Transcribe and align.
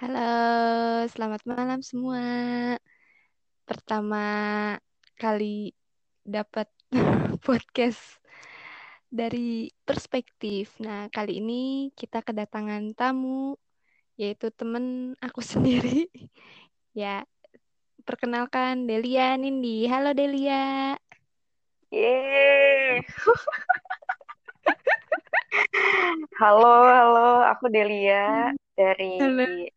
Halo, 0.00 1.04
selamat 1.12 1.44
malam 1.44 1.84
semua. 1.84 2.24
Pertama 3.68 4.24
kali 5.20 5.76
dapat 6.24 6.72
podcast 7.44 8.00
dari 9.12 9.68
perspektif. 9.84 10.72
Nah, 10.80 11.12
kali 11.12 11.44
ini 11.44 11.92
kita 11.92 12.24
kedatangan 12.24 12.96
tamu, 12.96 13.60
yaitu 14.16 14.48
temen 14.48 15.12
aku 15.20 15.44
sendiri. 15.52 16.08
Ya, 16.96 17.28
perkenalkan 18.08 18.88
Delia 18.88 19.36
Nindi. 19.36 19.84
Halo 19.84 20.16
Delia. 20.16 20.96
Yeay. 21.92 23.04
halo, 26.40 26.88
halo, 26.88 27.44
aku 27.52 27.68
Delia 27.68 28.56
dari 28.72 29.20
Halo. 29.20 29.76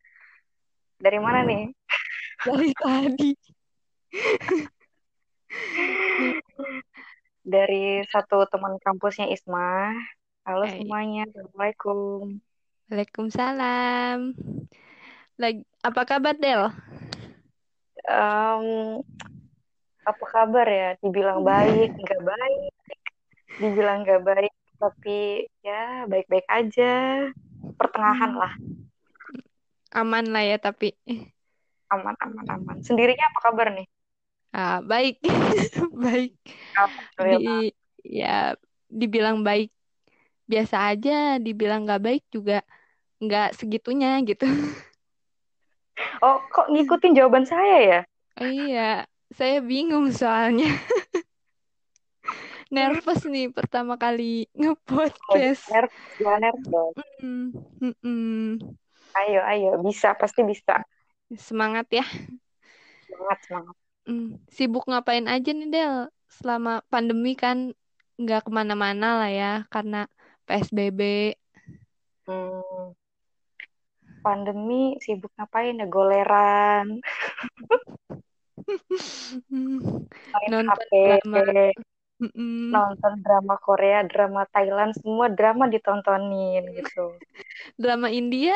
Dari 1.03 1.19
mana 1.19 1.43
nih? 1.43 1.67
Dari 2.47 2.71
tadi. 2.75 3.31
dari 7.43 7.99
satu 8.07 8.47
teman 8.47 8.79
kampusnya 8.79 9.27
Isma. 9.27 9.91
Halo 10.43 10.63
Hai. 10.63 10.79
semuanya, 10.79 11.27
Assalamualaikum. 11.27 12.39
Waalaikumsalam. 12.87 14.35
Lagi, 15.35 15.63
apa 15.83 16.01
kabar 16.03 16.35
Del? 16.35 16.71
Um, 18.03 18.99
apa 20.03 20.25
kabar 20.27 20.67
ya? 20.67 20.89
Dibilang 20.99 21.43
baik, 21.43 21.95
nggak 22.03 22.21
baik. 22.23 22.73
Dibilang 23.55 24.03
nggak 24.03 24.23
baik, 24.23 24.53
tapi 24.79 25.47
ya 25.63 26.03
baik-baik 26.07 26.47
aja. 26.47 27.27
Pertengahan 27.79 28.35
Hmm. 28.35 28.39
lah. 28.39 28.53
Aman 29.93 30.25
lah 30.33 30.41
ya 30.41 30.57
tapi. 30.57 30.97
Aman, 31.93 32.17
aman, 32.17 32.45
aman. 32.49 32.77
Sendirinya 32.81 33.29
apa 33.29 33.39
kabar 33.45 33.67
nih? 33.77 33.87
Ah, 34.49 34.81
baik. 34.81 35.21
baik. 36.05 36.33
Di, 37.17 37.69
ya, 38.01 38.57
dibilang 38.89 39.45
baik 39.45 39.69
biasa 40.49 40.91
aja, 40.93 41.37
dibilang 41.37 41.85
nggak 41.85 42.03
baik 42.03 42.23
juga 42.33 42.65
nggak 43.21 43.55
segitunya 43.57 44.17
gitu. 44.25 44.45
Oh, 46.25 46.41
kok 46.49 46.73
ngikutin 46.73 47.13
jawaban 47.13 47.45
saya 47.45 47.77
ya? 47.83 47.99
Iya, 48.41 49.05
saya 49.29 49.61
bingung 49.61 50.09
soalnya. 50.09 50.73
Nervous 52.73 53.21
nih 53.29 53.53
pertama 53.53 53.93
kali 53.93 54.49
Oh, 54.57 54.73
nge-podcast. 54.73 55.69
nervous, 55.69 56.01
jangan 56.17 56.39
nervous 56.41 56.65
dong. 56.65 56.91
Mm, 57.21 57.47
mm-mm. 57.77 58.73
Ayo, 59.13 59.39
ayo, 59.45 59.69
bisa, 59.85 60.17
pasti 60.17 60.41
bisa. 60.41 60.81
Semangat 61.37 61.85
ya. 61.93 62.05
Semangat, 63.05 63.39
semangat. 63.45 63.75
Mm. 64.09 64.41
Sibuk 64.49 64.83
ngapain 64.89 65.29
aja 65.29 65.49
nih 65.53 65.69
Del? 65.69 65.95
Selama 66.27 66.81
pandemi 66.89 67.37
kan 67.37 67.71
nggak 68.17 68.45
ke 68.45 68.51
mana-mana 68.51 69.21
lah 69.21 69.31
ya 69.31 69.53
karena 69.69 70.09
PSBB. 70.49 71.33
Hmm, 72.23 72.91
pandemi 74.23 74.97
sibuk 75.03 75.31
ngapain 75.37 75.77
ya? 75.77 75.87
Goleran, 75.87 76.99
main 80.33 80.67
HP. 80.67 80.91
Mm-mm. 82.23 82.73
nonton 82.73 83.13
drama 83.25 83.55
Korea, 83.65 83.99
drama 84.11 84.41
Thailand, 84.53 84.91
semua 85.01 85.27
drama 85.37 85.63
ditontonin 85.73 86.63
gitu. 86.79 86.99
Drama 87.77 88.09
India 88.09 88.55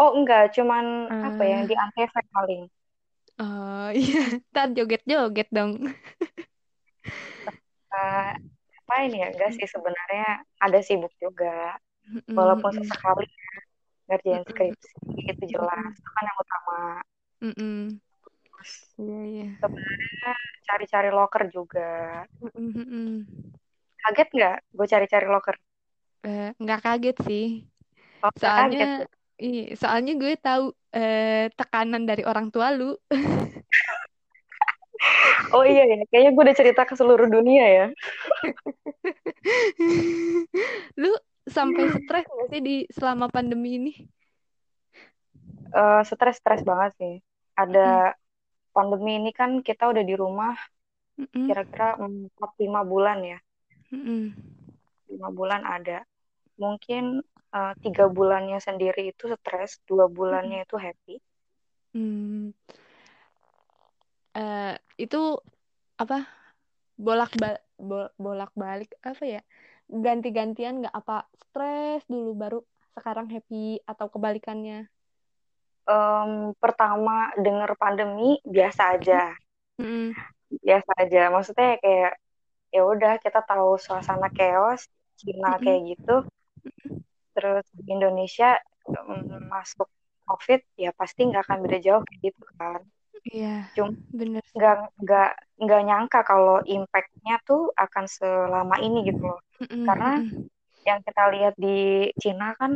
Oh 0.00 0.10
enggak, 0.18 0.42
cuman 0.56 0.84
apa 1.26 1.40
ya, 1.48 1.50
yang 1.58 1.64
Ah. 1.64 1.70
di 1.70 1.74
Antv 1.82 2.14
paling. 2.34 2.62
Oh 3.40 3.88
iya, 4.00 4.18
ntar 4.50 4.66
joget-joget 4.76 5.48
dong. 5.56 5.72
Uh, 7.92 8.32
ngapain 8.72 9.12
ya? 9.20 9.26
Enggak 9.32 9.50
sih 9.56 9.66
sebenarnya 9.74 10.24
ada 10.64 10.78
sibuk 10.86 11.12
juga. 11.24 11.76
Mm-mm, 12.08 12.22
Walaupun 12.38 12.70
mm-mm, 12.72 12.78
sesekali 12.78 13.24
ngerjain 14.08 14.44
mm-mm, 14.46 14.50
skripsi, 14.50 14.96
itu 15.32 15.44
jelas. 15.54 15.82
mm-mm, 15.82 15.96
Itu 16.00 16.10
kan 16.16 16.24
yang 16.28 16.38
utama. 16.44 16.78
mm-mm. 17.42 18.00
Terus 18.68 18.84
Iya, 18.98 19.18
iya. 19.30 19.46
sebenarnya 19.62 20.30
cari-cari 20.68 21.08
loker 21.14 21.42
juga. 21.48 21.88
Mm-mm, 22.44 22.68
mm-mm. 22.76 23.08
Kaget 24.04 24.28
nggak 24.36 24.56
gue 24.76 24.86
cari-cari 24.92 25.26
loker? 25.30 25.56
Eh, 26.26 26.50
nggak 26.60 26.80
kaget 26.84 27.16
sih. 27.26 27.46
Oh, 28.20 28.28
nggak 28.28 28.36
Soalnya, 28.42 28.78
kaget. 28.78 28.88
ya? 29.00 29.06
iya, 29.40 29.62
soalnya 29.80 30.12
gue 30.20 30.32
tahu 30.36 30.64
eh, 30.92 31.48
tekanan 31.58 32.02
dari 32.04 32.22
orang 32.28 32.50
tua 32.52 32.68
lu. 32.74 32.92
Oh 35.54 35.62
iya 35.64 35.86
ya, 35.86 35.96
kayaknya 36.10 36.30
gue 36.34 36.42
udah 36.42 36.58
cerita 36.58 36.82
ke 36.82 36.94
seluruh 36.98 37.30
dunia 37.30 37.64
ya. 37.64 37.86
Lu 41.00 41.14
sampai 41.48 41.86
stres 41.88 42.26
nggak 42.28 42.48
sih 42.52 42.60
di 42.60 42.76
selama 42.92 43.30
pandemi 43.30 43.78
ini? 43.78 43.92
Eh, 45.72 46.00
stres-stres 46.08 46.60
banget 46.66 46.90
sih. 47.00 47.14
Ada 47.54 48.12
pandemi 48.78 49.18
ini 49.18 49.34
kan 49.34 49.58
kita 49.66 49.90
udah 49.90 50.04
di 50.06 50.14
rumah 50.14 50.54
kira-kira 51.34 51.98
4-5 51.98 52.86
bulan 52.86 53.18
ya. 53.26 53.38
mm-mm, 53.90 54.22
5 55.10 55.34
bulan 55.34 55.66
ada. 55.66 56.06
Mungkin 56.62 57.18
eh, 57.50 57.74
tiga 57.82 58.06
bulannya 58.06 58.62
sendiri 58.62 59.10
itu 59.10 59.26
stres, 59.34 59.82
dua 59.82 60.06
bulannya 60.06 60.62
itu 60.62 60.78
happy. 60.78 61.18
Hmm. 61.90 62.54
Eh, 64.38 64.74
itu 65.02 65.42
apa 65.98 66.22
bolak 66.94 67.34
balik 67.34 67.62
bolak 68.18 68.52
balik 68.54 68.90
apa 69.02 69.24
ya 69.26 69.42
ganti-gantian 69.90 70.82
nggak 70.82 70.94
apa 70.94 71.26
stres 71.34 72.06
dulu 72.06 72.30
baru 72.38 72.58
sekarang 72.94 73.26
happy 73.34 73.82
atau 73.82 74.06
kebalikannya 74.10 74.86
Em, 75.94 76.30
pertama 76.62 77.16
denger 77.44 77.70
pandemi 77.82 78.30
biasa 78.54 78.82
aja, 78.94 79.20
Mm-mm. 79.80 80.16
biasa 80.66 80.90
aja. 81.02 81.18
Maksudnya 81.34 81.66
kayak 81.82 82.10
ya 82.74 82.80
udah 82.92 83.12
kita 83.24 83.40
tahu 83.50 83.68
suasana 83.86 84.28
chaos 84.38 84.82
Cina 85.20 85.48
Mm-mm. 85.48 85.58
kayak 85.64 85.82
gitu. 85.90 86.12
Terus 87.34 87.64
Indonesia 87.94 88.48
em, 88.88 89.22
masuk 89.52 89.88
COVID 90.28 90.60
ya 90.84 90.90
pasti 91.00 91.20
nggak 91.28 91.42
akan 91.48 91.58
beda 91.64 91.78
jauh 91.86 92.02
kayak 92.06 92.20
gitu 92.26 92.44
kan. 92.60 92.80
iya 93.32 93.70
Cuma 93.76 93.90
bener 94.18 94.44
nggak 94.56 94.76
nggak 95.04 95.28
nggak 95.64 95.80
nyangka 95.88 96.20
kalau 96.30 96.56
impact-nya 96.76 97.34
tuh 97.48 97.62
akan 97.84 98.04
selama 98.16 98.76
ini 98.86 98.98
gitu 99.10 99.22
loh. 99.30 99.40
Mm-mm, 99.60 99.86
Karena 99.86 100.20
yang 100.88 101.00
kita 101.06 101.22
lihat 101.34 101.54
di 101.64 102.08
Cina 102.22 102.46
kan 102.60 102.72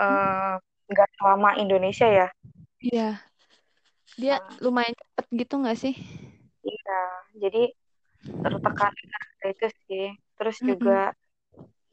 eh, 0.00 0.54
nggak 0.90 1.08
selama 1.18 1.50
Indonesia 1.62 2.06
ya. 2.18 2.26
iya 2.84 3.26
dia 4.20 4.34
Nah, 4.34 4.56
lumayan 4.64 4.96
cepet 5.00 5.26
gitu 5.40 5.54
nggak 5.60 5.76
sih 5.82 5.94
iya, 6.68 6.92
jadi 7.42 7.58
tertekan 8.44 8.92
itu 9.52 9.66
sih. 9.86 10.04
Terus 10.38 10.58
Mm-mm. 10.62 10.68
juga 10.68 11.14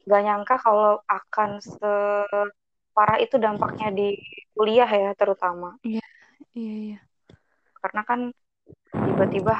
nggak 0.06 0.22
nyangka 0.26 0.54
kalau 0.66 0.90
akan 1.18 1.50
separah 1.70 3.18
itu 3.24 3.36
dampaknya 3.44 3.88
di 3.98 4.08
kuliah 4.56 4.88
ya 5.02 5.10
terutama. 5.20 5.68
iya 5.86 6.02
iya 6.58 6.72
iya 6.84 6.98
Karena 7.80 8.02
kan 8.08 8.20
tiba-tiba 9.04 9.52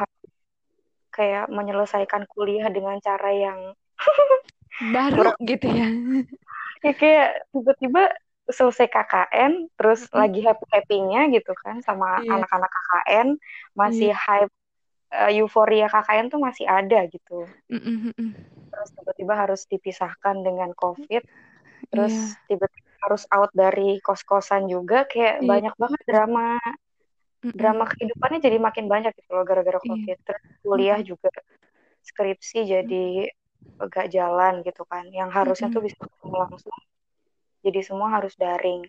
kayak 1.17 1.44
menyelesaikan 1.56 2.23
kuliah 2.33 2.69
dengan 2.77 2.97
cara 3.06 3.31
yang 3.44 3.61
baru 4.93 5.25
gitu 5.49 5.67
ya 5.71 5.89
ya 6.84 6.93
kayak 7.00 7.27
tiba-tiba 7.53 8.03
selesai 8.49 8.87
KKN 8.93 9.53
terus 9.78 10.05
Mm-mm. 10.05 10.21
lagi 10.21 10.41
happy-happynya 10.44 11.20
gitu 11.32 11.52
kan 11.64 11.81
sama 11.81 12.20
iya 12.20 12.35
anak-anak 12.37 12.70
KKN 12.70 13.29
masih 13.73 14.11
iya 14.11 14.17
hype 14.17 14.52
eh, 15.12 15.31
euforia 15.41 15.87
KKN 15.88 16.26
tuh 16.32 16.41
masih 16.43 16.67
ada 16.69 16.99
gitu. 17.08 17.49
Mm-mm. 17.73 18.12
Terus 18.70 18.88
tiba-tiba 18.96 19.35
harus 19.38 19.61
dipisahkan 19.70 20.37
dengan 20.44 20.70
COVID, 20.76 21.23
terus 21.93 22.14
iya 22.14 22.37
tiba-tiba 22.49 22.91
harus 23.05 23.23
out 23.32 23.50
dari 23.52 24.00
kos-kosan 24.05 24.69
juga 24.69 25.05
kayak 25.08 25.40
iya 25.40 25.49
banyak 25.50 25.75
banget 25.76 26.00
drama 26.08 26.58
drama 27.55 27.85
Mm-mm. 27.85 27.90
kehidupannya 27.90 28.38
jadi 28.43 28.58
makin 28.61 28.87
banyak 28.93 29.12
gitu 29.19 29.31
loh 29.37 29.44
gara-gara 29.49 29.79
iya 29.85 29.90
COVID. 29.90 30.19
Terus 30.26 30.44
kuliah 30.64 30.99
Mm-mm. 30.99 31.08
juga 31.11 31.31
skripsi 32.08 32.58
jadi 32.69 33.05
gak 33.94 34.06
jalan 34.17 34.55
gitu 34.67 34.82
kan. 34.88 35.05
Yang 35.12 35.31
harusnya 35.37 35.69
tuh 35.75 35.81
Mm-mm. 35.81 35.87
bisa 35.87 36.00
ketemu 36.02 36.37
langsung 36.44 36.75
jadi 37.64 37.81
semua 37.81 38.08
harus 38.20 38.37
daring. 38.37 38.84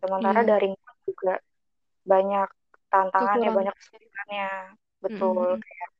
Sementara 0.00 0.40
iya 0.40 0.48
daring 0.50 0.74
juga 1.04 1.34
banyak 2.04 2.48
tantangannya, 2.88 3.48
kekurangan 3.48 3.58
banyak 3.58 3.74
kesulitannya. 3.78 4.50
Betul. 5.04 5.46
Mm-mm. 5.52 5.60
Kayak 5.60 5.90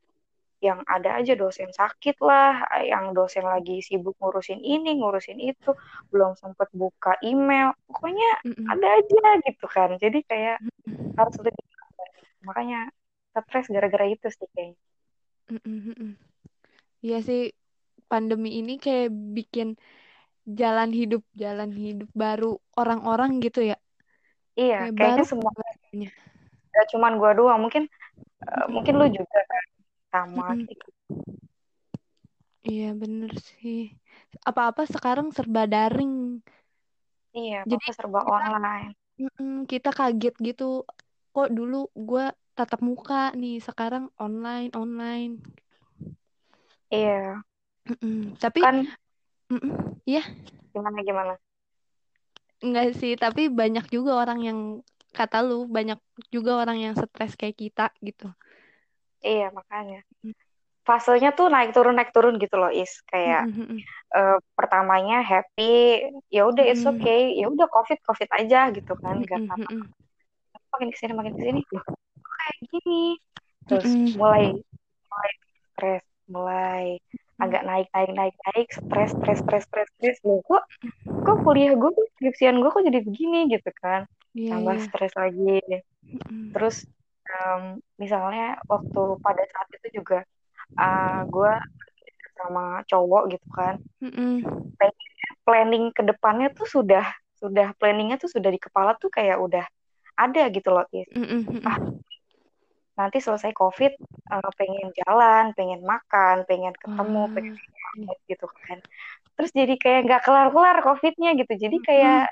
yang 0.64 0.80
ada 0.88 1.10
aja 1.20 1.32
dosen 1.36 1.68
sakit 1.76 2.16
lah, 2.24 2.64
yang 2.80 3.12
dosen 3.12 3.44
lagi 3.44 3.84
sibuk 3.84 4.16
ngurusin 4.16 4.64
ini, 4.64 4.96
ngurusin 4.96 5.36
itu, 5.36 5.76
belum 6.08 6.32
sempet 6.40 6.72
buka 6.72 7.20
email, 7.20 7.76
pokoknya 7.84 8.40
Mm-mm. 8.48 8.72
ada 8.72 8.86
aja 8.96 9.28
gitu 9.44 9.66
kan. 9.68 10.00
Jadi 10.00 10.24
kayak 10.24 10.64
harus 11.20 11.34
lebih 11.44 11.64
makanya 12.48 12.88
stres 13.36 13.68
gara-gara 13.68 14.08
itu 14.08 14.26
sih 14.32 14.48
kayaknya. 14.56 14.80
Iya 17.04 17.18
sih 17.20 17.52
pandemi 18.08 18.56
ini 18.56 18.80
kayak 18.80 19.12
bikin 19.12 19.76
jalan 20.60 20.90
hidup 20.98 21.22
jalan 21.42 21.70
hidup 21.82 22.08
baru 22.22 22.46
orang-orang 22.80 23.30
gitu 23.44 23.60
ya. 23.70 23.76
Iya, 24.60 24.76
Kayak 24.76 24.94
kayaknya 24.96 25.22
baru 25.22 25.24
semua 25.30 25.50
rasanya. 25.60 26.08
gak 26.74 26.86
cuman 26.92 27.12
gua 27.20 27.30
doang, 27.38 27.58
mungkin 27.64 27.82
eh, 28.50 28.66
mungkin 28.74 28.94
lu 29.00 29.06
juga 29.18 29.38
kan 29.50 29.64
sama 30.12 30.44
Mm-mm. 30.44 30.68
gitu. 30.68 30.86
Iya 32.68 32.84
bener 33.00 33.30
sih. 33.48 33.76
Apa-apa 34.48 34.82
sekarang 34.94 35.26
serba 35.36 35.62
daring. 35.72 36.14
Iya, 37.38 37.58
Jadi 37.70 37.86
serba 37.96 38.20
kita 38.20 38.34
online. 38.36 38.88
kita 39.70 39.88
kaget 39.98 40.34
gitu. 40.46 40.64
Kok 41.34 41.48
dulu 41.56 41.76
gue 42.08 42.24
tatap 42.56 42.80
muka 42.88 43.14
nih, 43.40 43.54
sekarang 43.66 44.04
online 44.24 44.70
online. 44.82 45.32
Iya, 46.90 47.42
Mm-mm. 47.88 48.36
Tapi 48.40 48.60
kan 48.60 48.76
mm-mm, 49.50 50.00
ya 50.06 50.22
gimana 50.72 50.98
gimana? 51.06 51.34
enggak 52.64 52.86
sih. 53.00 53.12
Tapi 53.24 53.42
banyak 53.60 53.86
juga 53.94 54.12
orang 54.22 54.40
yang 54.48 54.58
kata 55.14 55.38
lu 55.46 55.70
banyak 55.70 55.98
juga 56.34 56.58
orang 56.62 56.78
yang 56.84 56.94
stres 56.98 57.38
kayak 57.38 57.56
kita 57.62 57.84
gitu. 58.02 58.26
Iya, 59.24 59.48
makanya. 59.56 59.98
Fasenya 60.84 61.30
tuh 61.38 61.48
naik 61.48 61.72
turun 61.76 61.96
naik 61.96 62.12
turun 62.12 62.36
gitu 62.42 62.56
loh, 62.60 62.68
Is. 62.68 62.92
Kayak 63.08 63.48
mm-mm, 63.48 63.80
eh, 64.16 64.38
pertamanya 64.56 65.24
happy, 65.24 65.72
ya 66.28 66.44
udah 66.50 66.64
it's 66.64 66.84
okay, 66.84 67.32
ya 67.40 67.46
udah 67.48 67.66
covid 67.72 67.98
covid 68.04 68.28
aja 68.38 68.68
gitu 68.76 68.92
kan, 69.00 69.16
gak 69.24 69.40
apa-apa. 69.48 69.88
Makin 70.74 70.88
ke 70.92 70.98
sini 71.00 71.12
makin 71.16 71.34
ke 71.38 71.42
sini, 71.46 71.60
loh 71.72 71.84
kayak 72.36 72.56
gini. 72.68 73.02
Terus 73.68 73.90
mm-mm, 73.96 74.20
mulai 74.20 74.44
mulai 75.10 75.32
stres, 75.72 76.04
mulai 76.28 76.84
agak 77.40 77.62
naik 77.66 77.88
naik 77.90 78.10
naik 78.14 78.34
naik, 78.50 78.68
stres 78.70 79.10
stres 79.18 79.38
stres 79.42 79.64
stres 79.66 79.88
stres. 79.98 80.18
Loh 80.22 80.40
kok 80.46 80.64
kok 81.24 81.36
kuliah 81.42 81.74
gue, 81.74 81.90
skripsian 82.18 82.60
gue 82.60 82.70
kok 82.70 82.84
jadi 82.84 83.00
begini 83.00 83.50
gitu 83.50 83.70
kan. 83.80 84.06
Iya 84.34 84.56
Tambah 84.56 84.76
iya. 84.76 84.84
stres 84.86 85.12
lagi. 85.16 85.60
Mm-mm, 86.14 86.52
Terus 86.54 86.84
em, 87.26 87.80
misalnya 87.98 88.60
waktu 88.68 89.02
pada 89.24 89.42
saat 89.48 89.68
itu 89.80 90.02
juga 90.02 90.22
uh, 90.78 91.24
gue 91.26 91.52
sama 92.34 92.82
cowok 92.90 93.22
gitu 93.30 93.48
kan 93.54 93.78
pengennya 94.76 95.30
planning 95.46 95.84
ke 95.94 96.02
depannya 96.02 96.50
tuh 96.50 96.66
sudah 96.66 97.06
sudah 97.38 97.72
planningnya 97.78 98.18
tuh 98.18 98.30
sudah 98.30 98.50
di 98.50 98.58
kepala 98.58 98.98
tuh 98.98 99.08
kayak 99.12 99.38
udah 99.38 99.64
ada 100.14 100.42
gitu 100.50 100.70
loh 100.70 100.86
Is. 100.94 101.06
mm-mm, 101.14 101.62
ah. 101.66 101.78
Nanti 102.98 103.18
selesai 103.26 103.52
covid 103.60 103.92
uh, 104.32 104.50
pengen 104.58 104.86
jalan 105.00 105.44
pengen 105.58 105.80
makan 105.92 106.36
pengen 106.48 106.74
ketemu 106.82 107.20
Wah, 107.24 107.34
pengen 107.34 107.54
iya. 107.94 108.14
gitu 108.30 108.46
kan. 108.64 108.78
Terus 109.36 109.50
jadi 109.60 109.74
kayak 109.82 110.00
nggak 110.06 110.22
kelar-kelar 110.26 110.76
covidnya 110.86 111.28
gitu. 111.40 111.52
Jadi 111.64 111.76
kayak 111.88 112.16
Mm-mm, 112.16 112.28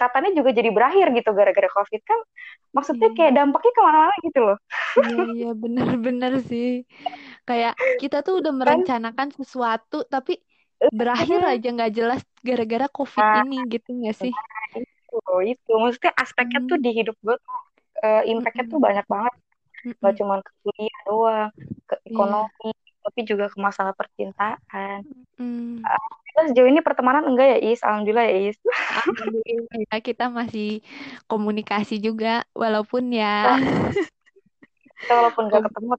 katanya 0.00 0.30
juga 0.38 0.50
jadi 0.58 0.70
berakhir 0.76 1.06
gitu 1.18 1.30
gara-gara 1.38 1.68
covid 1.76 2.02
kan. 2.10 2.20
Maksudnya 2.76 3.08
Iya. 3.08 3.16
kayak 3.16 3.32
dampaknya 3.38 3.72
ke 3.76 3.80
mana-mana 3.86 4.14
gitu 4.26 4.40
loh. 4.46 4.56
Iya 4.98 5.14
iya 5.32 5.46
bener-bener 5.62 6.32
sih. 6.50 6.66
Kayak 7.48 7.72
kita 8.00 8.16
tuh 8.26 8.34
udah 8.40 8.52
kan 8.64 8.80
merencanakan 8.80 9.28
sesuatu 9.38 9.96
tapi 10.14 10.32
berakhir 10.98 11.40
aja 11.52 11.66
nggak 11.74 11.92
jelas 11.98 12.20
gara-gara 12.48 12.86
COVID 12.96 13.26
nah 13.26 13.40
ini 13.40 13.54
gitu 13.74 13.88
nggak 13.98 14.16
sih? 14.22 14.32
itu 14.78 15.16
itu. 15.52 15.70
Maksudnya 15.82 16.12
aspeknya 16.22 16.60
tuh 16.68 16.76
Mm, 16.76 16.84
di 16.84 16.90
hidup 16.98 17.16
gue 17.24 17.36
tuh 17.44 17.56
uh, 18.06 18.22
impactnya 18.32 18.64
tuh 18.72 18.78
mm-mm, 18.78 18.86
banyak 18.86 19.06
banget 19.14 19.34
gak 20.00 20.12
mm-mm. 20.12 20.18
cuma 20.18 20.34
ke 20.44 20.52
kuliah 20.62 20.98
doang 21.08 21.48
ke 21.88 21.94
Iya. 22.04 22.10
ekonomi 22.12 22.70
tapi 23.00 23.20
juga 23.24 23.44
ke 23.52 23.58
masalah 23.58 23.92
percintaan 23.96 25.02
Mm. 25.40 25.80
Kita 26.30 26.40
sejauh 26.52 26.68
ini 26.68 26.80
pertemanan 26.84 27.24
enggak 27.26 27.58
ya 27.58 27.58
Is 27.72 27.80
alhamdulillah 27.82 28.26
ya 28.28 28.36
Is 28.52 28.58
Alhamdulillah 28.92 29.76
ya 29.88 29.96
kita 29.98 30.24
masih 30.28 30.84
komunikasi 31.26 31.96
juga 31.98 32.44
walaupun 32.52 33.08
ya 33.10 33.56
kita, 35.00 35.12
walaupun 35.18 35.42
gak 35.48 35.60
kom- 35.64 35.72
ketemu 35.72 35.92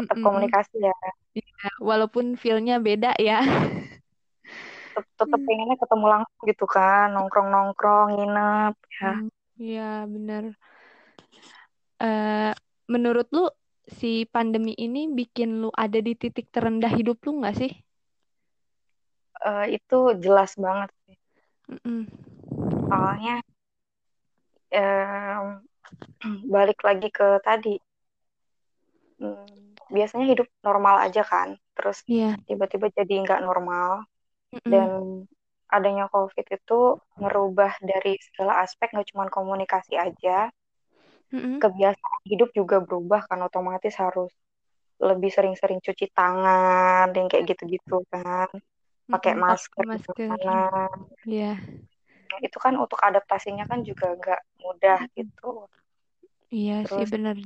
tetap 0.00 0.16
komunikasi 0.24 0.76
ya 0.80 0.96
Ya, 1.32 1.68
walaupun 1.80 2.36
feel-nya 2.36 2.76
beda 2.76 3.16
ya. 3.16 3.40
tetap, 4.92 5.04
tetap 5.16 5.40
pengennya 5.48 5.76
ketemu 5.80 6.06
langsung 6.12 6.42
gitu 6.44 6.64
kan 6.68 7.08
nongkrong 7.16 7.48
nongkrong 7.48 8.08
nginep 8.16 8.74
ya 9.00 9.12
Hmm, 9.16 9.28
Iya 9.56 10.04
bener. 10.08 10.44
Eh, 12.02 12.52
menurut 12.94 13.26
lu 13.36 13.44
si 13.98 14.10
pandemi 14.34 14.72
ini 14.86 15.00
bikin 15.18 15.48
lu 15.62 15.68
ada 15.84 15.98
di 16.06 16.12
titik 16.22 16.46
terendah 16.54 16.92
hidup 16.98 17.18
lu 17.26 17.30
nggak 17.40 17.56
sih? 17.60 17.72
Eh, 19.48 19.64
itu 19.76 19.98
jelas 20.24 20.50
banget 20.64 20.90
sih 21.02 21.16
Mm-mm. 21.70 22.00
soalnya 22.88 23.34
em, 24.70 25.46
balik 26.54 26.78
lagi 26.86 27.08
ke 27.18 27.26
tadi 27.46 27.74
hmm, 29.20 29.46
biasanya 29.94 30.26
hidup 30.32 30.48
normal 30.66 30.96
aja 31.06 31.22
kan 31.32 31.48
terus 31.76 31.98
Iya. 32.06 32.36
tiba-tiba 32.48 32.86
jadi 32.98 33.14
nggak 33.24 33.40
normal 33.46 34.06
dan 34.72 34.90
Mm-mm. 34.90 35.26
adanya 35.72 36.06
COVID 36.14 36.46
itu 36.58 36.80
merubah 37.22 37.72
dari 37.80 38.20
segala 38.26 38.62
aspek 38.64 38.92
nggak 38.92 39.08
cuma 39.10 39.24
komunikasi 39.32 39.94
aja 39.96 40.52
Mm-mm. 41.32 41.58
kebiasaan 41.58 42.22
hidup 42.28 42.52
juga 42.52 42.84
berubah 42.84 43.24
kan 43.26 43.40
otomatis 43.42 43.96
harus 43.96 44.30
lebih 45.02 45.34
sering-sering 45.34 45.82
cuci 45.82 46.06
tangan 46.14 47.10
yang 47.10 47.26
kayak 47.26 47.48
gitu-gitu 47.50 48.06
kan 48.12 48.48
pakai. 49.10 49.32
Pakai 49.32 49.34
masker 49.34 49.84
masker. 49.88 50.14
mana 50.30 50.88
Iya. 51.26 51.58
itu 52.40 52.56
kan 52.56 52.72
untuk 52.80 52.96
adaptasinya 52.96 53.68
kan 53.68 53.84
juga 53.84 54.16
nggak 54.16 54.40
mudah 54.64 55.00
gitu 55.12 55.68
Iya 56.52 56.84
sih 56.84 57.04
terus 57.04 57.08
bener. 57.12 57.36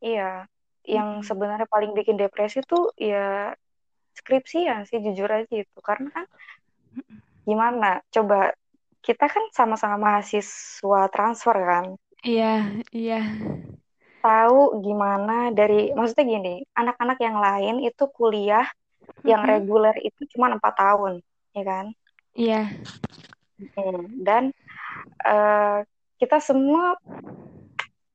iya 0.00 0.44
yang 0.86 1.24
sebenarnya 1.24 1.66
paling 1.68 1.96
bikin 1.96 2.16
depresi 2.20 2.60
tuh 2.64 2.92
ya 3.00 3.52
skripsian 4.16 4.84
sih 4.88 5.00
jujur 5.00 5.28
aja 5.28 5.50
itu 5.50 5.78
karena 5.80 6.08
kan 6.12 6.26
gimana 7.46 8.00
coba 8.12 8.52
kita 9.00 9.26
kan 9.30 9.44
sama-sama 9.54 9.96
mahasiswa 9.96 11.00
transfer 11.14 11.56
kan 11.56 11.86
Iya, 12.26 12.46
iya. 12.98 13.16
tahu 14.24 14.82
gimana 14.86 15.54
dari 15.58 15.94
maksudnya 15.96 16.26
gini 16.34 16.54
anak-anak 16.80 17.18
yang 17.26 17.36
lain 17.46 17.74
itu 17.88 18.04
kuliah 18.16 18.66
yang 19.30 19.42
Mm-mm. 19.42 19.50
reguler 19.52 19.94
itu 20.08 20.20
cuma 20.34 20.46
empat 20.56 20.74
tahun 20.82 21.12
ya 21.56 21.62
kan 21.70 21.86
Iya. 22.36 22.60
Hmm, 23.56 24.04
dan 24.26 24.42
eh, 25.24 25.78
kita 26.20 26.38
semua 26.44 26.96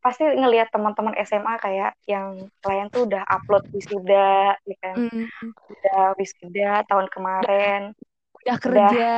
pasti 0.02 0.26
ngelihat 0.26 0.74
teman-teman 0.74 1.14
SMA 1.22 1.56
kayak 1.62 1.94
yang 2.10 2.50
lain 2.66 2.86
tuh 2.90 3.06
udah 3.06 3.22
upload 3.30 3.64
wisuda 3.74 4.58
ya 4.66 4.76
kan 4.82 4.98
Mm. 4.98 5.30
udah 5.72 6.02
wisuda 6.18 6.84
tahun 6.90 7.08
kemarin 7.14 7.82
Udah 8.42 8.56
udah 8.56 8.58
kerja. 8.62 9.14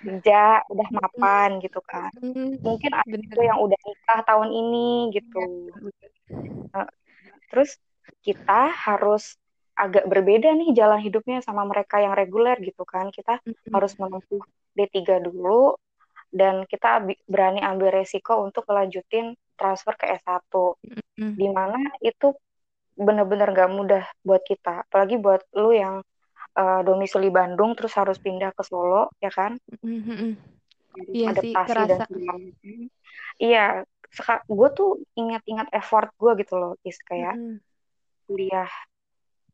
kerja 0.00 0.44
udah 0.68 0.88
mapan 0.92 1.60
gitu 1.60 1.80
kan. 1.84 2.12
Mungkin 2.60 2.92
ada 2.92 3.16
juga 3.16 3.42
yang 3.44 3.58
udah 3.60 3.80
nikah 3.80 4.20
tahun 4.24 4.48
ini 4.52 5.12
gitu. 5.16 5.40
Nah, 6.72 6.88
terus 7.52 7.76
kita 8.20 8.72
harus 8.72 9.36
agak 9.76 10.04
berbeda 10.08 10.52
nih 10.52 10.76
jalan 10.76 11.00
hidupnya 11.00 11.40
sama 11.40 11.64
mereka 11.64 12.00
yang 12.00 12.12
reguler 12.12 12.56
gitu 12.60 12.84
kan. 12.84 13.08
Kita 13.12 13.40
harus 13.72 13.92
menempuh 13.96 14.44
D3 14.76 15.20
dulu 15.24 15.76
dan 16.30 16.62
kita 16.64 17.02
berani 17.26 17.60
ambil 17.60 17.90
resiko 17.90 18.38
untuk 18.44 18.64
melanjutin 18.70 19.34
transfer 19.58 19.92
ke 19.98 20.06
S1 20.20 20.78
Mm. 21.20 21.36
di 21.36 21.48
mana 21.52 21.76
itu 22.00 22.32
bener-bener 22.96 23.52
gak 23.52 23.68
mudah 23.68 24.04
buat 24.24 24.40
kita 24.40 24.88
apalagi 24.88 25.20
buat 25.20 25.44
lu 25.52 25.76
yang 25.76 26.00
eh, 26.56 26.80
domisili 26.82 27.28
Bandung 27.30 27.74
terus 27.78 27.94
harus 27.94 28.18
pindah 28.18 28.50
ke 28.54 28.62
Solo 28.66 29.10
ya 29.18 29.30
kan 29.30 29.56
harus 30.90 31.14
Iya 31.14 31.26
sih 31.38 31.54
adaptasi 31.54 31.70
dan 31.86 31.88
kerasa. 31.88 32.04
segala 32.10 32.32
macam 32.38 32.78
iya 33.38 33.64
gue 34.50 34.68
tuh 34.74 34.90
ingat-ingat 35.14 35.68
effort 35.70 36.10
gue 36.18 36.32
gitu 36.42 36.54
loh 36.58 36.72
is 36.82 36.98
kayak 37.06 37.38
Mm-mm. 37.38 37.62
kuliah 38.26 38.70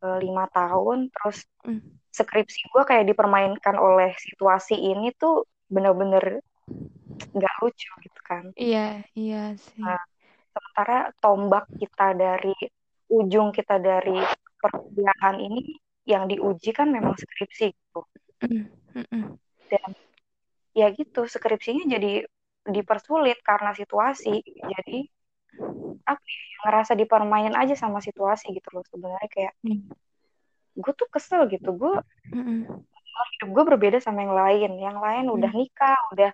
eh, 0.01 0.19
lima 0.21 0.49
tahun 0.49 1.13
terus 1.13 1.45
Mm. 1.67 1.83
skripsi 2.15 2.73
gue 2.73 2.83
kayak 2.87 3.05
dipermainkan 3.11 3.77
oleh 3.77 4.15
situasi 4.17 4.79
ini 4.79 5.11
tuh 5.19 5.45
bener-bener 5.67 6.41
nggak 7.37 7.55
lucu 7.61 7.91
gitu 8.07 8.21
kan 8.25 8.49
Iya, 8.57 9.03
iya 9.13 9.53
sih. 9.59 9.83
nah 9.83 9.99
sementara 10.55 11.13
tombak 11.21 11.67
kita 11.77 12.15
dari 12.15 12.55
ujung 13.13 13.53
kita 13.53 13.77
dari 13.77 14.17
perkuliahan 14.63 15.37
ini 15.43 15.77
yang 16.07 16.31
diuji 16.31 16.71
kan 16.71 16.89
memang 16.89 17.19
skripsi 17.19 17.75
gitu. 17.75 18.01
Dan 19.67 19.91
ya 20.73 20.87
gitu, 20.95 21.27
skripsinya 21.27 21.85
jadi 21.91 22.25
dipersulit 22.67 23.43
karena 23.43 23.75
situasi. 23.75 24.41
Jadi 24.47 24.99
apa 26.07 26.23
ya, 26.23 26.45
ngerasa 26.67 26.93
dipermainin 26.95 27.57
aja 27.57 27.75
sama 27.75 27.99
situasi 27.99 28.53
gitu 28.55 28.69
loh 28.75 28.85
sebenarnya 28.87 29.29
kayak 29.33 29.53
mm. 29.65 29.91
gue 30.77 30.93
tuh 30.93 31.09
kesel 31.09 31.49
gitu 31.49 31.73
gue 31.75 31.95
hidup 33.41 33.49
gue 33.51 33.65
berbeda 33.65 33.99
sama 33.99 34.23
yang 34.23 34.35
lain 34.37 34.71
yang 34.77 34.99
lain 35.01 35.27
udah 35.33 35.51
mm. 35.51 35.59
nikah 35.59 35.99
udah 36.13 36.31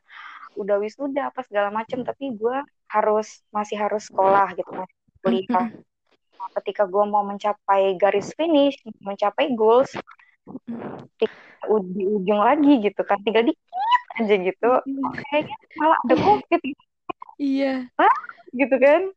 udah 0.58 0.76
wisuda 0.82 1.32
apa 1.32 1.40
segala 1.46 1.72
macem 1.72 2.04
tapi 2.04 2.36
gue 2.36 2.56
harus 2.92 3.40
masih 3.48 3.80
harus 3.80 4.10
sekolah 4.10 4.52
gitu 4.52 4.68
masih 4.74 4.96
kuliah 5.24 5.68
ketika 6.62 6.88
gue 6.88 7.04
mau 7.06 7.22
mencapai 7.22 7.94
garis 8.00 8.34
finish 8.34 8.78
mencapai 9.02 9.54
goals 9.54 9.92
di 11.18 12.04
ujung 12.06 12.40
lagi 12.42 12.82
gitu 12.82 13.02
kan 13.06 13.22
tinggal 13.22 13.46
dikit 13.46 13.62
aja 14.18 14.34
gitu 14.34 14.70
kayaknya 15.30 15.56
malah 15.78 15.98
ada 16.08 16.14
covid 16.18 16.60
iya 17.38 17.86
Hah? 17.94 18.14
gitu 18.52 18.76
kan 18.76 19.14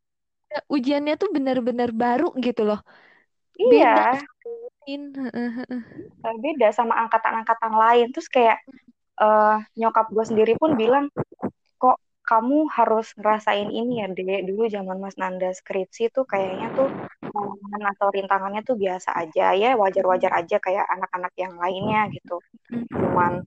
ujiannya 0.71 1.15
tuh 1.19 1.29
benar-benar 1.33 1.91
baru 1.91 2.31
gitu 2.39 2.63
loh. 2.63 2.79
Iya. 3.55 4.19
Beda. 4.85 6.33
Beda 6.39 6.67
sama 6.71 6.95
angkatan-angkatan 7.07 7.73
lain. 7.73 8.07
Terus 8.13 8.27
kayak 8.29 8.59
uh, 9.19 9.59
nyokap 9.75 10.11
gue 10.11 10.25
sendiri 10.25 10.53
pun 10.59 10.75
bilang, 10.75 11.09
kok 11.79 11.97
kamu 12.27 12.67
harus 12.71 13.11
ngerasain 13.15 13.71
ini 13.71 14.03
ya, 14.03 14.07
Dek. 14.11 14.47
Dulu 14.47 14.67
zaman 14.69 14.97
Mas 14.99 15.15
Nanda 15.15 15.51
skripsi 15.51 16.11
tuh 16.11 16.27
kayaknya 16.27 16.71
tuh 16.75 16.89
pengalaman 17.35 17.83
atau 17.91 18.07
rintangannya 18.15 18.61
tuh 18.63 18.77
biasa 18.79 19.09
aja 19.21 19.45
ya, 19.61 19.69
wajar-wajar 19.75 20.31
aja 20.39 20.57
kayak 20.63 20.85
anak-anak 20.95 21.33
yang 21.35 21.53
lainnya 21.59 22.01
gitu. 22.15 22.39
Cuman 22.95 23.43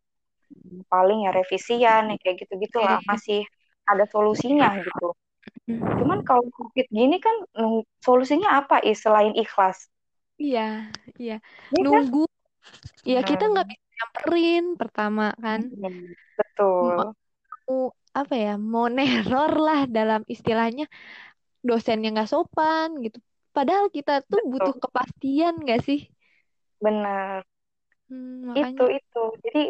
paling 0.92 1.18
ya 1.26 1.30
revisian 1.32 2.02
ya 2.12 2.16
kayak 2.20 2.36
gitu-gitu 2.44 2.78
lah, 2.80 3.00
masih 3.08 3.40
ada 3.88 4.04
solusinya 4.08 4.76
gitu. 4.84 5.16
Cuman 5.98 6.20
kalau 6.28 6.44
COVID 6.52 6.86
gini 6.92 7.16
kan 7.18 7.36
solusinya 8.04 8.60
apa 8.60 8.84
is 8.84 9.00
selain 9.00 9.32
ikhlas? 9.34 9.88
Iya, 10.38 10.60
iya. 11.20 11.34
Ya, 11.74 11.80
Nunggu. 11.84 12.28
Kan? 12.28 12.34
Ya 13.08 13.20
kita 13.24 13.44
nggak 13.50 13.66
bisa 13.70 13.84
nyamperin 13.96 14.64
pertama 14.80 15.24
kan. 15.44 15.60
Betul. 16.38 17.14
Mau 17.66 17.92
apa 18.20 18.34
ya? 18.44 18.52
Mau 18.72 18.86
neror 18.96 19.52
lah 19.66 19.80
dalam 19.96 20.20
istilahnya 20.34 20.84
dosen 21.68 21.98
yang 22.04 22.12
nggak 22.16 22.30
sopan 22.32 22.88
gitu. 23.04 23.18
Padahal 23.58 23.90
kita 23.90 24.22
tuh 24.22 24.38
Betul. 24.38 24.50
butuh 24.54 24.74
kepastian 24.78 25.54
nggak 25.66 25.80
sih? 25.82 26.06
Benar. 26.78 27.42
Hmm, 28.06 28.54
Itu 28.54 28.86
itu. 28.86 29.22
Jadi 29.42 29.62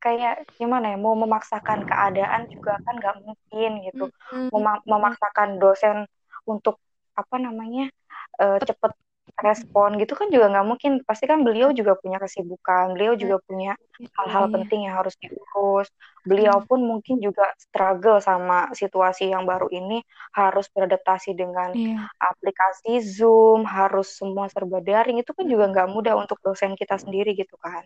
kayak 0.00 0.44
gimana 0.60 0.92
ya 0.92 0.98
mau 1.00 1.16
memaksakan 1.16 1.84
keadaan 1.88 2.48
juga 2.52 2.76
kan 2.84 2.94
nggak 2.96 3.16
mungkin 3.20 3.70
gitu 3.84 4.08
Mem 4.48 4.80
memaksakan 4.88 5.60
dosen 5.60 6.08
untuk 6.48 6.80
apa 7.12 7.36
namanya 7.36 7.92
uh, 8.40 8.56
cepet 8.56 8.92
respon 9.40 9.96
gitu 9.96 10.12
kan 10.16 10.28
juga 10.28 10.52
nggak 10.52 10.66
mungkin. 10.66 10.92
Pasti 11.04 11.24
kan 11.24 11.42
beliau 11.42 11.72
juga 11.72 11.96
punya 11.96 12.20
kesibukan 12.20 12.92
beliau 12.96 13.16
juga 13.16 13.40
punya 13.44 13.72
hal-hal 14.16 14.48
iya. 14.48 14.52
penting 14.56 14.80
yang 14.88 14.94
harus 15.00 15.14
diurus. 15.20 15.88
Beliau 16.24 16.60
pun 16.64 16.84
mungkin 16.84 17.18
juga 17.18 17.48
struggle 17.56 18.20
sama 18.20 18.70
situasi 18.76 19.32
yang 19.32 19.48
baru 19.48 19.68
ini 19.72 20.04
harus 20.36 20.68
beradaptasi 20.72 21.32
dengan 21.32 21.72
yeah. 21.72 22.08
aplikasi 22.20 23.00
zoom 23.00 23.64
harus 23.64 24.12
semua 24.16 24.48
serba 24.52 24.84
daring. 24.84 25.20
Itu 25.20 25.32
kan 25.32 25.48
juga 25.48 25.68
nggak 25.68 25.88
mudah 25.88 26.14
untuk 26.20 26.38
dosen 26.44 26.76
kita 26.76 27.00
sendiri 27.00 27.32
gitu 27.36 27.56
kan. 27.56 27.84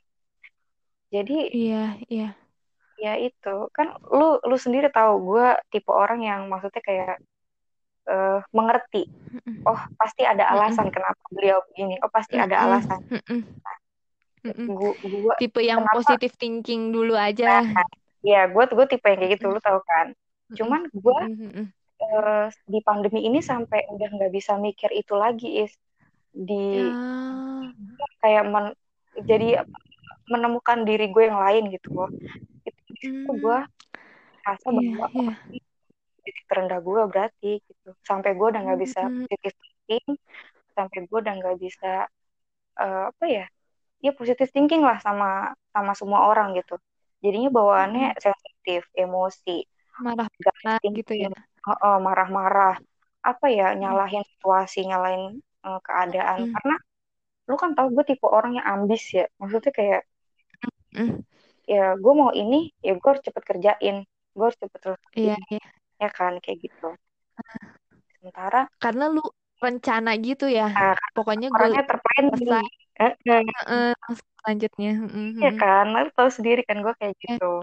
Jadi 1.14 1.54
iya 1.54 1.94
iya. 2.11 2.28
Ya 2.99 3.14
itu. 3.18 3.70
Kan 3.70 3.94
lu 4.11 4.38
lu 4.42 4.56
sendiri 4.58 4.90
tahu 4.90 5.34
gue 5.34 5.46
tipe 5.70 5.90
orang 5.90 6.23
yang 6.23 6.40
maksudnya 6.50 6.82
kayak 6.82 7.23
uh, 8.08 8.40
mengerti 8.52 9.08
oh 9.64 9.80
pasti 9.96 10.23
ada 10.25 10.49
alasan 10.52 10.88
kenapa 10.92 11.20
beliau 11.32 11.61
begini 11.73 11.99
oh 12.04 12.11
pasti 12.12 12.37
ada 12.37 12.56
alasan. 12.64 13.00
Nah, 14.44 14.54
gua, 14.68 14.92
gua 15.00 15.34
tipe 15.40 15.61
yang 15.64 15.80
kenapa, 15.84 15.96
positif 15.96 16.37
thinking 16.37 16.92
dulu 16.92 17.16
aja. 17.16 17.64
Nah, 17.64 17.88
ya 18.20 18.49
gue 18.49 18.64
gue 18.68 18.87
tipe 18.88 19.06
yang 19.08 19.18
kayak 19.20 19.32
gitu 19.40 19.52
lu 19.52 19.61
tahu 19.61 19.80
kan. 19.84 20.12
Cuman 20.52 20.88
gue 20.92 21.18
uh, 22.00 22.46
di 22.68 22.80
pandemi 22.84 23.25
ini 23.25 23.40
sampai 23.40 23.88
udah 23.88 24.08
nggak 24.12 24.32
bisa 24.32 24.61
mikir 24.61 24.92
itu 24.92 25.16
lagi 25.16 25.64
is. 25.64 25.73
Di 26.34 26.82
ya. 26.82 26.92
kayak 28.20 28.44
men, 28.50 28.66
jadi 29.25 29.64
menemukan 30.28 30.84
diri 30.84 31.08
gue 31.08 31.25
yang 31.25 31.40
lain 31.40 31.73
gitu 31.73 31.88
loh. 31.94 32.11
Itu, 32.64 32.80
itu 33.00 33.30
gue 33.32 33.58
rasa 34.44 34.68
yeah, 34.68 34.92
bahwa 35.00 35.08
yeah. 35.49 35.63
Titik 36.24 36.44
terendah 36.48 36.80
gue 36.80 37.02
berarti 37.06 37.50
gitu 37.60 37.90
sampai 38.02 38.32
gue 38.34 38.46
udah 38.48 38.62
nggak 38.64 38.80
bisa 38.80 39.00
mm-hmm. 39.04 39.28
positif 39.28 39.52
thinking 39.60 40.06
sampai 40.74 40.98
gue 41.06 41.18
udah 41.20 41.34
nggak 41.38 41.56
bisa 41.60 41.92
uh, 42.80 43.04
apa 43.12 43.24
ya 43.28 43.46
ya 44.02 44.10
positif 44.12 44.50
thinking 44.50 44.82
lah 44.84 44.98
sama 45.00 45.54
sama 45.72 45.92
semua 45.96 46.28
orang 46.28 46.56
gitu 46.58 46.76
jadinya 47.24 47.48
bawaannya 47.48 48.12
mm. 48.12 48.20
sensitif 48.20 48.84
emosi 48.92 49.64
marah-marah 50.02 50.78
gitu 50.82 51.12
ya 51.14 51.30
uh, 51.30 51.72
uh, 51.72 51.96
marah-marah 52.02 52.76
apa 53.24 53.46
ya 53.48 53.72
nyalahin 53.72 54.20
situasi 54.36 54.84
nyalahin 54.84 55.40
uh, 55.64 55.80
keadaan 55.80 56.50
mm. 56.50 56.52
karena 56.52 56.76
lu 57.48 57.56
kan 57.56 57.72
tau 57.72 57.88
gue 57.88 58.04
tipe 58.04 58.28
orang 58.28 58.60
yang 58.60 58.66
ambis 58.66 59.04
ya 59.12 59.24
maksudnya 59.40 59.72
kayak 59.72 60.02
mm. 60.92 61.24
ya 61.64 61.96
gue 61.96 62.12
mau 62.12 62.32
ini 62.36 62.72
ya 62.84 62.92
gue 62.96 63.08
harus 63.08 63.24
cepet 63.24 63.42
kerjain 63.44 63.96
gue 64.34 64.44
harus 64.44 64.58
cepet 64.60 64.80
terus 64.82 65.00
iya, 65.16 65.38
iya. 65.48 65.64
Ya 65.98 66.10
kan 66.10 66.38
kayak 66.42 66.58
gitu. 66.64 66.88
Sementara 68.18 68.70
karena 68.80 69.10
lu 69.10 69.24
rencana 69.62 70.12
gitu 70.20 70.46
ya. 70.50 70.68
Nah, 70.68 70.98
pokoknya 71.16 71.48
gue 71.48 71.84
terpain 71.88 72.26
selesai 72.36 72.66
uh, 73.00 73.14
uh, 73.70 73.94
selanjutnya. 74.42 74.92
Iya 75.40 75.52
kan 75.56 75.84
lu 75.94 76.10
tahu 76.12 76.30
sendiri 76.30 76.62
kan 76.66 76.84
gue 76.84 76.94
kayak 77.00 77.14
iya. 77.16 77.36
gitu. 77.38 77.54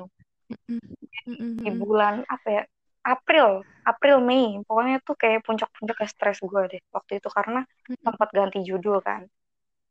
di 1.61 1.71
bulan 1.77 2.25
apa 2.27 2.47
ya? 2.49 2.63
April 3.01 3.65
April 3.85 4.17
Mei. 4.21 4.59
Pokoknya 4.65 5.01
tuh 5.05 5.15
kayak 5.17 5.45
puncak-puncak 5.45 5.97
stres 6.09 6.41
gue 6.41 6.61
deh 6.69 6.81
waktu 6.93 7.21
itu 7.21 7.29
karena 7.29 7.61
sempat 8.01 8.29
ganti 8.33 8.65
judul 8.65 8.99
kan. 9.01 9.25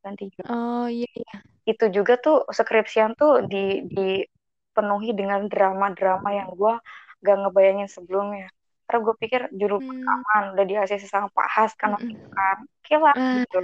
Ganti 0.02 0.30
judul. 0.34 0.50
Oh 0.50 0.86
iya 0.90 1.08
iya. 1.14 1.34
Itu 1.66 1.88
juga 1.94 2.18
tuh 2.18 2.46
skripsian 2.50 3.14
tuh 3.14 3.46
di 3.46 3.86
dipenuhi 3.86 5.14
dengan 5.14 5.46
drama-drama 5.46 6.30
yang 6.34 6.50
gue 6.54 6.74
gak 7.20 7.36
ngebayangin 7.46 7.88
sebelumnya. 7.88 8.48
Karena 8.90 9.06
gue 9.06 9.14
pikir 9.22 9.40
judul 9.54 9.78
hmm. 9.78 9.86
perekaman 9.86 10.44
udah 10.58 10.64
di 10.66 10.74
ACC 10.74 11.04
sama 11.06 11.30
Pak 11.30 11.48
Has 11.48 11.72
kan 11.78 11.94
waktu 11.94 12.10
itu 12.10 12.28
kan. 12.34 12.56
Kira 12.82 13.12
uh, 13.14 13.46
gitu 13.46 13.58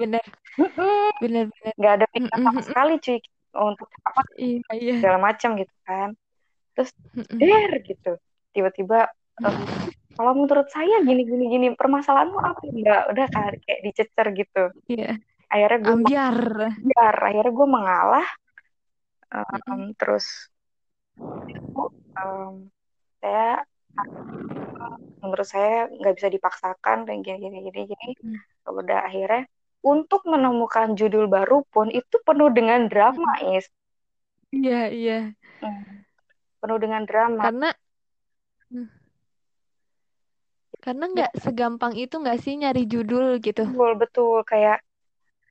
bener. 0.00 0.24
Bener 1.20 1.44
bener. 1.52 1.72
Gak 1.76 1.92
ada 2.00 2.06
pikiran 2.08 2.40
sama 2.40 2.60
sekali 2.64 2.92
cuy 2.96 3.18
untuk 3.50 3.88
apa 4.06 4.22
iya, 4.38 4.62
iya. 4.72 4.94
segala 5.02 5.18
macam 5.20 5.58
gitu 5.60 5.74
kan. 5.84 6.16
Terus 6.72 6.90
der 7.36 7.72
gitu. 7.84 8.12
Tiba-tiba 8.56 9.10
um, 9.44 9.60
kalau 10.16 10.32
menurut 10.32 10.68
saya 10.72 11.04
gini 11.04 11.28
gini 11.28 11.44
gini 11.52 11.66
permasalahanmu 11.76 12.38
apa 12.40 12.60
enggak 12.66 13.02
udah 13.12 13.26
kan 13.28 13.52
kayak 13.60 13.80
dicecer 13.84 14.26
gitu. 14.32 14.64
Iya. 14.88 15.20
Akhirnya 15.50 15.78
gue 15.82 15.92
ambiar 15.92 16.36
ambiar 16.72 17.16
akhirnya 17.20 17.52
gue 17.52 17.68
mengalah. 17.68 18.28
Um, 19.30 19.44
mm 19.44 19.60
-hmm. 19.62 19.88
terus 19.94 20.26
um, 22.16 22.66
saya 23.20 23.62
menurut 25.20 25.46
saya 25.46 25.86
nggak 25.92 26.14
bisa 26.16 26.28
dipaksakan 26.32 27.04
dan 27.04 27.20
gini 27.20 27.38
gini 27.38 27.58
gini 27.68 27.80
gini. 27.92 28.08
Mm. 28.24 28.38
udah 28.70 28.98
akhirnya 29.04 29.44
untuk 29.80 30.24
menemukan 30.28 30.92
judul 30.96 31.28
baru 31.28 31.64
pun 31.68 31.88
itu 31.88 32.20
penuh 32.24 32.52
dengan 32.52 32.88
drama 32.88 33.40
is. 33.56 33.68
Iya 34.50 34.82
iya. 34.90 35.18
Hmm. 35.60 36.04
penuh 36.60 36.78
dengan 36.80 37.04
drama. 37.04 37.40
Karena 37.44 37.70
mm. 38.72 38.88
karena 40.80 41.04
nggak 41.12 41.32
segampang 41.40 41.92
itu 41.96 42.16
nggak 42.16 42.40
sih 42.40 42.56
nyari 42.56 42.84
judul 42.88 43.40
gitu? 43.44 43.68
Betul 43.68 43.92
betul. 44.00 44.36
Kayak 44.48 44.80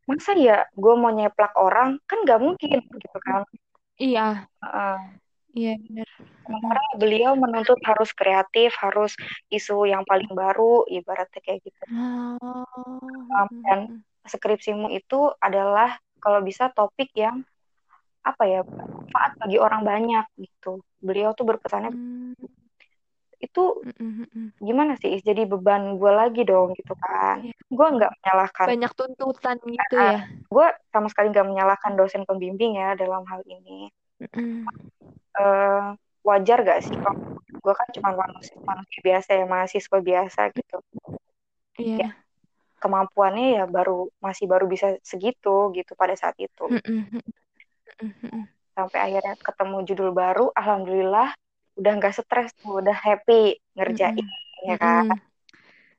masa 0.10 0.34
ya 0.34 0.66
gue 0.74 0.94
mau 0.98 1.14
nyeplak 1.14 1.54
orang? 1.54 2.02
Kan 2.10 2.26
nggak 2.26 2.42
mungkin 2.42 2.82
gitu 2.82 3.18
kan. 3.22 3.46
Iya. 4.00 4.50
Uh, 4.64 4.98
iya 5.54 5.74
benar. 5.78 6.10
Sementara 6.46 6.82
beliau 6.98 7.32
menuntut 7.38 7.80
harus 7.86 8.10
kreatif 8.14 8.74
harus 8.78 9.14
isu 9.50 9.90
yang 9.90 10.06
paling 10.06 10.30
baru 10.34 10.86
ibaratnya 10.90 11.42
kayak 11.42 11.62
gitu. 11.66 11.84
Oh. 11.94 12.38
um, 13.30 13.50
dan 13.66 13.80
skripsimu 14.26 14.94
itu 14.94 15.34
adalah 15.42 15.98
kalau 16.20 16.44
bisa 16.44 16.70
topik 16.74 17.10
yang 17.16 17.42
apa 18.20 18.44
ya 18.46 18.62
bermanfaat 18.62 19.40
bagi 19.40 19.58
orang 19.58 19.82
banyak 19.82 20.26
gitu. 20.38 20.84
Beliau 21.00 21.32
tuh 21.34 21.48
berpesannya 21.48 21.96
hmm. 21.96 22.36
itu 23.40 23.64
gimana 24.60 25.00
sih 25.00 25.16
jadi 25.24 25.48
beban 25.48 25.96
gue 25.96 26.12
lagi 26.12 26.44
dong 26.44 26.76
gitu 26.76 26.94
kan. 27.00 27.48
Yeah. 27.48 27.56
gue 27.72 27.88
nggak 27.88 28.12
menyalahkan 28.20 28.66
banyak 28.68 28.94
tuntutan 28.94 29.58
gitu 29.64 29.96
ya. 29.96 30.28
Gue 30.52 30.68
sama 30.92 31.08
sekali 31.08 31.32
nggak 31.32 31.48
menyalahkan 31.48 31.96
dosen 31.96 32.28
pembimbing 32.28 32.76
ya 32.76 33.00
dalam 33.00 33.24
hal 33.26 33.40
ini 33.48 33.88
uh, 35.40 35.96
wajar 36.28 36.62
gak 36.68 36.84
sih 36.84 36.96
kalau 37.00 37.40
gue 37.50 37.74
kan 37.74 37.88
cuma 37.96 38.10
manusia, 38.16 38.56
manusia 38.62 39.00
biasa 39.02 39.30
ya 39.36 39.46
mahasiswa 39.48 39.98
biasa 40.00 40.42
gitu. 40.54 40.78
Iya. 41.80 41.96
Yeah. 41.96 42.00
ya, 42.04 42.10
kemampuannya 42.80 43.60
ya 43.60 43.64
baru 43.68 44.08
masih 44.24 44.48
baru 44.48 44.68
bisa 44.68 44.96
segitu 45.04 45.72
gitu 45.76 45.92
pada 45.96 46.16
saat 46.16 46.36
itu. 46.40 46.68
Sampai 48.76 49.00
akhirnya 49.00 49.36
ketemu 49.40 49.78
judul 49.84 50.10
baru 50.16 50.52
alhamdulillah 50.56 51.36
udah 51.80 51.92
nggak 52.00 52.16
stres 52.16 52.52
tuh 52.60 52.80
udah 52.84 52.96
happy 52.96 53.60
ngerjain 53.76 54.24
ya 54.64 54.76
kan? 54.80 55.12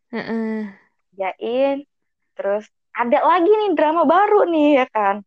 Ngerjain 0.08 1.84
terus 2.36 2.64
ada 2.96 3.18
lagi 3.20 3.52
nih 3.52 3.70
drama 3.76 4.08
baru 4.08 4.48
nih 4.48 4.84
ya 4.84 4.86
kan 4.88 5.20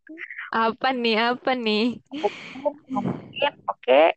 apa 0.54 0.94
nih 0.94 1.34
apa 1.34 1.58
nih? 1.58 1.98
Mungkin 2.14 3.54
oke 3.66 3.82
okay, 3.82 4.14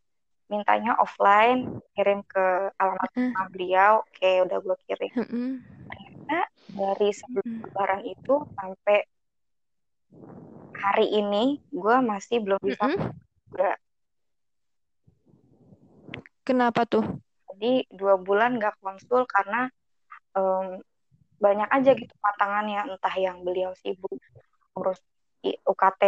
mintanya 0.53 0.93
offline 1.01 1.81
kirim 1.97 2.21
ke 2.29 2.69
alamat 2.77 3.09
rumah 3.17 3.47
beliau 3.49 3.93
oke 4.05 4.13
okay, 4.13 4.45
udah 4.45 4.61
gue 4.61 4.77
kirim. 4.85 5.13
Ternyata 5.89 6.41
dari 6.77 7.11
sebelum 7.17 7.49
lebaran 7.65 8.03
itu 8.05 8.35
sampai 8.53 8.99
hari 10.77 11.07
ini 11.09 11.65
gue 11.73 11.97
masih 12.05 12.45
belum 12.45 12.61
bisa 12.61 12.85
juga. 13.49 13.73
Kenapa 16.45 16.85
tuh? 16.85 17.03
Jadi 17.49 17.89
dua 17.89 18.21
bulan 18.21 18.61
gak 18.61 18.77
konsul 18.85 19.25
karena 19.25 19.73
um, 20.37 20.85
banyak 21.41 21.69
aja 21.73 21.97
gitu 21.97 22.13
pantangannya 22.21 22.93
entah 22.93 23.17
yang 23.17 23.41
beliau 23.41 23.73
sibuk 23.81 24.13
ngurus 24.77 25.01
UKT 25.45 26.03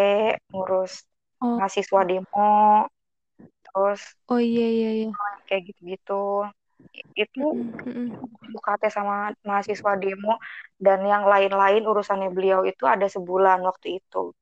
ngurus 0.52 1.04
oh. 1.42 1.58
mahasiswa 1.60 2.00
demo 2.04 2.86
terus 3.68 4.00
oh 4.32 4.40
iya 4.40 4.66
iya 4.68 4.90
iya 5.04 5.08
kayak 5.46 5.72
gitu-gitu 5.72 6.48
itu 7.18 7.44
UKT 8.54 8.82
sama 8.88 9.34
mahasiswa 9.42 9.92
demo 9.98 10.38
dan 10.78 11.02
yang 11.04 11.26
lain-lain 11.26 11.84
urusannya 11.84 12.30
beliau 12.30 12.62
itu 12.62 12.86
ada 12.86 13.10
sebulan 13.10 13.60
waktu 13.66 14.00
itu 14.00 14.32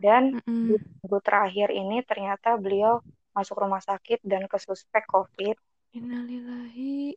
dan 0.00 0.40
mm 0.44 0.78
minggu 1.06 1.22
terakhir 1.22 1.70
ini 1.70 2.02
ternyata 2.02 2.58
beliau 2.58 2.98
masuk 3.36 3.60
rumah 3.60 3.84
sakit 3.84 4.24
dan 4.24 4.48
ke 4.48 4.56
suspek 4.56 5.04
COVID. 5.06 5.54
Innalillahi. 5.92 7.14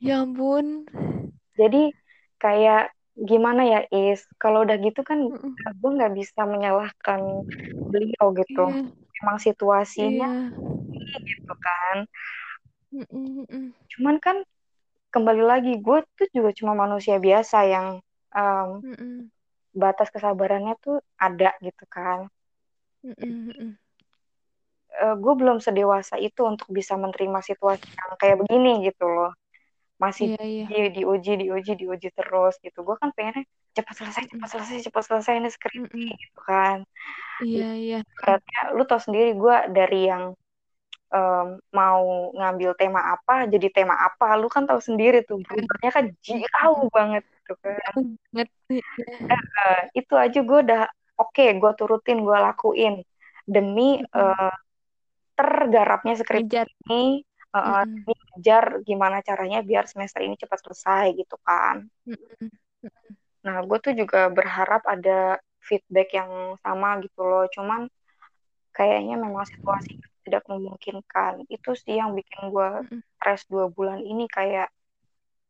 Ya 0.00 0.24
ampun. 0.24 0.88
Jadi 1.54 1.92
kayak 2.40 2.95
gimana 3.16 3.64
ya 3.64 3.80
Is, 3.88 4.28
kalau 4.36 4.68
udah 4.68 4.76
gitu 4.76 5.00
kan 5.00 5.32
mm 5.32 5.56
gue 5.76 5.90
nggak 5.98 6.14
bisa 6.14 6.44
menyalahkan 6.44 7.20
beliau 7.90 8.26
gitu. 8.36 8.64
Yeah. 8.68 8.92
Emang 9.24 9.38
situasinya 9.40 10.52
yeah. 10.52 11.20
gitu 11.24 11.54
kan. 11.56 11.96
Mm-mm. 12.92 13.72
Cuman 13.96 14.16
kan 14.20 14.44
kembali 15.10 15.42
lagi 15.42 15.72
gue 15.80 15.98
tuh 16.14 16.28
juga 16.30 16.52
cuma 16.52 16.76
manusia 16.76 17.16
biasa 17.16 17.58
yang 17.64 17.86
um, 18.36 18.84
batas 19.72 20.12
kesabarannya 20.12 20.76
tuh 20.84 21.00
ada 21.16 21.56
gitu 21.64 21.84
kan. 21.88 22.28
Mm 23.00 23.80
Uh, 24.96 25.12
gue 25.12 25.34
belum 25.36 25.60
sedewasa 25.60 26.16
itu 26.16 26.40
untuk 26.40 26.72
bisa 26.72 26.96
menerima 26.96 27.44
situasi 27.44 27.84
yang 27.84 28.16
kayak 28.16 28.40
begini 28.40 28.88
gitu 28.88 29.04
loh. 29.04 29.28
Masih 29.96 30.36
yeah, 30.36 30.66
yeah. 30.66 30.68
Di, 30.68 31.00
diuji, 31.00 31.32
diuji, 31.40 31.72
diuji 31.76 32.08
terus 32.12 32.56
gitu. 32.60 32.84
Gue 32.84 32.96
kan 33.00 33.12
pengennya 33.16 33.48
cepat 33.76 33.94
selesai, 33.96 34.22
cepat 34.28 34.48
selesai, 34.48 34.76
cepat 34.88 35.02
selesai 35.04 35.34
ini 35.40 35.50
skripsi 35.52 36.04
mm 36.04 36.16
gitu 36.16 36.40
kan. 36.44 36.78
Iya, 37.44 37.60
yeah, 37.60 37.72
iya. 37.76 37.98
Yeah. 38.02 38.66
lu 38.76 38.84
tau 38.88 39.00
sendiri 39.00 39.36
gue 39.36 39.56
dari 39.72 40.08
yang 40.08 40.36
um, 41.12 41.48
mau 41.70 42.30
ngambil 42.34 42.74
tema 42.78 43.14
apa 43.14 43.46
jadi 43.46 43.68
tema 43.70 43.94
apa 43.94 44.34
lu 44.38 44.50
kan 44.50 44.66
tahu 44.66 44.80
sendiri 44.82 45.22
tuh 45.22 45.38
beruntungnya 45.42 45.90
kan 45.92 46.04
jauh 46.22 46.86
banget 46.90 47.22
gitu 47.26 47.52
kan 47.62 47.94
uh, 49.30 49.82
itu 49.94 50.14
aja 50.14 50.38
gue 50.42 50.58
udah 50.66 50.82
oke 51.20 51.32
okay, 51.34 51.54
gue 51.54 51.72
turutin 51.78 52.22
gue 52.22 52.38
lakuin 52.38 53.02
demi 53.46 54.02
uh, 54.14 54.54
tergarapnya 55.36 56.16
skripsi 56.18 56.66
ini 56.88 57.22
uh, 57.56 57.84
mm. 57.88 58.04
ngejar 58.36 58.64
gimana 58.84 59.24
caranya 59.24 59.64
biar 59.64 59.88
semester 59.88 60.20
ini 60.20 60.36
cepat 60.36 60.60
selesai 60.60 61.16
gitu 61.16 61.36
kan. 61.40 61.88
Nah 63.46 63.56
gue 63.64 63.78
tuh 63.78 63.94
juga 63.96 64.28
berharap 64.28 64.82
ada 64.84 65.40
feedback 65.64 66.12
yang 66.12 66.58
sama 66.60 67.00
gitu 67.00 67.20
loh. 67.24 67.46
Cuman 67.50 67.88
kayaknya 68.76 69.16
memang 69.16 69.48
situasi 69.48 69.96
tidak 70.26 70.44
memungkinkan. 70.50 71.46
Itu 71.46 71.72
sih 71.78 71.96
yang 71.96 72.12
bikin 72.12 72.50
gue 72.50 72.68
stres 73.18 73.46
dua 73.46 73.70
bulan 73.70 74.02
ini 74.02 74.26
kayak 74.26 74.68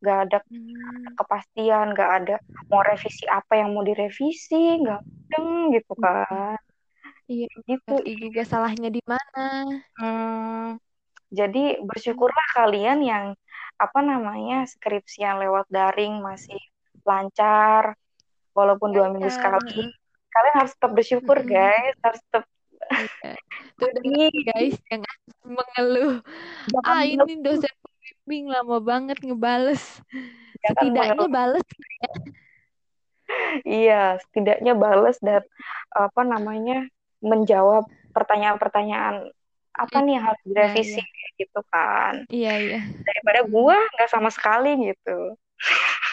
gak 0.05 0.29
ada 0.29 0.39
hmm. 0.45 1.17
kepastian 1.17 1.97
gak 1.97 2.11
ada 2.23 2.37
mau 2.69 2.85
revisi 2.85 3.25
apa 3.25 3.57
yang 3.57 3.73
mau 3.73 3.81
direvisi 3.81 4.77
gak 4.85 5.03
deng 5.33 5.73
gitu 5.73 5.93
kan. 5.97 6.61
Iya 7.27 7.51
gitu. 7.67 7.95
juga 8.07 8.47
salahnya 8.47 8.87
di 8.87 9.03
mana. 9.03 9.47
Hmm, 9.99 10.79
jadi 11.37 11.85
bersyukurlah 11.85 12.47
kalian 12.57 13.05
yang 13.05 13.25
apa 13.77 14.01
namanya 14.01 14.65
skripsi 14.65 15.21
yang 15.21 15.37
lewat 15.37 15.69
daring 15.69 16.25
masih 16.25 16.57
lancar 17.05 17.93
walaupun 18.57 18.97
dua 18.97 19.13
minggu 19.13 19.29
sekali 19.29 19.93
kalian 20.33 20.57
harus 20.57 20.73
tetap 20.73 20.93
bersyukur 20.97 21.39
guys 21.45 21.93
harus 22.01 22.21
tetap 22.25 22.49
Iya. 22.91 23.33
Tuh 23.79 23.87
udah 23.93 24.03
guys 24.53 24.77
jangan 24.89 25.17
mengeluh. 25.45 26.15
Jangan 26.73 26.87
ah 26.89 27.03
ini 27.05 27.33
dosen 27.45 27.73
pembimbing 27.83 28.45
lama 28.51 28.79
banget 28.81 29.19
ngebales. 29.21 29.83
Setidaknya 30.65 31.29
bales 31.29 31.67
ya. 31.67 32.11
Iya, 33.67 34.03
setidaknya 34.23 34.73
bales 34.79 35.19
dan 35.19 35.43
apa 35.91 36.23
namanya 36.23 36.87
menjawab 37.19 37.91
pertanyaan-pertanyaan 38.15 39.35
apa 39.77 39.99
nih 40.01 40.17
harus 40.17 40.41
iya, 40.43 40.49
direvisi 40.49 41.03
iya, 41.05 41.29
gitu 41.37 41.61
kan. 41.69 42.15
Iya, 42.33 42.53
iya. 42.59 42.81
Daripada 43.05 43.41
gua 43.45 43.77
nggak 43.77 44.11
sama 44.11 44.31
sekali 44.33 44.93
gitu. 44.93 45.37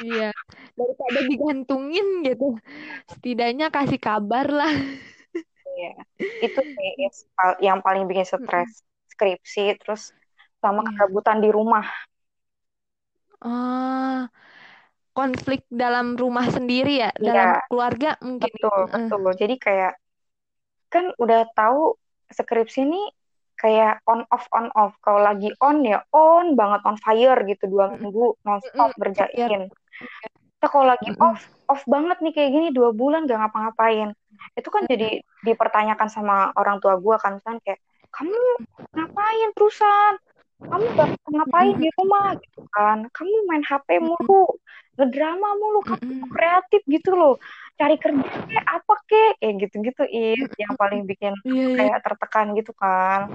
iya, 0.07 0.31
daripada 0.75 1.19
digantungin 1.27 2.27
gitu. 2.27 2.59
Setidaknya 3.07 3.71
kasih 3.71 3.99
kabar 3.99 4.47
lah. 4.51 4.73
Iya, 5.73 5.93
itu 6.45 6.59
sih 6.61 7.09
yang 7.65 7.81
paling 7.81 8.05
bikin 8.05 8.29
stres 8.29 8.85
skripsi, 9.09 9.81
terus 9.81 10.13
sama 10.61 10.85
iya. 10.85 10.89
kerabutan 10.93 11.41
di 11.41 11.49
rumah. 11.49 11.85
Ah, 13.43 14.31
konflik 15.11 15.67
dalam 15.67 16.15
rumah 16.15 16.47
sendiri 16.49 17.03
ya, 17.03 17.11
iya. 17.17 17.25
dalam 17.25 17.49
keluarga 17.67 18.15
mungkin. 18.21 18.53
Betul, 18.53 18.79
uh. 18.85 18.87
betul. 19.09 19.31
Jadi 19.35 19.55
kayak 19.59 19.93
kan 20.93 21.09
udah 21.17 21.49
tahu 21.57 21.97
skripsi 22.29 22.85
ini 22.85 23.01
kayak 23.63 24.03
on 24.03 24.27
off 24.27 24.45
on 24.51 24.67
off. 24.75 24.91
Kalau 24.99 25.23
lagi 25.23 25.55
on 25.63 25.87
ya 25.87 26.03
on 26.11 26.59
banget 26.59 26.83
on 26.83 26.99
fire 26.99 27.39
gitu 27.47 27.71
dua 27.71 27.95
minggu 27.95 28.35
nonstop 28.43 28.91
berjain. 28.99 29.71
Kita 30.59 30.67
kalau 30.67 30.91
lagi 30.91 31.15
off 31.23 31.39
off 31.71 31.81
banget 31.87 32.19
nih 32.19 32.35
kayak 32.35 32.51
gini 32.51 32.67
dua 32.75 32.91
bulan 32.91 33.23
gak 33.23 33.39
ngapa-ngapain. 33.39 34.11
Itu 34.59 34.67
kan 34.67 34.83
jadi 34.83 35.23
dipertanyakan 35.47 36.11
sama 36.11 36.51
orang 36.59 36.83
tua 36.83 36.99
gue 36.99 37.15
kan 37.15 37.39
kan 37.39 37.63
kayak 37.63 37.79
kamu 38.11 38.35
ngapain 38.91 39.49
terusan? 39.55 40.13
Kamu 40.63 40.85
ngapain 41.31 41.75
di 41.79 41.89
rumah? 41.95 42.35
Gitu 42.35 42.61
kan. 42.67 43.07
Kamu 43.07 43.47
main 43.47 43.63
HP 43.63 44.03
mulu 44.03 44.59
ngedrama 44.93 45.49
mulu 45.57 45.81
kamu 45.81 46.29
kreatif 46.29 46.81
gitu 46.85 47.17
loh 47.17 47.41
cari 47.73 47.95
kerja 47.97 48.29
kayak 48.47 48.67
apa 48.69 48.93
kek 49.09 49.33
kayak 49.41 49.53
gitu-gitu 49.65 50.03
is 50.07 50.49
yang 50.61 50.73
paling 50.77 51.09
bikin 51.09 51.33
iya, 51.43 51.51
iya. 51.51 51.75
kayak 51.77 51.99
tertekan 52.05 52.53
gitu 52.53 52.71
kan 52.77 53.29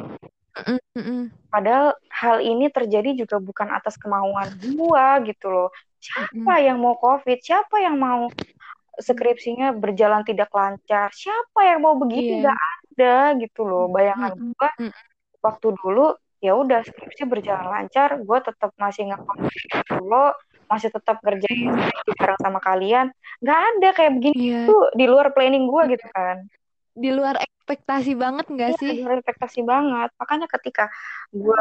Padahal 1.55 1.95
hal 2.11 2.43
ini 2.43 2.67
terjadi 2.67 3.15
juga 3.15 3.39
bukan 3.39 3.71
atas 3.71 3.95
kemauan 3.95 4.51
gua 4.75 5.23
gitu 5.23 5.47
loh. 5.55 5.71
Siapa 6.03 6.59
yang 6.59 6.83
mau 6.83 6.99
COVID? 6.99 7.39
Siapa 7.39 7.79
yang 7.79 7.95
mau 7.95 8.27
skripsinya 8.99 9.73
berjalan 9.79 10.27
tidak 10.27 10.51
lancar 10.51 11.15
siapa 11.15 11.61
yang 11.63 11.81
mau 11.87 11.95
begitu 11.95 12.43
yeah. 12.43 12.51
gak 12.51 12.59
ada 12.59 13.19
gitu 13.39 13.63
loh 13.63 13.87
bayangan 13.87 14.35
mm 14.35 14.39
-hmm. 14.43 14.53
gue 14.59 14.71
waktu 15.39 15.69
dulu 15.79 16.07
ya 16.43 16.53
udah 16.59 16.83
skripsi 16.83 17.23
berjalan 17.31 17.67
lancar 17.71 18.19
gue 18.19 18.39
tetap 18.43 18.75
masih 18.75 19.11
ngapain 19.11 19.47
lo 20.03 20.35
masih 20.69 20.93
tetap 20.93 21.17
kerjain 21.25 21.73
bareng 22.21 22.41
sama 22.45 22.61
kalian 22.61 23.09
nggak 23.41 23.61
ada 23.73 23.89
kayak 23.97 24.13
begini 24.21 24.37
yeah. 24.37 24.67
tuh 24.69 24.93
di 24.93 25.05
luar 25.09 25.33
planning 25.33 25.65
gue 25.67 25.97
gitu 25.97 26.07
kan 26.13 26.45
di 26.99 27.11
luar 27.15 27.39
ekspektasi 27.39 28.13
banget 28.19 28.47
nggak 28.51 28.71
iya, 28.75 28.81
sih? 28.83 28.93
Di 28.99 29.07
luar 29.07 29.23
ekspektasi 29.23 29.61
banget. 29.63 30.11
Makanya 30.19 30.47
ketika 30.51 30.91
gue 31.31 31.59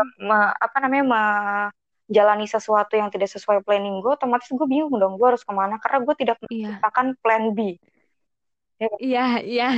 apa 0.58 0.78
namanya 0.82 1.06
menjalani 1.06 2.50
sesuatu 2.50 2.98
yang 2.98 3.14
tidak 3.14 3.30
sesuai 3.30 3.62
planning 3.62 4.02
gue, 4.02 4.12
otomatis 4.18 4.50
gue 4.50 4.68
bingung 4.68 4.98
dong 4.98 5.22
gue 5.22 5.28
harus 5.30 5.46
ke 5.46 5.54
mana 5.54 5.78
karena 5.78 6.02
gue 6.02 6.16
tidak 6.18 6.38
iya. 6.50 6.74
menciptakan 6.74 7.06
iya. 7.14 7.20
plan 7.22 7.44
B. 7.54 7.60
Ya. 8.78 8.90
Iya, 8.98 9.26
iya. 9.46 9.70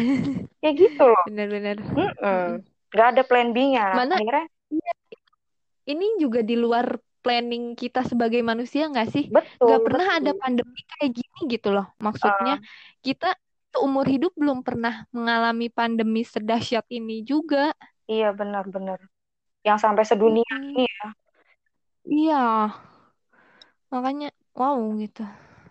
Kayak 0.64 0.74
gitu 0.80 1.04
loh. 1.04 1.24
Bener-bener. 1.28 1.78
Mm 1.82 2.12
-mm. 2.14 2.46
Gak 2.90 3.08
ada 3.16 3.22
plan 3.26 3.50
B-nya. 3.50 3.86
Mana? 3.96 4.16
Akhirnya, 4.22 4.46
iya. 4.70 4.94
Ini 5.90 6.22
juga 6.22 6.46
di 6.46 6.54
luar 6.54 6.94
planning 7.30 7.78
kita 7.78 8.02
sebagai 8.02 8.42
manusia 8.42 8.90
nggak 8.90 9.10
sih? 9.14 9.30
Betul. 9.30 9.70
Gak 9.70 9.86
pernah 9.86 10.08
betul. 10.10 10.20
ada 10.26 10.32
pandemi 10.34 10.82
kayak 10.98 11.12
gini 11.14 11.40
gitu 11.46 11.70
loh. 11.70 11.94
Maksudnya 12.02 12.58
uh, 12.58 12.66
kita 13.06 13.38
seumur 13.70 14.10
hidup 14.10 14.34
belum 14.34 14.66
pernah 14.66 15.06
mengalami 15.14 15.70
pandemi 15.70 16.26
sedahsyat 16.26 16.90
ini 16.90 17.22
juga. 17.22 17.70
Iya 18.10 18.34
benar-benar. 18.34 18.98
Yang 19.62 19.78
sampai 19.86 20.04
sedunia 20.10 20.50
hmm. 20.50 20.66
ini 20.74 20.86
ya. 20.90 21.08
Iya. 22.10 22.46
Makanya 23.94 24.34
wow 24.58 24.82
gitu. 24.98 25.22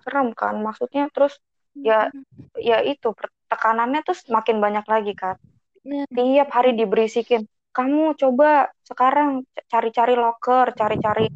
Serem 0.06 0.30
kan 0.38 0.62
maksudnya 0.62 1.10
terus 1.10 1.42
ya 1.74 2.06
ya 2.54 2.86
itu 2.86 3.10
tekanannya 3.50 4.06
tuh 4.06 4.14
semakin 4.14 4.62
banyak 4.62 4.86
lagi 4.86 5.12
kan. 5.18 5.34
Hmm. 5.82 6.06
Tiap 6.06 6.54
hari 6.54 6.78
diberisikin 6.78 7.50
kamu 7.74 8.18
coba 8.18 8.70
sekarang 8.82 9.46
cari-cari 9.70 10.18
loker, 10.18 10.74
cari-cari 10.74 11.30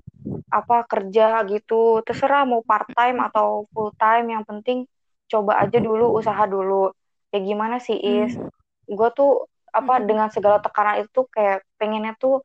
apa 0.52 0.84
kerja 0.84 1.40
gitu, 1.48 2.04
terserah 2.04 2.44
mau 2.44 2.60
part 2.60 2.84
time 2.92 3.24
atau 3.24 3.64
full 3.72 3.88
time, 3.96 4.36
yang 4.36 4.44
penting 4.44 4.84
coba 5.32 5.64
aja 5.64 5.80
dulu, 5.80 6.12
usaha 6.12 6.44
dulu. 6.44 6.92
Ya 7.32 7.40
gimana 7.40 7.80
sih 7.80 7.96
Is? 7.96 8.36
Gue 8.84 9.08
tuh 9.16 9.48
apa 9.72 10.04
dengan 10.04 10.28
segala 10.28 10.60
tekanan 10.60 11.08
itu 11.08 11.24
kayak 11.32 11.64
pengennya 11.80 12.12
tuh 12.20 12.44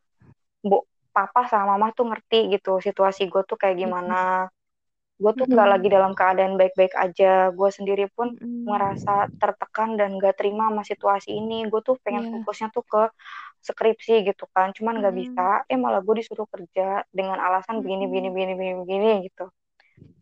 bu 0.64 0.88
papa 1.12 1.44
sama 1.52 1.76
mama 1.76 1.92
tuh 1.92 2.08
ngerti 2.08 2.56
gitu 2.56 2.80
situasi 2.80 3.28
gue 3.28 3.44
tuh 3.44 3.60
kayak 3.60 3.76
gimana. 3.76 4.48
Gue 5.18 5.34
tuh 5.34 5.50
nggak 5.50 5.70
lagi 5.74 5.88
dalam 5.92 6.14
keadaan 6.16 6.56
baik-baik 6.56 6.94
aja. 6.96 7.52
Gue 7.52 7.68
sendiri 7.74 8.08
pun 8.08 8.38
ngerasa 8.40 9.34
tertekan 9.42 9.98
dan 9.98 10.16
gak 10.22 10.38
terima 10.38 10.70
sama 10.70 10.86
situasi 10.86 11.34
ini. 11.34 11.66
Gue 11.68 11.82
tuh 11.82 11.98
pengen 12.06 12.30
yeah. 12.30 12.32
fokusnya 12.38 12.70
tuh 12.70 12.86
ke 12.86 13.04
skripsi 13.68 14.24
gitu 14.24 14.48
kan 14.56 14.72
cuman 14.72 15.04
nggak 15.04 15.14
mm 15.14 15.20
-hmm. 15.20 15.36
bisa 15.36 15.68
eh 15.68 15.78
malah 15.80 16.00
gue 16.00 16.16
disuruh 16.24 16.48
kerja 16.48 17.04
dengan 17.12 17.38
alasan 17.38 17.84
begini 17.84 18.08
begini 18.08 18.28
begini 18.32 18.54
begini 18.56 18.76
begini 18.84 19.12
gitu. 19.28 19.46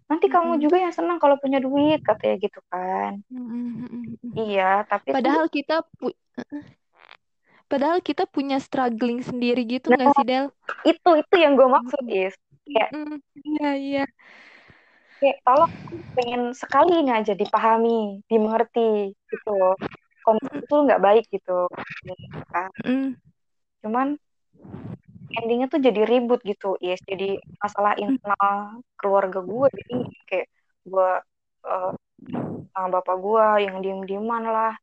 Nanti 0.10 0.26
mm 0.30 0.34
-hmm. 0.34 0.46
kamu 0.50 0.62
juga 0.62 0.78
yang 0.82 0.94
senang 0.94 1.18
kalau 1.22 1.38
punya 1.38 1.62
duit 1.62 2.02
katanya 2.02 2.36
gitu 2.42 2.60
kan. 2.74 3.22
Mm 3.30 3.46
-hmm. 3.46 4.04
iya 4.34 4.82
tapi 4.90 5.14
padahal 5.14 5.46
tuh, 5.46 5.54
kita 5.62 5.86
pu 6.02 6.10
padahal 7.66 8.00
kita 8.02 8.30
punya 8.30 8.58
struggling 8.62 9.22
sendiri 9.22 9.66
gitu 9.66 9.90
nggak 9.90 10.10
nah, 10.10 10.16
sih 10.18 10.26
Del? 10.26 10.46
itu 10.86 11.10
itu 11.22 11.36
yang 11.38 11.54
gue 11.54 11.68
maksud 11.70 12.04
is. 12.10 12.36
Kayak 12.66 12.90
iya 13.46 13.72
iya. 13.78 14.06
Kayak 15.22 15.38
tolong 15.48 15.74
pengen 16.18 16.42
sekali 16.52 17.02
aja 17.08 17.34
dipahami 17.38 18.20
dimengerti 18.28 19.16
gitu 19.30 19.58
kondisi 20.26 20.58
itu 20.66 20.76
nggak 20.76 21.02
baik 21.02 21.26
gitu. 21.30 21.70
Kan? 22.50 22.70
Mm. 22.82 23.10
Cuman 23.86 24.18
endingnya 25.38 25.70
tuh 25.70 25.78
jadi 25.78 26.02
ribut 26.10 26.42
gitu. 26.42 26.74
Yes 26.82 26.98
jadi 27.06 27.38
masalah 27.62 27.94
internal 28.02 28.82
keluarga 28.98 29.46
gue 29.46 29.68
jadi 29.70 29.96
kayak 30.26 30.48
gue 30.90 31.12
uh, 31.70 31.94
sama 32.74 32.88
bapak 32.90 33.18
gue 33.22 33.46
yang 33.70 33.78
diem 33.86 34.02
dieman 34.10 34.50
lah. 34.50 34.74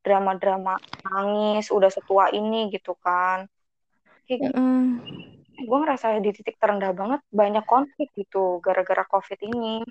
Drama-drama 0.00 0.80
nangis 1.08 1.68
udah 1.68 1.92
setua 1.92 2.32
ini 2.32 2.68
gitu 2.68 2.92
kan. 3.00 3.48
Kayak 4.28 4.52
mm 4.52 4.88
gue 5.60 5.76
ngerasa 5.76 6.16
di 6.24 6.32
titik 6.32 6.56
terendah 6.56 6.96
banget 6.96 7.20
banyak 7.28 7.60
konflik 7.68 8.08
gitu 8.16 8.64
gara-gara 8.64 9.04
covid 9.04 9.36
ini. 9.44 9.84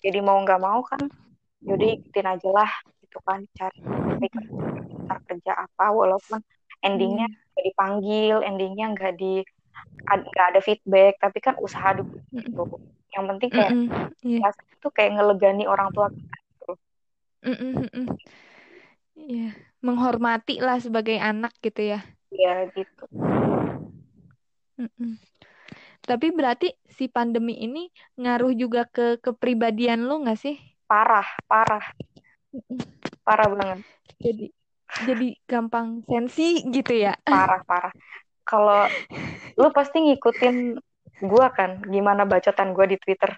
Jadi 0.00 0.18
mau 0.24 0.40
nggak 0.40 0.60
mau 0.60 0.80
kan 0.88 1.04
jadi 1.60 1.98
ikutin 1.98 2.26
aja 2.32 2.48
lah 2.48 2.70
gitu 3.02 3.18
kan 3.24 3.42
cari 3.56 3.78
ntar 5.04 5.18
kerja 5.26 5.52
apa 5.56 5.90
walaupun 5.90 6.38
endingnya 6.84 7.26
mm. 7.26 7.36
nggak 7.54 7.64
dipanggil 7.74 8.36
endingnya 8.46 8.86
nggak 8.94 9.14
di 9.18 9.42
nggak 10.08 10.46
ada 10.54 10.60
feedback 10.62 11.18
tapi 11.18 11.38
kan 11.42 11.54
usaha 11.58 11.94
dulu 11.94 12.18
gitu 12.34 12.62
yang 13.14 13.24
penting 13.34 13.50
kayak 13.50 13.70
mm 13.72 13.86
-mm. 13.88 14.08
yeah. 14.26 14.52
itu 14.52 14.88
kayak 14.94 15.18
ngelegani 15.18 15.64
orang 15.66 15.90
tua 15.90 16.12
kita 16.12 16.36
gitu. 16.60 16.72
Iya, 19.18 19.50
menghormati 19.82 20.62
lah 20.62 20.78
sebagai 20.78 21.18
anak 21.18 21.54
gitu 21.58 21.96
ya. 21.96 22.00
Iya 22.30 22.70
gitu. 22.74 23.04
Mm-mm. 24.78 25.18
Tapi 26.06 26.30
berarti 26.30 26.72
si 26.86 27.10
pandemi 27.10 27.58
ini 27.58 27.90
ngaruh 28.16 28.54
juga 28.54 28.86
ke 28.86 29.18
kepribadian 29.18 30.06
lo 30.06 30.22
nggak 30.22 30.38
sih? 30.38 30.56
Parah, 30.86 31.26
parah. 31.50 31.84
Parah 33.26 33.48
banget. 33.52 33.84
Jadi 34.22 34.54
jadi 35.04 35.28
gampang 35.44 36.02
sensi 36.08 36.64
gitu 36.68 36.92
ya. 36.96 37.14
Parah, 37.22 37.62
parah. 37.64 37.92
Kalau 38.42 38.88
lu 39.60 39.68
pasti 39.70 40.00
ngikutin 40.00 40.80
gua 41.28 41.52
kan 41.52 41.84
gimana 41.84 42.24
bacotan 42.24 42.72
gua 42.72 42.88
di 42.88 42.96
Twitter. 42.96 43.36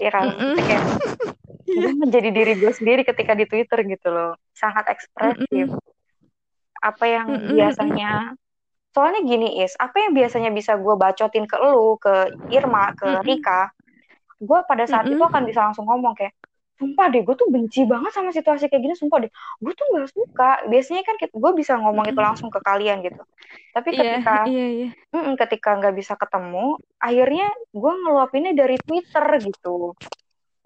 Iya 0.00 0.10
kan? 0.10 0.24
Mm 0.32 0.36
-mm. 0.36 0.54
Kayak 0.56 0.84
gue 1.70 1.92
menjadi 1.94 2.28
diri 2.34 2.52
gue 2.58 2.72
sendiri 2.74 3.02
ketika 3.06 3.36
di 3.36 3.46
Twitter 3.46 3.78
gitu 3.86 4.08
loh. 4.10 4.34
Sangat 4.56 4.90
ekspresif. 4.90 5.70
Mm 5.70 5.76
-mm. 5.76 6.82
Apa 6.82 7.04
yang 7.06 7.26
mm 7.28 7.38
-mm. 7.38 7.50
biasanya 7.54 8.10
soalnya 8.90 9.22
gini 9.22 9.62
is 9.62 9.78
apa 9.78 10.02
yang 10.02 10.18
biasanya 10.18 10.50
bisa 10.50 10.74
gue 10.74 10.94
bacotin 10.98 11.46
ke 11.46 11.56
lu 11.62 11.94
ke 12.00 12.32
Irma 12.50 12.90
ke. 12.96 13.22
Rika 13.22 13.70
gue 14.40 14.60
pada 14.64 14.88
saat 14.88 15.04
itu 15.04 15.20
akan 15.20 15.44
bisa 15.44 15.68
langsung 15.68 15.84
ngomong 15.84 16.16
kayak 16.16 16.32
sumpah 16.80 17.12
deh 17.12 17.20
gue 17.20 17.36
tuh 17.36 17.52
benci 17.52 17.84
banget 17.84 18.08
sama 18.16 18.32
situasi 18.32 18.72
kayak 18.72 18.80
gini 18.80 18.96
sumpah 18.96 19.28
deh. 19.28 19.32
Gue 19.60 19.76
tuh 19.76 19.84
gak 19.92 20.08
suka. 20.08 20.64
Biasanya 20.72 21.04
kan 21.04 21.20
gue 21.20 21.52
bisa 21.52 21.76
ngomong 21.76 22.08
itu 22.08 22.16
langsung 22.16 22.48
ke 22.48 22.56
kalian 22.64 23.04
gitu. 23.04 23.20
Tapi 23.76 23.88
iya, 23.92 24.16
ketika 24.16 24.48
yeah, 24.48 24.68
yeah, 24.80 24.90
yeah. 25.12 25.36
ketika 25.36 25.76
nggak 25.76 25.94
bisa 25.94 26.16
ketemu 26.16 26.80
akhirnya 26.96 27.52
gue 27.76 27.92
ngeluapinnya 27.92 28.52
dari 28.56 28.80
Twitter 28.80 29.24
gitu. 29.44 29.92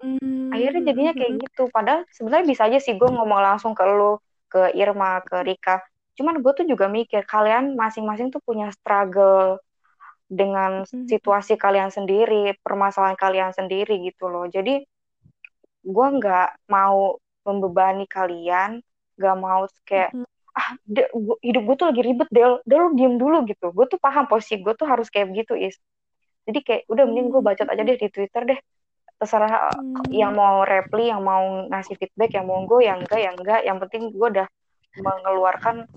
Mm-hmm. 0.05 0.53
akhirnya 0.53 0.83
jadinya 0.85 1.13
kayak 1.17 1.33
gitu. 1.43 1.63
Padahal 1.75 2.07
sebenarnya 2.15 2.47
bisa 2.47 2.63
aja 2.71 2.79
sih 2.79 2.95
gue 2.95 3.09
ngomong 3.11 3.41
langsung 3.43 3.75
ke 3.75 3.83
lu 3.83 4.23
ke 4.47 4.71
Irma 4.79 5.19
ke 5.27 5.43
Rika. 5.43 5.83
Cuman 6.15 6.39
gue 6.39 6.53
tuh 6.55 6.67
juga 6.69 6.87
mikir 6.87 7.27
kalian 7.27 7.75
masing-masing 7.75 8.31
tuh 8.31 8.39
punya 8.39 8.71
struggle 8.71 9.59
dengan 10.31 10.87
hmm. 10.87 11.11
situasi 11.11 11.59
kalian 11.59 11.91
sendiri 11.91 12.57
permasalahan 12.63 13.19
kalian 13.19 13.51
sendiri 13.51 13.99
gitu 14.05 14.31
loh. 14.31 14.47
Jadi 14.47 14.85
gue 15.85 16.07
nggak 16.19 16.49
mau 16.73 17.21
membebani 17.45 18.09
kalian 18.09 18.81
nggak 19.15 19.37
mau 19.39 19.69
kayak 19.85 20.11
hmm. 20.11 20.27
ah 20.57 20.69
de, 20.89 21.07
gua, 21.13 21.37
hidup 21.45 21.63
gue 21.69 21.77
tuh 21.77 21.87
lagi 21.93 22.03
ribet 22.03 22.29
del. 22.33 22.59
Del 22.65 22.81
lu 22.89 22.89
diem 22.97 23.15
dulu 23.21 23.45
gitu. 23.47 23.71
Gue 23.71 23.87
tuh 23.87 24.01
paham 24.01 24.25
posisi 24.27 24.59
gue 24.59 24.75
tuh 24.75 24.89
harus 24.89 25.07
kayak 25.13 25.31
begitu 25.31 25.55
is. 25.55 25.77
Jadi 26.49 26.59
kayak 26.63 26.83
udah 26.89 27.05
mending 27.09 27.29
gue 27.31 27.41
bacot 27.43 27.69
aja 27.69 27.83
deh 27.83 27.99
di 27.99 28.09
twitter 28.11 28.43
deh. 28.49 28.59
Terserah 29.19 29.71
hmm. 29.77 30.11
yang 30.11 30.35
mau 30.35 30.65
reply 30.67 31.15
yang 31.15 31.23
mau 31.23 31.69
ngasih 31.71 31.95
feedback 32.01 32.35
yang 32.35 32.47
mau 32.49 32.63
gue 32.67 32.81
yang 32.87 33.03
enggak 33.03 33.21
yang 33.23 33.37
enggak. 33.39 33.61
Yang 33.63 33.79
penting 33.87 34.03
gue 34.15 34.29
udah 34.41 34.49
mengeluarkan 34.95 35.91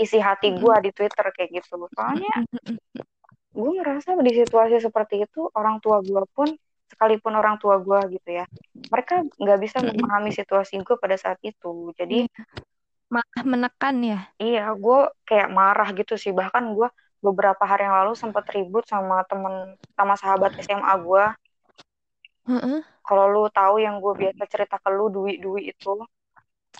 isi 0.00 0.16
hati 0.16 0.56
gue 0.56 0.74
di 0.80 0.90
Twitter 0.96 1.26
kayak 1.28 1.60
gitu. 1.60 1.76
Soalnya 1.92 2.32
gue 3.50 3.70
ngerasa 3.76 4.16
di 4.16 4.32
situasi 4.32 4.80
seperti 4.80 5.28
itu 5.28 5.50
orang 5.52 5.82
tua 5.84 6.00
gue 6.00 6.24
pun 6.32 6.48
sekalipun 7.00 7.32
orang 7.32 7.56
tua 7.56 7.80
gue 7.80 8.20
gitu 8.20 8.28
ya 8.28 8.44
mereka 8.92 9.24
nggak 9.24 9.58
bisa 9.64 9.80
memahami 9.80 10.36
situasi 10.36 10.76
gue 10.84 10.96
pada 11.00 11.16
saat 11.16 11.40
itu. 11.40 11.96
Jadi 11.96 12.28
iya. 12.28 12.44
malah 13.08 13.42
menekan 13.48 13.96
ya? 14.04 14.20
Iya 14.36 14.68
gue 14.76 15.00
kayak 15.24 15.48
marah 15.48 15.88
gitu 15.96 16.20
sih. 16.20 16.36
Bahkan 16.36 16.76
gue 16.76 16.92
beberapa 17.24 17.64
hari 17.64 17.88
yang 17.88 18.04
lalu 18.04 18.12
sempat 18.18 18.44
ribut 18.52 18.84
sama 18.84 19.24
temen 19.24 19.80
sama 19.96 20.16
sahabat 20.16 20.56
SMA 20.64 20.92
gue 21.04 21.24
uh-uh. 22.48 22.80
kalau 23.04 23.24
lu 23.28 23.44
tahu 23.52 23.76
yang 23.76 24.00
gue 24.00 24.16
biasa 24.16 24.48
cerita 24.48 24.80
ke 24.80 24.88
lu 24.88 25.08
Dwi 25.12 25.40
Dwi 25.40 25.72
itu. 25.72 26.00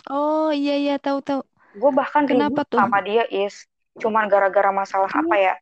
Oh 0.09 0.51
iya 0.53 0.77
iya 0.77 0.97
tahu 0.97 1.21
tahu. 1.21 1.41
Gue 1.77 1.91
bahkan 1.95 2.27
Kenapa 2.27 2.67
tuh? 2.67 2.77
sama 2.77 3.01
dia 3.01 3.25
is. 3.31 3.65
Cuman 3.97 4.29
gara-gara 4.29 4.69
masalah 4.69 5.09
hmm. 5.09 5.23
apa 5.25 5.35
ya? 5.41 5.55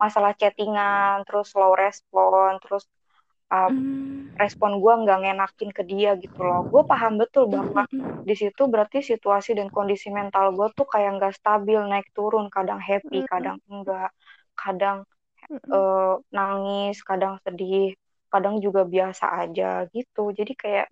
Masalah 0.00 0.32
chattingan 0.34 1.22
terus 1.28 1.54
slow 1.54 1.78
respon 1.78 2.58
terus 2.58 2.88
uh, 3.52 3.68
hmm. 3.68 4.32
respon 4.40 4.80
gue 4.80 4.94
nggak 5.04 5.18
ngenakin 5.22 5.70
ke 5.70 5.82
dia 5.84 6.16
gitu 6.16 6.40
loh 6.40 6.64
gue 6.64 6.82
paham 6.88 7.20
betul 7.20 7.52
bahwa 7.52 7.84
hmm. 7.92 8.24
di 8.24 8.32
situ 8.32 8.64
berarti 8.64 9.04
situasi 9.04 9.52
dan 9.52 9.68
kondisi 9.68 10.08
mental 10.08 10.56
gue 10.56 10.72
tuh 10.72 10.88
kayak 10.88 11.20
nggak 11.20 11.36
stabil 11.36 11.78
naik 11.84 12.08
turun 12.16 12.48
kadang 12.48 12.80
happy 12.80 13.22
hmm. 13.22 13.28
kadang 13.28 13.58
enggak 13.68 14.10
kadang 14.56 15.04
hmm. 15.52 15.68
uh, 15.68 16.16
nangis 16.32 17.04
kadang 17.04 17.36
sedih 17.44 17.92
kadang 18.32 18.64
juga 18.64 18.88
biasa 18.88 19.44
aja 19.44 19.84
gitu 19.92 20.32
jadi 20.32 20.52
kayak 20.56 20.88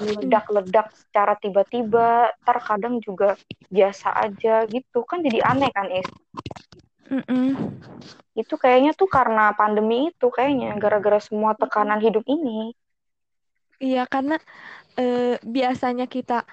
meledak-ledak 0.00 0.88
secara 0.96 1.36
tiba-tiba 1.36 2.32
terkadang 2.48 2.96
juga 3.04 3.36
biasa 3.68 4.16
aja 4.16 4.64
gitu 4.64 5.04
kan 5.04 5.20
jadi 5.20 5.44
aneh 5.44 5.68
kan 5.68 5.92
is 5.92 6.08
mm 7.08 7.22
-mm. 7.24 7.48
itu 8.36 8.54
kayaknya 8.54 8.92
tuh 8.94 9.08
karena 9.10 9.50
pandemi 9.56 10.12
itu 10.12 10.28
kayaknya 10.28 10.76
gara-gara 10.76 11.18
semua 11.18 11.56
tekanan 11.56 11.98
hidup 11.98 12.22
ini 12.28 12.76
iya 13.80 14.04
karena 14.04 14.36
eh, 15.00 15.40
biasanya 15.42 16.06
kita 16.06 16.44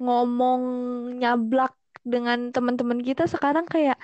ngomong 0.00 0.62
nyablak 1.18 1.74
dengan 2.02 2.54
teman-teman 2.54 3.04
kita 3.04 3.28
sekarang 3.28 3.68
kayak 3.68 4.00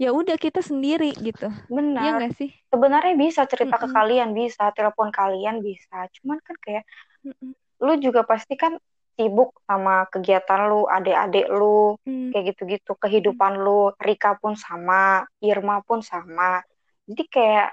ya 0.00 0.08
udah 0.08 0.40
kita 0.40 0.64
sendiri 0.64 1.12
gitu 1.20 1.52
benar 1.68 2.00
ya 2.00 2.10
nggak 2.16 2.34
sih 2.40 2.50
sebenarnya 2.72 3.14
bisa 3.18 3.44
cerita 3.44 3.76
mm 3.76 3.82
-mm. 3.84 3.92
ke 3.92 3.96
kalian 3.96 4.30
bisa 4.32 4.64
telepon 4.72 5.12
kalian 5.12 5.60
bisa 5.60 6.08
cuman 6.16 6.40
kan 6.40 6.56
kayak 6.64 6.84
mm 7.20 7.34
-mm. 7.36 7.52
lu 7.84 7.94
juga 8.00 8.24
pasti 8.24 8.56
kan 8.56 8.80
sibuk 9.16 9.52
sama 9.68 10.08
kegiatan 10.08 10.60
lu 10.68 10.88
adik-adik 10.88 11.46
lu 11.52 11.96
mm. 12.04 12.32
kayak 12.32 12.44
gitu-gitu. 12.54 12.92
Kehidupan 12.96 13.60
mm. 13.60 13.62
lu 13.62 13.80
Rika 14.00 14.36
pun 14.40 14.56
sama 14.56 15.24
Irma 15.44 15.84
pun 15.84 16.00
sama. 16.00 16.64
Jadi 17.06 17.24
kayak 17.28 17.68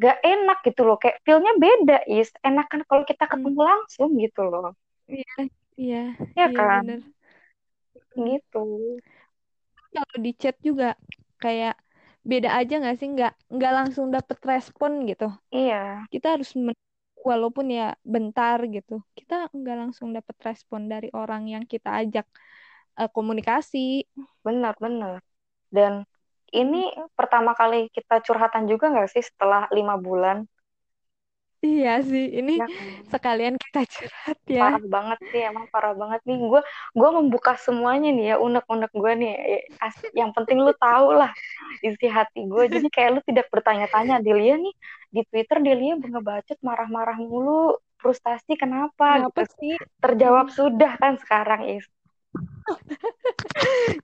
gak 0.00 0.18
enak 0.24 0.58
gitu 0.64 0.82
loh. 0.82 0.96
Kayak 0.96 1.20
feelnya 1.22 1.52
beda 1.60 1.98
is. 2.08 2.32
Enak 2.40 2.66
kan 2.72 2.80
kalau 2.88 3.04
kita 3.04 3.24
ketemu 3.28 3.60
mm. 3.60 3.68
langsung 3.68 4.10
gitu 4.16 4.42
loh. 4.48 4.72
Iya 5.04 5.36
iya. 5.76 6.02
Ya 6.32 6.46
iya, 6.48 6.56
kan? 6.56 6.82
bener. 6.88 7.00
gitu. 8.14 8.64
Kalau 9.94 10.16
di 10.18 10.32
chat 10.34 10.56
juga 10.58 10.98
kayak 11.38 11.78
beda 12.24 12.56
aja 12.56 12.74
nggak 12.80 12.96
sih? 12.96 13.08
Nggak 13.12 13.32
nggak 13.52 13.72
langsung 13.74 14.08
dapet 14.08 14.38
respon 14.42 15.04
gitu. 15.04 15.28
Iya. 15.52 16.08
Kita 16.08 16.38
harus 16.40 16.56
walaupun 17.24 17.72
ya 17.72 17.96
bentar 18.04 18.60
gitu 18.68 19.00
kita 19.18 19.48
nggak 19.50 19.76
langsung 19.80 20.12
dapet 20.12 20.36
respon 20.44 20.86
dari 20.92 21.08
orang 21.16 21.48
yang 21.48 21.64
kita 21.64 21.90
ajak 22.04 22.28
uh, 23.00 23.10
komunikasi. 23.10 24.04
Benar 24.46 24.76
benar. 24.78 25.24
Dan 25.72 26.06
ini 26.54 26.92
pertama 27.18 27.56
kali 27.56 27.90
kita 27.90 28.22
curhatan 28.22 28.70
juga 28.70 28.92
nggak 28.92 29.10
sih 29.10 29.24
setelah 29.24 29.66
lima 29.74 29.98
bulan 29.98 30.46
Iya 31.64 32.04
sih, 32.04 32.28
ini 32.44 32.60
ya, 32.60 32.68
sekalian 33.08 33.56
kita 33.56 33.88
curhat 33.88 34.38
ya. 34.44 34.62
Parah 34.68 34.84
banget 34.84 35.18
sih, 35.32 35.40
emang 35.40 35.64
parah 35.72 35.96
banget 35.96 36.20
nih. 36.28 36.36
Gue 36.36 36.60
gue 36.92 37.10
membuka 37.16 37.56
semuanya 37.56 38.12
nih 38.12 38.26
ya, 38.30 38.36
unek-unek 38.36 38.92
gue 38.92 39.12
nih. 39.16 39.32
Yang 40.12 40.30
penting 40.36 40.60
lu 40.60 40.76
tahu 40.76 41.16
lah 41.16 41.32
isi 41.80 42.04
hati 42.04 42.44
gue. 42.44 42.68
Jadi 42.68 42.92
kayak 42.92 43.10
lu 43.16 43.20
tidak 43.24 43.48
bertanya-tanya. 43.48 44.20
Delia 44.20 44.60
nih 44.60 44.76
di 45.08 45.24
Twitter 45.24 45.64
Delia 45.64 45.96
ngebacot 45.96 46.60
marah-marah 46.60 47.16
mulu, 47.16 47.80
frustasi 47.96 48.60
kenapa? 48.60 49.24
Kenapa 49.24 49.48
gitu. 49.48 49.56
sih? 49.56 49.74
Terjawab 50.04 50.52
sudah 50.52 51.00
kan 51.00 51.16
sekarang 51.16 51.80
is. 51.80 51.88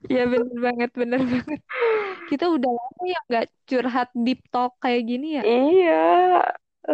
Iya 0.09 0.25
bener 0.25 0.57
banget, 0.57 0.89
bener 0.97 1.21
banget. 1.21 1.61
Kita 2.25 2.49
udah 2.49 2.71
lama 2.73 3.03
ya 3.05 3.19
nggak 3.29 3.45
curhat 3.69 4.09
deep 4.17 4.41
talk 4.49 4.73
kayak 4.81 5.05
gini 5.05 5.37
ya. 5.37 5.43
Iya, 5.45 6.09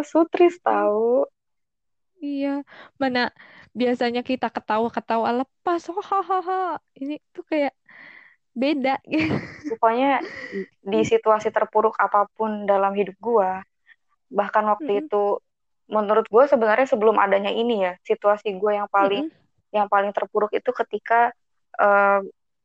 Sutris 0.04 0.60
hmm. 0.60 0.66
tahu. 0.66 1.28
Iya, 2.18 2.66
mana 2.98 3.30
biasanya 3.78 4.26
kita 4.26 4.50
ketawa-ketawa 4.50 5.46
lepas, 5.46 5.86
hahaha. 5.86 6.82
Ini 6.98 7.22
tuh 7.30 7.46
kayak 7.46 7.78
beda 8.58 8.98
Pokoknya 9.70 10.18
di 10.92 11.00
situasi 11.06 11.54
terpuruk 11.54 11.94
apa 12.02 12.26
pun 12.34 12.66
dalam 12.66 12.90
hidup 12.98 13.14
gua, 13.22 13.62
bahkan 14.34 14.66
waktu 14.66 14.90
mm 14.90 14.98
-hmm. 14.98 15.06
itu 15.06 15.24
menurut 15.88 16.26
gue 16.28 16.44
sebenarnya 16.50 16.90
sebelum 16.90 17.22
adanya 17.22 17.54
ini 17.54 17.86
ya, 17.86 17.94
situasi 18.02 18.58
gue 18.58 18.72
yang 18.74 18.90
paling 18.90 19.30
mm 19.30 19.32
-hmm. 19.32 19.76
yang 19.78 19.88
paling 19.88 20.10
terpuruk 20.10 20.50
itu 20.58 20.74
ketika 20.74 21.32
uh, 21.78 22.18
eh, 22.18 22.20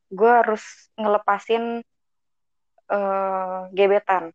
gue 0.08 0.32
harus 0.32 0.64
ngelepasin 0.96 1.84
uh, 2.88 3.68
gebetan 3.76 4.32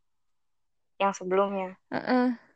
yang 1.02 1.18
sebelumnya. 1.18 1.74
Uh 1.90 1.98
-uh 1.98 2.47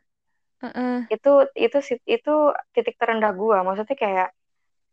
uh 0.62 1.00
itu 1.10 1.32
itu 1.58 1.78
itu 2.06 2.34
titik 2.70 2.94
terendah 2.94 3.34
gue 3.34 3.58
maksudnya 3.66 3.98
kayak 3.98 4.28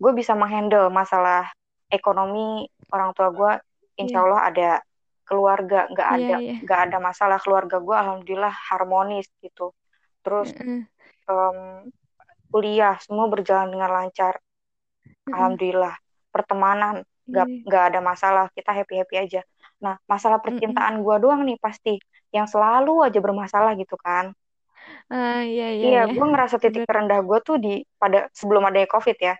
gue 0.01 0.11
bisa 0.17 0.33
menghandle 0.33 0.89
masalah 0.89 1.51
ekonomi 1.91 2.65
orang 2.89 3.11
tua 3.13 3.29
gue 3.29 3.51
insya 3.99 4.23
iya. 4.23 4.25
Allah 4.25 4.41
yeah. 4.41 4.49
ada 4.49 4.71
keluarga. 5.27 5.85
Nggak 5.91 6.09
iya, 6.09 6.17
ada 6.17 6.35
yeah, 6.41 6.57
nggak 6.63 6.79
ada 6.89 6.97
masalah. 6.97 7.37
Keluarga 7.37 7.77
gue 7.77 7.95
alhamdulillah 7.95 8.55
harmonis 8.71 9.27
gitu. 9.43 9.75
Terus 10.23 10.55
uh-uh. 10.55 10.81
um, 11.29 11.59
kuliah 12.49 12.95
semua 13.03 13.27
berjalan 13.27 13.69
dengan 13.69 13.91
lancar. 13.91 14.39
Uh-uh. 14.39 15.35
alhamdulillah. 15.35 15.93
Pertemanan 16.31 17.03
nggak 17.29 17.45
yeah. 17.45 17.63
nggak 17.67 17.83
ada 17.93 17.99
masalah. 17.99 18.45
Kita 18.55 18.71
happy 18.71 19.03
happy 19.03 19.15
aja. 19.19 19.41
Nah 19.83 19.99
masalah 20.07 20.39
percintaan 20.39 21.03
gue 21.03 21.15
doang 21.19 21.43
nih 21.45 21.59
pasti. 21.59 21.99
Yang 22.33 22.57
selalu 22.57 23.05
aja 23.05 23.19
bermasalah 23.21 23.73
gitu 23.77 23.99
kan 23.99 24.33
Uh, 25.09 25.41
iya, 25.41 25.73
iya, 25.73 25.73
iya, 25.73 26.01
iya. 26.05 26.13
gue 26.13 26.21
ngerasa 26.21 26.61
titik 26.61 26.85
terendah 26.85 27.25
gue 27.25 27.39
tuh 27.41 27.57
di 27.57 27.81
pada 27.97 28.29
sebelum 28.29 28.61
adanya 28.69 28.85
covid 28.85 29.17
ya. 29.17 29.35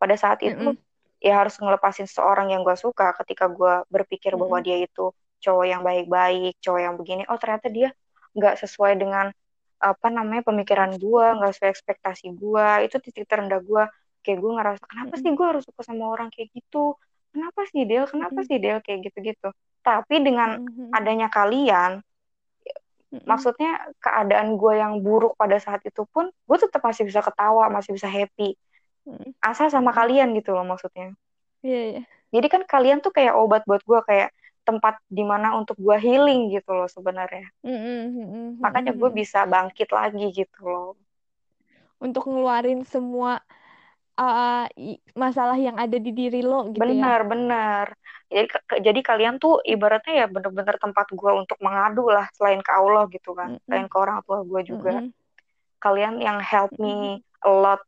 Pada 0.00 0.16
saat 0.16 0.40
itu 0.40 0.72
mm 0.72 0.72
-hmm. 0.72 1.20
ya 1.20 1.44
harus 1.44 1.60
ngelepasin 1.60 2.08
seorang 2.08 2.48
yang 2.48 2.64
gue 2.64 2.72
suka. 2.80 3.12
Ketika 3.20 3.52
gue 3.52 3.84
berpikir 3.92 4.32
mm 4.32 4.40
-hmm. 4.40 4.48
bahwa 4.48 4.58
dia 4.64 4.80
itu 4.80 5.12
cowok 5.44 5.66
yang 5.68 5.82
baik-baik, 5.84 6.56
cowok 6.64 6.80
yang 6.80 6.94
begini. 6.96 7.22
Oh 7.28 7.36
ternyata 7.36 7.68
dia 7.68 7.92
nggak 8.32 8.56
sesuai 8.64 8.96
dengan 8.96 9.28
apa 9.82 10.08
namanya 10.08 10.48
pemikiran 10.48 10.96
gue, 10.96 11.26
nggak 11.36 11.52
sesuai 11.60 11.70
ekspektasi 11.76 12.32
gue. 12.32 12.68
Itu 12.88 12.96
titik 13.04 13.28
terendah 13.28 13.60
gue. 13.60 13.84
Kayak 14.24 14.38
gue 14.40 14.52
ngerasa 14.56 14.82
kenapa 14.88 15.12
mm 15.12 15.18
-hmm. 15.20 15.28
sih 15.28 15.30
gue 15.36 15.46
harus 15.46 15.62
suka 15.68 15.82
sama 15.84 16.04
orang 16.08 16.32
kayak 16.32 16.48
gitu? 16.56 16.96
Kenapa 17.36 17.60
sih 17.68 17.84
Del? 17.84 18.08
Kenapa 18.08 18.32
mm 18.32 18.40
-hmm. 18.40 18.48
sih 18.48 18.56
Del 18.56 18.78
kayak 18.80 19.12
gitu-gitu? 19.12 19.48
Tapi 19.84 20.14
dengan 20.24 20.62
mm 20.62 20.68
-hmm. 20.72 20.88
adanya 20.96 21.28
kalian, 21.28 22.00
maksudnya 23.28 23.92
keadaan 24.00 24.56
gue 24.56 24.80
yang 24.80 25.04
buruk 25.04 25.36
pada 25.36 25.60
saat 25.60 25.84
itu 25.84 26.08
pun 26.08 26.32
gue 26.32 26.58
tetap 26.58 26.80
masih 26.80 27.04
bisa 27.04 27.20
ketawa 27.20 27.68
masih 27.68 27.92
bisa 27.92 28.08
happy. 28.08 28.56
Asal 29.42 29.68
sama 29.68 29.92
kalian 29.92 30.32
gitu 30.32 30.56
loh 30.56 30.64
maksudnya. 30.64 31.12
Iya 31.62 31.72
yeah, 31.72 31.84
yeah. 32.00 32.04
jadi 32.32 32.46
kan 32.48 32.62
kalian 32.64 33.04
tuh 33.04 33.12
kayak 33.12 33.36
obat 33.36 33.62
buat 33.68 33.84
gue 33.84 34.00
kayak 34.08 34.32
tempat 34.62 34.98
di 35.10 35.26
mana 35.26 35.58
untuk 35.58 35.74
gue 35.76 35.96
healing 35.98 36.54
gitu 36.54 36.72
loh 36.72 36.88
sebenarnya. 36.88 37.50
Mm-hmm. 37.66 38.62
makanya 38.62 38.94
gue 38.94 39.10
bisa 39.12 39.44
bangkit 39.44 39.90
lagi 39.92 40.32
gitu 40.32 40.60
loh. 40.64 40.94
Untuk 42.02 42.26
ngeluarin 42.26 42.82
semua 42.82 43.42
uh, 44.18 44.66
masalah 45.16 45.56
yang 45.56 45.76
ada 45.80 45.96
di 45.96 46.12
diri 46.12 46.44
lo 46.44 46.68
gitu 46.72 46.80
benar 46.80 47.24
ya. 47.24 47.28
benar 47.28 47.86
jadi 48.32 48.48
jadi 48.80 49.00
kalian 49.04 49.36
tuh 49.36 49.60
ibaratnya 49.60 50.24
ya 50.24 50.26
bener-bener 50.26 50.80
tempat 50.80 51.06
gue 51.12 51.32
untuk 51.36 51.60
mengadu 51.60 52.08
lah 52.08 52.24
selain 52.32 52.64
ke 52.64 52.72
Allah 52.72 53.04
gitu 53.12 53.36
kan 53.36 53.54
mm 53.54 53.56
-hmm. 53.60 53.64
selain 53.68 53.86
ke 53.92 53.96
orang 54.00 54.18
tua 54.24 54.40
gue 54.42 54.60
juga. 54.64 54.92
Mm 54.96 55.04
-hmm. 55.12 55.20
kalian 55.82 56.14
yang 56.22 56.38
help 56.40 56.72
me 56.78 57.20
a 57.42 57.50
lot 57.50 57.82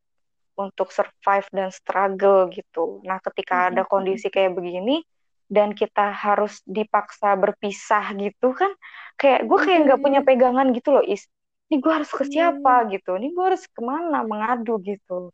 untuk 0.55 0.91
survive 0.91 1.47
dan 1.51 1.71
struggle 1.71 2.51
gitu. 2.53 3.01
Nah 3.09 3.19
ketika 3.25 3.55
mm 3.55 3.63
-hmm. 3.65 3.71
ada 3.73 3.83
kondisi 3.89 4.29
kayak 4.29 4.53
begini 4.53 5.01
dan 5.49 5.73
kita 5.73 6.13
harus 6.13 6.61
dipaksa 6.69 7.37
berpisah 7.37 8.13
gitu 8.17 8.53
kan 8.53 8.73
kayak 9.17 9.47
gue 9.49 9.59
kayak 9.61 9.81
nggak 9.89 10.01
punya 10.03 10.21
pegangan 10.21 10.69
gitu 10.77 10.93
loh 10.93 11.05
is. 11.05 11.25
Ini 11.73 11.81
gue 11.81 11.93
harus 11.97 12.13
ke 12.13 12.29
siapa 12.29 12.93
gitu? 12.93 13.17
Ini 13.17 13.33
gue 13.33 13.45
harus 13.49 13.65
ke 13.65 13.81
mana 13.81 14.21
mengadu 14.21 14.77
gitu 14.85 15.33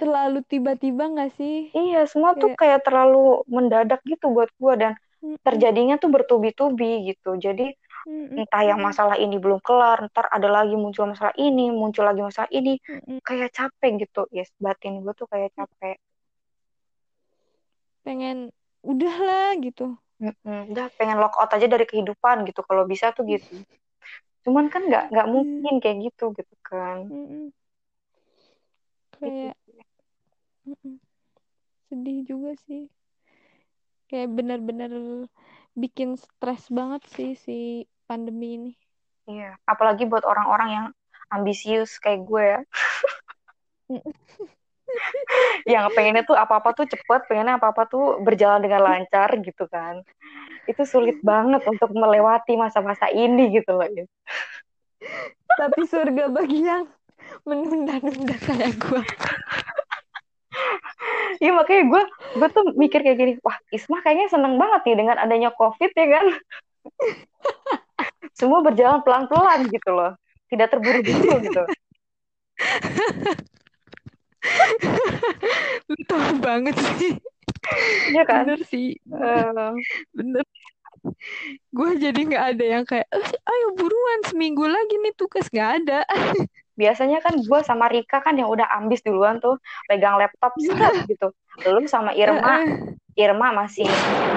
terlalu 0.00 0.40
tiba-tiba 0.48 1.12
gak 1.12 1.36
sih? 1.36 1.68
Iya, 1.76 2.08
semua 2.08 2.32
kayak... 2.32 2.40
tuh 2.40 2.50
kayak 2.56 2.80
terlalu 2.88 3.44
mendadak 3.44 4.00
gitu 4.08 4.32
buat 4.32 4.48
gue 4.56 4.74
dan 4.80 4.92
terjadinya 5.44 6.00
tuh 6.00 6.08
bertubi-tubi 6.08 7.12
gitu. 7.12 7.36
Jadi 7.36 7.76
entah 8.08 8.64
yang 8.64 8.80
masalah 8.80 9.20
ini 9.20 9.36
belum 9.36 9.60
kelar, 9.60 10.08
ntar 10.08 10.32
ada 10.32 10.48
lagi 10.48 10.72
muncul 10.72 11.04
masalah 11.04 11.36
ini, 11.36 11.68
muncul 11.68 12.08
lagi 12.08 12.24
masalah 12.24 12.48
ini, 12.48 12.80
kayak 13.20 13.52
capek 13.52 14.08
gitu, 14.08 14.24
yes. 14.32 14.48
Batin 14.56 15.04
gue 15.04 15.12
tuh 15.12 15.28
kayak 15.28 15.52
capek. 15.52 16.00
Pengen 18.00 18.48
udahlah 18.80 19.60
gitu. 19.60 20.00
Udah 20.44 20.88
pengen 20.96 21.20
lock 21.20 21.36
out 21.36 21.52
aja 21.52 21.68
dari 21.68 21.84
kehidupan 21.84 22.48
gitu. 22.48 22.64
Kalau 22.64 22.88
bisa 22.88 23.12
tuh 23.12 23.28
gitu. 23.28 23.44
Cuman 24.48 24.72
kan 24.72 24.88
nggak 24.88 25.12
nggak 25.12 25.28
mungkin 25.28 25.74
kayak 25.84 26.08
gitu 26.08 26.32
gitu 26.32 26.54
kan. 26.64 27.04
Kayak 29.20 29.52
sedih 31.90 32.18
juga 32.26 32.54
sih. 32.66 32.86
Kayak 34.10 34.30
benar-benar 34.34 34.90
bikin 35.78 36.18
stres 36.18 36.66
banget 36.70 37.02
sih 37.14 37.38
si 37.38 37.58
pandemi 38.10 38.58
ini. 38.58 38.72
Iya 39.30 39.54
apalagi 39.62 40.06
buat 40.10 40.26
orang-orang 40.26 40.68
yang 40.70 40.86
ambisius 41.30 41.96
kayak 42.02 42.26
gue 42.26 42.42
ya. 42.42 42.60
Yang 45.70 45.94
pengennya 45.94 46.26
tuh 46.26 46.34
apa-apa 46.34 46.74
tuh 46.74 46.86
cepet, 46.90 47.20
pengennya 47.30 47.62
apa-apa 47.62 47.86
tuh 47.86 48.18
berjalan 48.18 48.58
dengan 48.58 48.82
lancar 48.82 49.30
gitu 49.38 49.70
kan. 49.70 50.02
Itu 50.66 50.82
sulit 50.82 51.22
banget 51.22 51.62
untuk 51.70 51.94
melewati 51.94 52.58
masa-masa 52.58 53.06
ini 53.14 53.54
gitu 53.54 53.78
loh. 53.78 53.86
Tapi 55.46 55.80
surga 55.86 56.26
bagi 56.34 56.66
yang 56.66 56.90
menunda-nunda 57.46 58.34
kayak 58.42 58.74
gue 58.82 59.02
Iya 61.40 61.50
makanya 61.56 61.82
gue 61.88 62.02
gue 62.36 62.48
tuh 62.52 62.64
mikir 62.76 63.00
kayak 63.00 63.18
gini, 63.18 63.32
wah 63.40 63.56
Isma 63.72 64.04
kayaknya 64.04 64.28
seneng 64.28 64.60
banget 64.60 64.80
nih 64.86 64.96
dengan 65.00 65.16
adanya 65.16 65.50
COVID 65.56 65.90
ya 65.96 66.06
kan. 66.20 66.26
Semua 68.36 68.60
berjalan 68.64 69.00
pelan-pelan 69.04 69.68
gitu 69.68 69.90
loh, 69.92 70.12
tidak 70.52 70.72
terburu-buru 70.72 71.40
gitu. 71.44 71.62
Betul 75.88 76.22
banget 76.40 76.76
sih. 76.96 77.16
Iya 78.12 78.22
kan? 78.24 78.44
Bener 78.48 78.60
sih. 78.68 78.96
Uh, 79.08 79.76
bener. 80.12 80.44
Gue 81.72 81.96
jadi 81.96 82.20
nggak 82.20 82.44
ada 82.56 82.64
yang 82.64 82.84
kayak, 82.84 83.08
ayo 83.48 83.66
buruan 83.72 84.20
seminggu 84.28 84.68
lagi 84.68 85.00
nih 85.00 85.16
tugas 85.16 85.48
nggak 85.48 85.70
ada. 85.84 86.04
Biasanya 86.80 87.20
kan 87.20 87.36
gue 87.36 87.60
sama 87.60 87.92
Rika 87.92 88.24
kan 88.24 88.40
yang 88.40 88.48
udah 88.48 88.64
ambis 88.72 89.04
duluan 89.04 89.36
tuh 89.36 89.60
pegang 89.84 90.16
laptop 90.16 90.56
set 90.56 91.04
gitu. 91.04 91.28
Belum 91.60 91.84
sama 91.84 92.16
Irma. 92.16 92.64
Irma 93.20 93.52
masih 93.52 93.84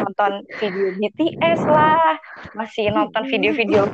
nonton 0.04 0.44
video 0.60 0.92
BTS 1.00 1.62
lah 1.64 2.20
masih 2.52 2.92
nonton 2.92 3.24
video-video 3.32 3.88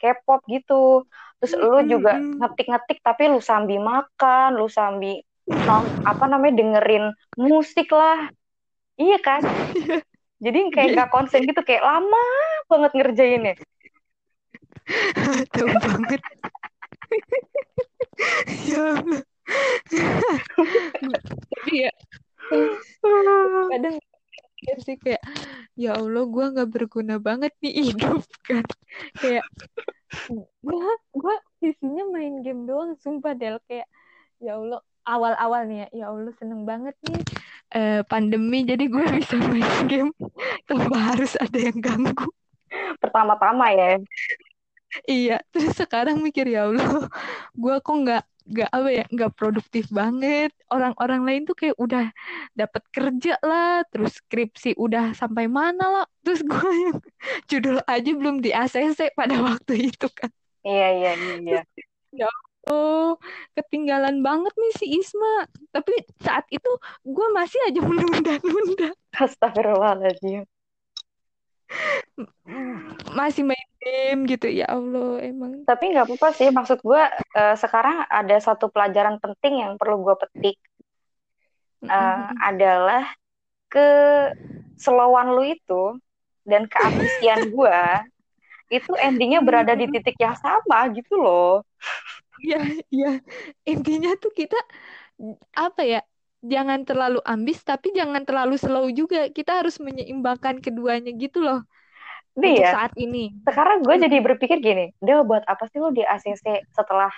K-pop 0.00 0.40
gitu. 0.48 1.04
Terus 1.44 1.52
lu 1.60 1.84
juga 1.84 2.16
ngetik-ngetik 2.16 3.04
tapi 3.04 3.28
lu 3.28 3.44
sambil 3.44 3.84
makan 3.84 4.56
lu 4.56 4.72
sambil 4.72 5.20
apa 6.08 6.24
namanya 6.24 6.56
dengerin 6.56 7.12
musik 7.36 7.92
lah. 7.92 8.32
Iya 8.96 9.18
kan? 9.20 9.44
Jadi 10.44 10.72
kayak 10.72 10.88
iya. 10.96 10.98
gak 11.04 11.12
konsen 11.12 11.44
gitu 11.44 11.60
kayak 11.60 11.84
lama 11.84 12.24
banget 12.64 12.96
ngerjainnya. 12.96 13.54
Tahu 15.52 15.68
banget 15.68 16.20
ya 18.70 18.84
tapi 21.50 21.72
ya 21.86 21.92
kadang 23.70 23.96
sih 24.84 24.96
kayak 25.00 25.22
ya 25.78 25.96
Allah 25.96 26.24
gue 26.28 26.44
nggak 26.52 26.70
berguna 26.70 27.16
banget 27.16 27.52
nih 27.64 27.92
hidup 27.92 28.24
kan. 28.44 28.64
Kayak 29.16 29.46
gue 30.60 30.90
gue 31.16 31.36
isinya 31.64 32.04
main 32.12 32.44
game 32.44 32.68
doang 32.68 32.92
sumpah 33.00 33.32
Del. 33.32 33.56
Kayak 33.64 33.88
ya 34.40 34.60
Allah 34.60 34.80
awal-awal 35.08 35.64
nih 35.64 35.78
ya 35.80 36.04
ya 36.04 36.04
Allah 36.12 36.32
seneng 36.36 36.68
banget 36.68 36.92
nih 37.08 37.24
uh, 37.72 38.00
pandemi 38.04 38.62
jadi 38.68 38.84
gue 38.84 39.04
bisa 39.16 39.36
main 39.40 39.88
game 39.88 40.12
tanpa 40.68 40.96
harus 41.16 41.34
ada 41.40 41.56
yang 41.56 41.78
ganggu. 41.80 42.28
Pertama-tama 43.00 43.72
ya 43.74 43.98
iya 45.06 45.38
terus 45.52 45.74
sekarang 45.78 46.18
mikir 46.18 46.46
ya 46.50 46.68
Allah 46.70 47.06
gue 47.54 47.74
kok 47.82 47.96
nggak 48.04 48.24
nggak 48.50 48.70
apa 48.74 48.88
ya 48.90 49.04
nggak 49.06 49.32
produktif 49.38 49.86
banget. 49.94 50.50
Orang-orang 50.66 51.22
lain 51.22 51.42
tuh 51.46 51.54
kayak 51.54 51.78
udah 51.78 52.10
dapat 52.58 52.82
kerja 52.90 53.38
lah 53.46 53.86
terus 53.94 54.18
skripsi 54.18 54.74
udah 54.74 55.14
sampai 55.14 55.46
mana 55.46 56.02
lah. 56.02 56.06
Terus 56.26 56.42
gue 56.42 56.70
yang 56.90 56.98
judul 57.50 57.78
aja 57.86 58.10
belum 58.10 58.42
di 58.42 58.50
ACC 58.50 59.14
pada 59.14 59.38
waktu 59.38 59.94
itu 59.94 60.10
kan. 60.10 60.30
Iya 60.66 60.88
iya 60.98 61.12
iya. 61.38 61.62
Ya 62.10 62.28
oh 62.68 63.16
ketinggalan 63.54 64.18
banget 64.20 64.52
nih 64.58 64.72
si 64.82 64.86
Isma. 64.98 65.46
Tapi 65.70 65.94
saat 66.18 66.44
itu 66.50 66.70
gue 67.06 67.26
masih 67.30 67.60
aja 67.70 67.80
menunda-nunda. 67.88 68.90
Astagfirullahaladzim 69.14 70.42
masih 73.14 73.46
main 73.46 73.68
game 73.78 74.26
gitu 74.26 74.50
ya 74.50 74.66
Allah 74.66 75.22
emang 75.22 75.62
tapi 75.64 75.94
nggak 75.94 76.06
apa-apa 76.10 76.28
sih 76.34 76.50
maksud 76.50 76.82
gue 76.82 77.02
uh, 77.38 77.54
sekarang 77.56 78.04
ada 78.10 78.36
satu 78.42 78.68
pelajaran 78.68 79.22
penting 79.22 79.62
yang 79.62 79.72
perlu 79.78 80.02
gue 80.02 80.16
petik 80.26 80.58
uh, 81.86 82.30
adalah 82.42 83.06
ke 83.70 83.88
selowan 84.74 85.30
lu 85.30 85.46
itu 85.46 85.96
dan 86.42 86.66
keambisian 86.66 87.48
gue 87.54 87.78
itu 88.70 88.92
endingnya 88.98 89.42
berada 89.42 89.74
di 89.74 89.86
titik 89.90 90.18
yang 90.18 90.34
sama 90.38 90.90
gitu 90.94 91.18
loh 91.18 91.62
Iya, 92.40 92.60
iya. 92.88 93.10
Intinya 93.68 94.16
tuh 94.16 94.32
kita 94.32 94.56
apa 95.52 95.82
ya? 95.84 96.00
Jangan 96.40 96.84
terlalu 96.88 97.20
ambis 97.24 97.60
tapi 97.64 97.92
jangan 97.92 98.24
terlalu 98.24 98.56
slow 98.56 98.88
juga. 98.92 99.28
Kita 99.30 99.60
harus 99.60 99.78
menyeimbangkan 99.80 100.60
keduanya 100.64 101.12
gitu 101.16 101.44
loh 101.44 101.64
Nih 102.38 102.62
ya 102.62 102.70
saat 102.72 102.92
ini. 102.94 103.34
sekarang 103.42 103.82
gue 103.82 103.96
jadi 104.06 104.16
berpikir 104.22 104.62
gini 104.62 104.94
dia 105.02 105.20
buat 105.26 105.42
apa 105.50 105.66
sih 105.66 105.82
lu 105.82 105.90
di 105.90 106.06
ACC 106.06 106.70
setelah 106.70 107.10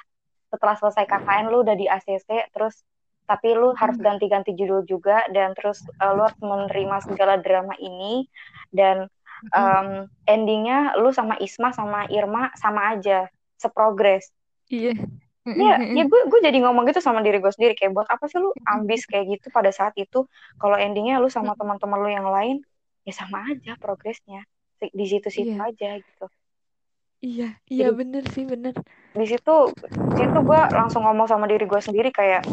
setelah 0.48 0.74
selesai 0.80 1.04
KKN 1.04 1.52
lu 1.52 1.60
udah 1.60 1.76
di 1.76 1.84
ACC 1.84 2.48
terus 2.52 2.80
tapi 3.28 3.52
lu 3.54 3.76
harus 3.76 3.96
ganti-ganti 4.00 4.56
judul 4.56 4.82
juga 4.88 5.22
dan 5.30 5.52
terus 5.52 5.84
uh, 6.00 6.16
lu 6.16 6.26
harus 6.26 6.40
menerima 6.40 6.96
segala 7.06 7.36
drama 7.38 7.76
ini 7.78 8.26
dan 8.72 9.06
um, 9.52 10.08
endingnya 10.24 10.96
lu 10.96 11.12
sama 11.12 11.36
Isma 11.38 11.76
sama 11.76 12.08
Irma 12.08 12.50
sama 12.56 12.96
aja 12.96 13.28
seprogres. 13.60 14.32
Iya 14.72 14.96
Iya, 15.42 15.74
ya 15.98 16.04
gue 16.06 16.20
gue 16.30 16.38
jadi 16.38 16.54
ngomong 16.62 16.86
gitu 16.86 17.02
sama 17.02 17.18
diri 17.18 17.42
gue 17.42 17.50
sendiri 17.50 17.74
kayak 17.74 17.90
buat 17.90 18.06
apa 18.06 18.30
sih 18.30 18.38
lu 18.38 18.54
ambis 18.62 19.10
kayak 19.10 19.26
gitu 19.26 19.50
pada 19.50 19.74
saat 19.74 19.90
itu 19.98 20.22
kalau 20.54 20.78
endingnya 20.78 21.18
lu 21.18 21.26
sama 21.26 21.58
teman-teman 21.58 21.98
lu 21.98 22.10
yang 22.14 22.30
lain 22.30 22.62
ya 23.02 23.10
sama 23.10 23.50
aja 23.50 23.74
progresnya 23.82 24.46
di 24.78 25.02
situ-situ 25.02 25.58
iya. 25.58 25.66
aja 25.66 25.90
gitu. 25.98 26.26
Iya, 27.22 27.48
iya 27.70 27.88
jadi, 27.90 27.98
bener 27.98 28.22
sih 28.30 28.46
bener. 28.46 28.74
Di 29.18 29.26
situ, 29.26 29.54
situ 30.14 30.38
gue 30.46 30.60
langsung 30.78 31.02
ngomong 31.02 31.26
sama 31.26 31.50
diri 31.50 31.66
gue 31.66 31.80
sendiri 31.82 32.14
kayak 32.14 32.46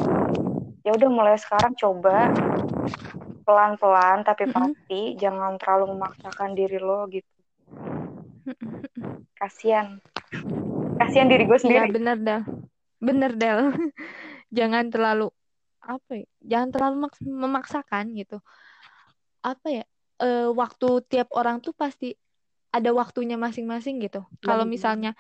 ya 0.82 0.92
udah 0.94 1.10
mulai 1.14 1.38
sekarang 1.38 1.78
coba 1.78 2.34
pelan-pelan 3.46 4.26
tapi 4.26 4.50
pasti 4.50 5.14
jangan 5.18 5.62
terlalu 5.62 5.94
memaksakan 5.94 6.58
diri 6.58 6.78
lo 6.82 7.06
gitu. 7.10 7.30
Kasian, 9.38 10.02
kasian 10.98 11.30
diri 11.30 11.46
gue 11.46 11.58
iya, 11.58 11.62
sendiri. 11.62 11.86
Iya 11.86 11.94
bener 11.94 12.18
dah 12.18 12.42
bener 13.00 13.36
Del. 13.36 13.60
Jangan 14.58 14.92
terlalu 14.92 15.30
apa 15.80 16.22
ya 16.22 16.28
jangan 16.44 16.70
terlalu 16.70 16.96
memaksakan 17.26 18.14
gitu. 18.14 18.38
Apa 19.42 19.68
ya 19.72 19.86
e, 20.22 20.52
waktu 20.54 21.02
tiap 21.10 21.34
orang 21.34 21.64
tuh 21.64 21.74
pasti 21.74 22.14
ada 22.70 22.94
waktunya 22.94 23.40
masing-masing 23.40 23.98
gitu. 24.04 24.22
Kalau 24.44 24.70
misalnya 24.70 25.18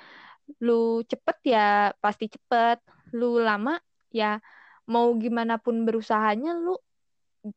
lu 0.61 1.01
cepet 1.07 1.57
ya 1.57 1.95
pasti 1.97 2.29
cepet. 2.29 2.77
Lu 3.17 3.41
lama 3.41 3.81
ya 4.13 4.37
mau 4.85 5.09
gimana 5.17 5.57
pun 5.57 5.81
berusahanya 5.85 6.53
lu 6.53 6.77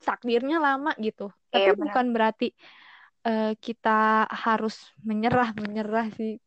takdirnya 0.00 0.62
lama 0.62 0.96
gitu. 0.96 1.28
Tapi 1.52 1.68
iya, 1.68 1.76
bukan 1.76 2.16
berarti 2.16 2.54
uh, 3.28 3.52
kita 3.60 4.24
harus 4.30 4.88
menyerah 5.04 5.52
menyerah 5.58 6.08
sih. 6.16 6.40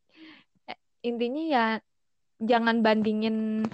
Eh, 0.66 0.80
intinya 1.06 1.44
ya 1.46 1.66
jangan 2.46 2.82
bandingin 2.82 3.66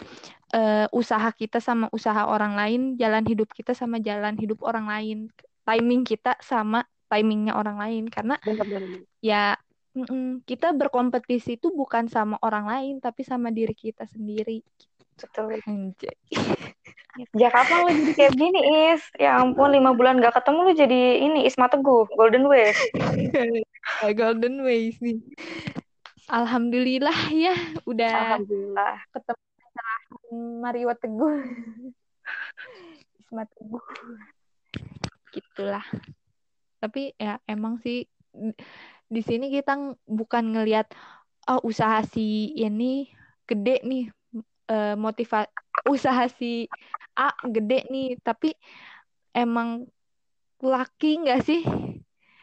uh, 0.56 0.88
usaha 0.92 1.32
kita 1.36 1.60
sama 1.64 1.88
usaha 1.96 2.28
orang 2.28 2.56
lain, 2.56 2.82
jalan 3.00 3.24
hidup 3.28 3.52
kita 3.52 3.72
sama 3.76 4.00
jalan 4.00 4.36
hidup 4.40 4.60
orang 4.64 4.88
lain, 4.88 5.18
timing 5.64 6.04
kita 6.04 6.36
sama 6.44 6.84
timingnya 7.12 7.60
orang 7.60 7.76
lain 7.76 8.04
karena 8.08 8.40
Benar-benar. 8.40 9.04
ya 9.20 9.60
mm, 9.92 10.48
kita 10.48 10.72
berkompetisi 10.72 11.60
itu 11.60 11.76
bukan 11.76 12.08
sama 12.08 12.40
orang 12.40 12.66
lain 12.68 12.96
tapi 13.04 13.28
sama 13.28 13.52
diri 13.52 13.76
kita 13.76 14.08
sendiri. 14.08 14.64
Betul. 15.20 15.60
Anjay. 15.68 16.18
Ya 17.36 17.52
kapan 17.52 17.84
lu 17.84 17.92
jadi 17.92 18.14
kayak 18.16 18.34
gini 18.40 18.62
Is? 18.96 19.04
Ya 19.20 19.36
ampun 19.36 19.76
lima 19.76 19.92
bulan 19.92 20.24
gak 20.24 20.32
ketemu 20.32 20.60
lu 20.64 20.72
jadi 20.72 21.02
ini 21.20 21.44
Isma 21.44 21.68
Teguh 21.68 22.08
Golden 22.16 22.48
Ways. 22.48 22.80
Golden 24.20 24.64
Ways 24.64 24.96
nih. 25.04 25.20
Alhamdulillah 26.32 27.20
ya 27.36 27.52
udah 27.84 28.40
Alhamdulillah. 28.40 29.04
ketemu 29.12 29.44
Mario 30.64 30.96
Teguh. 30.96 31.44
Isma 33.20 33.44
Teguh. 33.52 33.84
Gitulah. 35.36 35.84
Tapi 36.80 37.12
ya 37.20 37.36
emang 37.44 37.84
sih 37.84 38.08
di 39.12 39.22
sini 39.28 39.52
kita 39.52 39.76
bukan 40.08 40.56
ngelihat 40.56 40.88
oh 41.52 41.60
usaha 41.68 42.00
si 42.08 42.56
ini 42.56 43.12
gede 43.44 43.84
nih 43.84 44.08
uh, 44.72 44.96
motiva 44.96 45.44
usaha 45.84 46.32
si 46.32 46.72
A 47.20 47.36
gede 47.44 47.92
nih 47.92 48.16
tapi 48.24 48.56
emang 49.36 49.84
laki 50.64 51.28
nggak 51.28 51.44
sih 51.44 51.60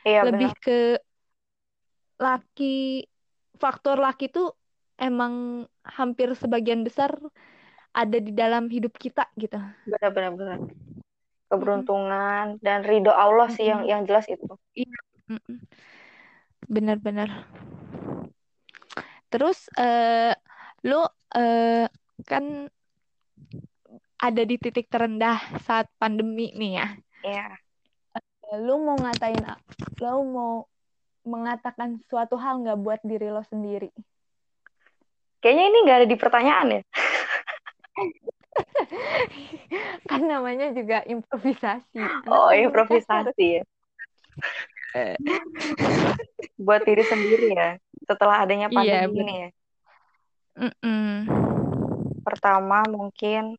iya, 0.05 0.29
lebih 0.29 0.53
benar. 0.53 0.61
ke 0.61 0.79
laki 2.21 3.09
faktor 3.59 3.99
laki 3.99 4.31
itu 4.31 4.51
emang 4.99 5.65
hampir 5.87 6.35
sebagian 6.35 6.83
besar 6.83 7.15
ada 7.95 8.19
di 8.19 8.35
dalam 8.35 8.71
hidup 8.71 8.95
kita 8.99 9.27
gitu. 9.39 9.59
Benar-benar 9.87 10.33
benar. 10.35 10.59
Keberuntungan 11.49 12.59
mm-hmm. 12.59 12.65
dan 12.65 12.81
ridho 12.85 13.15
Allah 13.15 13.49
sih 13.51 13.67
mm-hmm. 13.67 13.87
yang 13.87 14.03
yang 14.03 14.03
jelas 14.07 14.27
itu. 14.29 14.47
Iya. 14.75 14.99
Benar-benar. 16.69 17.31
Terus 19.29 19.69
uh, 19.77 20.33
lo 20.85 21.09
uh, 21.35 21.87
kan 22.25 22.45
ada 24.19 24.43
di 24.43 24.59
titik 24.59 24.91
terendah 24.91 25.39
saat 25.63 25.87
pandemi 25.97 26.51
nih 26.53 26.73
ya. 26.83 26.89
Iya. 27.25 27.47
Yeah. 27.55 27.55
Lu 28.65 28.81
mau 28.81 28.97
ngatain, 28.97 29.45
lu 30.01 30.25
mau 30.33 30.65
mengatakan 31.29 32.01
suatu 32.09 32.41
hal 32.41 32.65
nggak 32.65 32.81
buat 32.81 33.01
diri 33.05 33.29
lo 33.29 33.45
sendiri? 33.47 33.93
Kayaknya 35.39 35.65
ini 35.71 35.79
nggak 35.87 35.99
ada 36.03 36.09
di 36.09 36.19
pertanyaan 36.19 36.69
ya. 36.73 36.83
kan 40.11 40.23
namanya 40.25 40.73
juga 40.75 41.07
improvisasi. 41.07 42.03
oh, 42.27 42.51
improvisasi 42.51 43.63
ya. 43.63 43.65
buat 46.59 46.83
diri 46.83 47.07
sendiri 47.07 47.55
ya. 47.55 47.79
Setelah 48.09 48.43
adanya 48.43 48.67
iya, 48.73 48.75
pandemi 48.75 48.97
iya, 48.97 49.23
ini 49.23 49.35
ya. 49.37 49.51
Mm 50.59 50.75
-mm. 50.83 51.15
Pertama 52.27 52.83
mungkin 52.91 53.55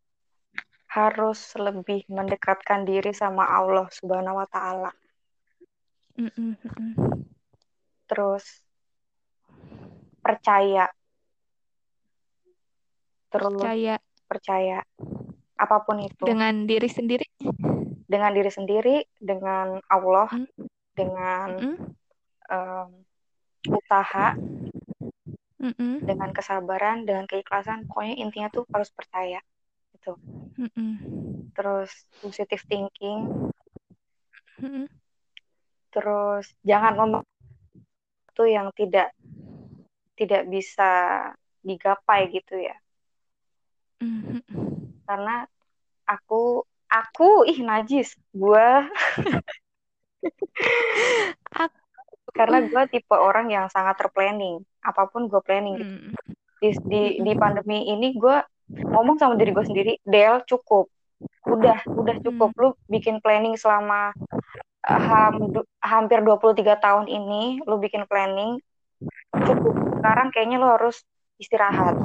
harus 0.90 1.54
lebih 1.54 2.02
mendekatkan 2.10 2.82
diri 2.84 3.14
sama 3.14 3.46
Allah 3.46 3.86
Subhanahu 3.94 4.42
wa 4.42 4.48
taala. 4.50 4.90
Terus 8.10 8.44
percaya. 10.26 10.90
Terus 13.30 13.54
percaya. 13.54 13.96
Percaya. 14.26 14.80
Apa 15.60 15.86
pun 15.86 16.02
itu. 16.02 16.26
Dengan 16.26 16.66
diri 16.66 16.90
sendiri. 16.90 17.28
Dengan 18.10 18.34
diri 18.34 18.50
sendiri, 18.50 18.98
dengan 19.22 19.78
Allah, 19.86 20.30
mm. 20.34 20.66
dengan 20.98 21.50
mm. 21.54 21.78
Um, 22.50 23.06
usaha, 23.70 24.34
Mm-mm. 25.62 26.02
dengan 26.02 26.34
kesabaran, 26.34 27.06
dengan 27.06 27.30
keikhlasan. 27.30 27.86
Pokoknya 27.86 28.18
intinya 28.18 28.50
tuh 28.50 28.66
harus 28.74 28.90
percaya 28.90 29.38
gitu. 29.94 30.18
Mm-mm. 30.58 30.92
Terus 31.54 31.92
positive 32.24 32.64
thinking. 32.66 33.52
Mm-mm. 34.58 34.90
Terus 35.94 36.50
jangan 36.66 36.98
ngomong 36.98 37.24
itu 38.40 38.56
yang 38.56 38.72
tidak 38.72 39.12
tidak 40.16 40.48
bisa 40.48 40.92
digapai 41.60 42.32
gitu 42.32 42.56
ya. 42.56 42.72
Mm-hmm. 44.00 44.40
Karena 45.04 45.44
aku 46.08 46.64
aku 46.88 47.44
ih 47.44 47.60
najis 47.60 48.16
gua 48.32 48.88
karena 52.40 52.64
gue 52.64 52.84
tipe 52.88 53.12
orang 53.12 53.52
yang 53.52 53.68
sangat 53.68 54.00
terplanning 54.00 54.64
apa 54.80 55.12
pun 55.12 55.28
gue 55.28 55.42
planning 55.44 55.76
gitu 55.76 55.96
hmm. 56.00 56.16
di, 56.64 56.70
di 56.88 57.04
di 57.20 57.34
pandemi 57.36 57.92
ini 57.92 58.16
gue 58.16 58.38
ngomong 58.70 59.20
sama 59.20 59.36
diri 59.36 59.52
gue 59.52 59.66
sendiri 59.66 59.94
Del 60.08 60.40
cukup 60.48 60.88
udah 61.50 61.84
udah 61.84 62.16
cukup 62.24 62.56
hmm. 62.56 62.62
lu 62.64 62.70
bikin 62.88 63.20
planning 63.20 63.60
selama 63.60 64.16
ham, 64.86 65.52
hampir 65.84 66.24
23 66.24 66.80
tahun 66.80 67.06
ini 67.12 67.64
lu 67.68 67.78
bikin 67.82 68.08
planning 68.08 68.60
cukup. 69.34 69.76
Sekarang 70.00 70.28
kayaknya 70.32 70.58
lu 70.60 70.68
harus 70.72 71.04
istirahat. 71.40 71.96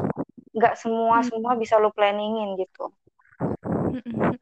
Nggak 0.54 0.74
semua 0.78 1.22
hmm. 1.22 1.28
semua 1.30 1.52
bisa 1.58 1.78
lu 1.78 1.90
planningin 1.94 2.58
gitu. 2.58 2.90
Hmm. 3.94 4.36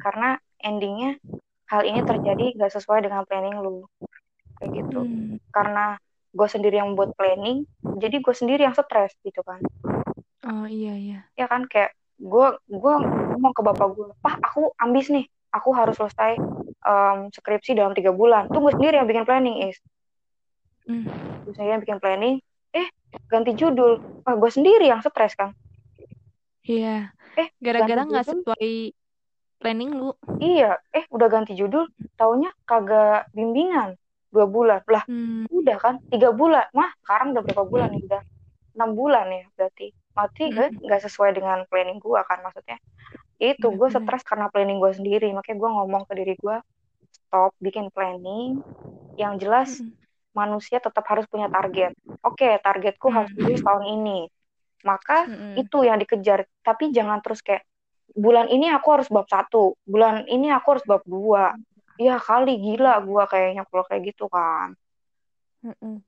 karena 0.00 0.40
endingnya 0.60 1.20
hal 1.68 1.84
ini 1.84 2.00
terjadi 2.04 2.56
nggak 2.56 2.72
sesuai 2.72 3.04
dengan 3.04 3.24
planning 3.24 3.56
lu. 3.60 3.84
Kayak 4.58 4.84
gitu. 4.84 5.00
Hmm. 5.04 5.36
karena 5.54 5.96
gue 6.28 6.48
sendiri 6.48 6.76
yang 6.76 6.92
buat 6.92 7.16
planning 7.16 7.64
jadi 7.96 8.20
gue 8.20 8.34
sendiri 8.36 8.68
yang 8.68 8.76
stres 8.76 9.16
gitu 9.24 9.40
kan. 9.44 9.64
Oh 10.44 10.68
iya 10.68 10.94
iya. 10.96 11.20
Ya 11.36 11.46
kan 11.48 11.64
kayak 11.68 11.96
gue 12.18 12.46
gue 12.68 12.94
ngomong 13.04 13.52
ke 13.54 13.62
bapak 13.64 13.88
gue 13.96 14.06
pak 14.20 14.36
aku 14.44 14.72
ambis 14.80 15.08
nih. 15.08 15.24
Aku 15.48 15.72
harus 15.72 15.96
selesai 15.96 16.36
um, 16.84 17.32
skripsi 17.32 17.74
dalam 17.74 17.96
tiga 17.96 18.14
bulan. 18.14 18.46
Tuh 18.50 18.60
gue 18.62 18.72
sendiri 18.74 19.00
yang 19.00 19.08
bikin 19.08 19.24
planning 19.26 19.70
is. 19.70 19.78
Mm. 20.88 21.04
gue 21.44 21.52
sendiri 21.52 21.72
yang 21.76 21.84
bikin 21.84 22.00
planning 22.00 22.36
eh 22.72 22.88
ganti 23.28 23.52
judul. 23.52 24.00
Ah 24.24 24.36
gue 24.36 24.50
sendiri 24.52 24.88
yang 24.88 25.04
stres 25.04 25.36
kan 25.36 25.52
iya. 26.68 27.12
Eh 27.36 27.48
gara-gara 27.60 28.04
nggak 28.04 28.26
sesuai 28.28 28.72
planning 29.58 29.90
lu. 29.96 30.12
Iya. 30.38 30.76
Eh 30.92 31.08
udah 31.08 31.28
ganti 31.32 31.56
judul 31.56 31.88
taunya 32.20 32.52
kagak 32.68 33.32
bimbingan. 33.32 33.96
Dua 34.28 34.44
bulan. 34.44 34.84
Lah 34.84 35.04
hmm. 35.08 35.48
udah 35.48 35.76
kan 35.80 36.04
tiga 36.12 36.36
bulan. 36.36 36.68
Mah 36.76 36.92
sekarang 37.04 37.32
udah 37.32 37.42
berapa 37.42 37.64
bulan 37.64 37.88
nih? 37.96 38.04
Udah 38.04 38.22
enam 38.76 38.90
bulan 38.92 39.26
ya 39.32 39.44
berarti. 39.56 39.96
Mati 40.12 40.44
hmm. 40.52 40.84
nggak 40.84 41.00
sesuai 41.08 41.36
dengan 41.36 41.64
planning 41.72 41.98
gue 41.98 42.20
kan 42.28 42.44
maksudnya 42.44 42.76
itu 43.38 43.66
gue 43.70 43.88
stres 43.88 44.22
karena 44.26 44.50
planning 44.50 44.82
gue 44.82 44.92
sendiri 44.94 45.30
makanya 45.30 45.58
gue 45.62 45.70
ngomong 45.70 46.02
ke 46.10 46.12
diri 46.18 46.34
gue 46.38 46.56
stop 47.10 47.54
bikin 47.62 47.90
planning 47.94 48.62
yang 49.14 49.38
jelas 49.38 49.78
hmm. 49.78 49.94
manusia 50.34 50.82
tetap 50.82 51.06
harus 51.06 51.26
punya 51.30 51.46
target 51.46 51.94
oke 52.26 52.38
okay, 52.38 52.58
targetku 52.58 53.08
hmm. 53.08 53.14
harus 53.14 53.30
lulus 53.38 53.62
tahun 53.62 53.84
ini 54.00 54.18
maka 54.82 55.26
hmm. 55.26 55.54
itu 55.58 55.78
yang 55.86 55.98
dikejar 55.98 56.46
tapi 56.62 56.90
jangan 56.90 57.22
terus 57.22 57.42
kayak 57.42 57.62
bulan 58.14 58.50
ini 58.50 58.70
aku 58.74 58.88
harus 58.94 59.08
bab 59.10 59.26
satu 59.30 59.78
bulan 59.86 60.26
ini 60.26 60.50
aku 60.50 60.78
harus 60.78 60.84
bab 60.86 61.02
dua 61.06 61.54
Iya 61.98 62.14
kali 62.22 62.54
gila 62.62 63.02
gue 63.02 63.22
kayaknya 63.26 63.62
kalau 63.66 63.84
kayak 63.90 64.14
gitu 64.14 64.30
kan. 64.30 64.78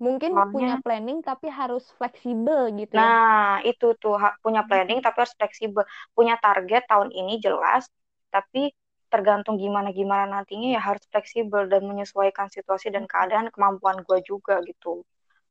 Mungkin 0.01 0.31
Soalnya, 0.33 0.53
punya 0.55 0.75
planning 0.81 1.19
tapi 1.21 1.47
harus 1.51 1.85
fleksibel 1.99 2.71
gitu 2.79 2.95
ya. 2.97 3.11
Nah, 3.11 3.61
itu 3.67 3.87
tuh 4.03 4.15
punya 4.45 4.63
planning 4.69 4.99
tapi 5.05 5.17
harus 5.23 5.35
fleksibel. 5.37 5.83
Punya 6.17 6.35
target 6.39 6.83
tahun 6.91 7.11
ini 7.11 7.43
jelas, 7.43 7.87
tapi 8.35 8.71
tergantung 9.11 9.59
gimana 9.59 9.91
gimana 9.91 10.25
nantinya 10.39 10.79
ya 10.79 10.81
harus 10.81 11.03
fleksibel 11.11 11.67
dan 11.67 11.83
menyesuaikan 11.83 12.47
situasi 12.47 12.95
dan 12.95 13.11
keadaan 13.11 13.51
kemampuan 13.51 13.99
gue 14.07 14.19
juga 14.23 14.63
gitu. 14.63 15.03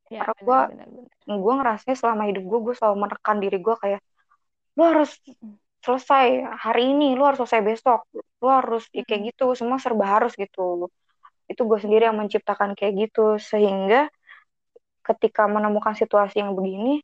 Ya, 0.10 0.24
Karena 0.26 0.40
gue 0.48 0.60
gue 1.30 1.54
ngerasa 1.60 1.94
selama 1.94 2.24
hidup 2.32 2.44
gue 2.48 2.60
gue 2.72 2.76
selalu 2.80 2.96
menekan 3.04 3.38
diri 3.44 3.58
gue 3.60 3.76
kayak 3.84 4.02
lo 4.80 4.84
harus 4.88 5.12
selesai 5.86 6.26
hari 6.60 6.92
ini 6.96 7.16
lu 7.20 7.24
harus 7.28 7.40
selesai 7.44 7.62
besok 7.64 8.00
lu 8.42 8.48
harus 8.48 8.84
ya, 8.96 9.04
kayak 9.08 9.22
gitu 9.36 9.56
semua 9.60 9.78
serba 9.80 10.06
harus 10.08 10.34
gitu 10.36 10.88
itu 11.50 11.62
gue 11.66 11.80
sendiri 11.82 12.06
yang 12.06 12.18
menciptakan 12.18 12.78
kayak 12.78 13.10
gitu. 13.10 13.42
Sehingga 13.42 14.08
ketika 15.02 15.50
menemukan 15.50 15.98
situasi 15.98 16.40
yang 16.40 16.54
begini 16.54 17.02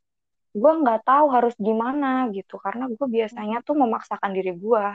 gue 0.56 0.72
nggak 0.72 1.04
tahu 1.04 1.26
harus 1.34 1.58
gimana 1.60 2.30
gitu. 2.32 2.62
Karena 2.62 2.88
gue 2.88 3.08
biasanya 3.10 3.66
tuh 3.66 3.76
memaksakan 3.76 4.32
diri 4.32 4.54
gue 4.56 4.86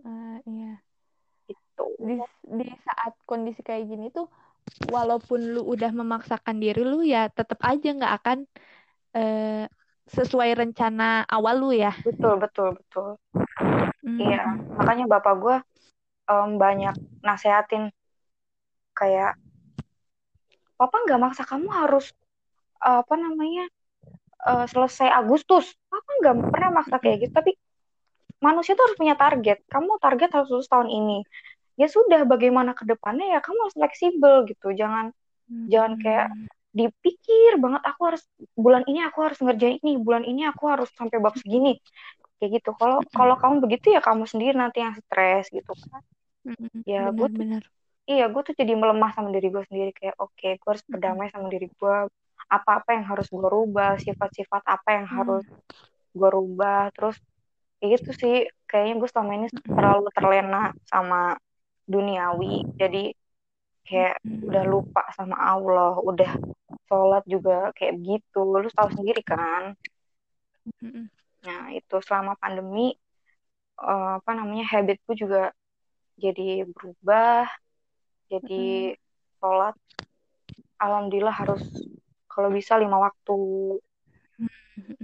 uh, 0.00 0.36
iya. 0.46 0.78
Itu 1.48 1.84
di, 1.98 2.16
di 2.46 2.66
saat 2.84 3.16
kondisi 3.26 3.60
kayak 3.60 3.84
gini 3.88 4.08
tuh 4.12 4.28
walaupun 4.94 5.58
lu 5.58 5.66
udah 5.66 5.90
memaksakan 5.90 6.62
diri 6.62 6.86
lu 6.86 7.02
ya 7.02 7.26
tetap 7.26 7.58
aja 7.66 7.88
nggak 7.90 8.14
akan 8.22 8.38
uh, 9.18 9.64
sesuai 10.06 10.50
rencana 10.54 11.26
awal 11.26 11.58
lu 11.58 11.70
ya. 11.74 11.94
Betul 12.06 12.38
betul 12.38 12.78
betul. 12.78 13.08
Hmm. 14.02 14.18
iya 14.18 14.42
makanya 14.74 15.06
bapak 15.06 15.34
gue 15.38 15.56
um, 16.26 16.58
banyak 16.58 16.94
nasehatin 17.22 17.94
kayak 19.02 19.34
papa 20.78 20.96
nggak 21.02 21.20
maksa 21.22 21.42
kamu 21.42 21.66
harus 21.70 22.14
uh, 22.82 23.02
apa 23.02 23.14
namanya 23.18 23.66
uh, 24.46 24.66
selesai 24.66 25.10
Agustus. 25.10 25.74
Papa 25.90 26.10
nggak 26.22 26.34
pernah 26.50 26.70
maksa 26.82 27.02
kayak 27.02 27.26
gitu 27.26 27.32
tapi 27.34 27.52
manusia 28.42 28.74
tuh 28.74 28.90
harus 28.90 28.98
punya 28.98 29.14
target. 29.14 29.62
Kamu 29.70 29.98
target 30.02 30.30
harus 30.34 30.50
lulus 30.50 30.70
tahun 30.70 30.90
ini. 30.90 31.18
Ya 31.78 31.86
sudah 31.90 32.26
bagaimana 32.26 32.74
ke 32.74 32.86
depannya 32.86 33.38
ya 33.38 33.40
kamu 33.42 33.70
harus 33.70 33.76
fleksibel 33.78 34.34
gitu. 34.50 34.74
Jangan 34.74 35.14
hmm. 35.50 35.66
jangan 35.70 35.92
kayak 35.98 36.28
dipikir 36.72 37.60
banget 37.60 37.84
aku 37.84 38.00
harus 38.08 38.22
bulan 38.56 38.82
ini 38.88 39.04
aku 39.04 39.18
harus 39.28 39.38
ngerjain 39.44 39.76
ini 39.84 40.00
bulan 40.00 40.24
ini 40.24 40.48
aku 40.48 40.66
harus 40.66 40.90
sampai 40.98 41.22
bab 41.22 41.38
segini. 41.38 41.78
Kayak 42.42 42.62
gitu. 42.62 42.70
Kalau 42.74 42.98
kalau 43.14 43.38
kamu 43.38 43.62
begitu 43.62 43.94
ya 43.94 44.02
kamu 44.02 44.26
sendiri 44.26 44.58
nanti 44.58 44.82
yang 44.82 44.98
stres 44.98 45.46
gitu 45.54 45.72
kan. 45.86 46.02
Ya 46.82 47.06
gue 47.14 47.28
bener. 47.30 47.62
Iya 48.10 48.26
gue 48.30 48.42
tuh 48.42 48.54
jadi 48.54 48.72
melemah 48.74 49.10
sama 49.14 49.30
diri 49.30 49.48
gue 49.50 49.62
sendiri 49.66 49.90
kayak 49.94 50.16
oke 50.18 50.34
okay, 50.34 50.58
gue 50.58 50.68
harus 50.68 50.84
berdamai 50.90 51.30
sama 51.30 51.46
diri 51.50 51.70
gue 51.70 51.96
apa-apa 52.52 52.90
yang 52.92 53.04
harus 53.08 53.26
gue 53.32 53.48
rubah 53.48 53.96
sifat-sifat 53.96 54.62
apa 54.68 54.88
yang 55.00 55.06
mm. 55.08 55.14
harus 55.16 55.44
gue 56.12 56.28
rubah. 56.28 56.92
Terus 56.92 57.16
kayak 57.80 57.90
gitu 57.98 58.10
sih 58.12 58.34
kayaknya 58.68 58.94
gue 59.00 59.08
selama 59.08 59.32
ini 59.40 59.48
terlalu 59.64 60.08
terlena 60.12 60.62
sama 60.84 61.36
duniawi. 61.88 62.68
Jadi 62.76 63.16
kayak 63.82 64.22
udah 64.22 64.64
lupa 64.68 65.02
sama 65.16 65.36
Allah 65.40 65.98
udah 65.98 66.30
sholat 66.86 67.24
juga 67.26 67.72
kayak 67.74 67.98
begitu 67.98 68.40
lu 68.44 68.68
tahu 68.70 68.88
sendiri 68.94 69.24
kan? 69.24 69.74
Nah 71.42 71.62
itu 71.74 71.96
selama 72.04 72.38
pandemi 72.38 72.94
uh, 73.82 74.22
apa 74.22 74.30
namanya 74.36 74.68
habitku 74.70 75.16
juga 75.18 75.50
jadi 76.20 76.68
berubah 76.68 77.48
jadi 78.32 78.96
sholat 79.36 79.76
alhamdulillah 80.80 81.36
harus 81.36 81.60
kalau 82.26 82.48
bisa 82.48 82.80
lima 82.80 82.96
waktu. 82.96 83.36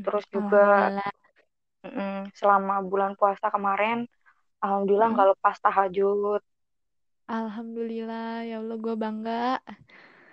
Terus 0.01 0.24
juga 0.33 0.97
mm, 1.85 2.33
selama 2.33 2.81
bulan 2.81 3.12
puasa 3.14 3.53
kemarin 3.53 4.09
alhamdulillah 4.64 5.09
nggak 5.12 5.29
lepas 5.37 5.57
tahajud. 5.61 6.41
Alhamdulillah 7.29 8.49
ya 8.49 8.64
Allah 8.64 8.76
gue 8.81 8.95
bangga. 8.97 9.61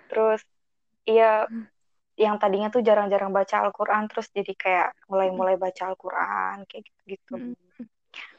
Terus 0.08 0.40
iya 1.04 1.44
yang 2.16 2.40
tadinya 2.40 2.72
tuh 2.72 2.80
jarang-jarang 2.80 3.28
baca 3.28 3.68
Al-Quran 3.68 4.08
terus 4.08 4.32
jadi 4.32 4.52
kayak 4.56 4.88
mulai-mulai 5.12 5.60
baca 5.60 5.92
Al-Quran 5.92 6.64
kayak 6.64 6.82
gitu-gitu. 6.88 7.52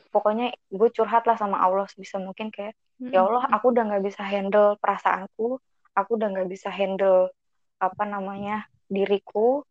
Pokoknya 0.09 0.49
gue 0.73 0.89
curhat 0.89 1.29
lah 1.29 1.37
sama 1.37 1.61
Allah 1.61 1.85
sebisa 1.85 2.17
mungkin 2.17 2.49
kayak 2.49 2.73
ya 2.97 3.21
Allah 3.21 3.45
aku 3.53 3.73
udah 3.73 3.83
nggak 3.93 4.03
bisa 4.09 4.21
handle 4.25 4.73
perasaanku 4.81 5.61
aku 5.93 6.09
udah 6.17 6.27
nggak 6.33 6.49
bisa 6.49 6.69
handle 6.73 7.29
apa 7.77 8.03
namanya 8.09 8.65
diriku 8.89 9.61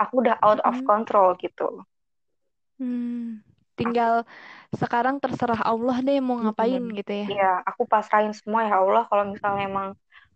aku 0.00 0.14
udah 0.24 0.40
out 0.40 0.60
of 0.64 0.80
control 0.88 1.36
gitu 1.36 1.84
hmm. 2.80 3.44
tinggal 3.76 4.24
sekarang 4.72 5.20
terserah 5.20 5.60
Allah 5.60 6.00
deh 6.00 6.24
mau 6.24 6.40
ngapain 6.40 6.80
hmm. 6.80 6.96
gitu 7.04 7.12
ya 7.12 7.26
iya 7.28 7.52
aku 7.68 7.84
pasrahin 7.84 8.32
semua 8.32 8.64
ya 8.64 8.80
Allah 8.80 9.04
kalau 9.12 9.28
misalnya 9.28 9.68
emang 9.68 9.88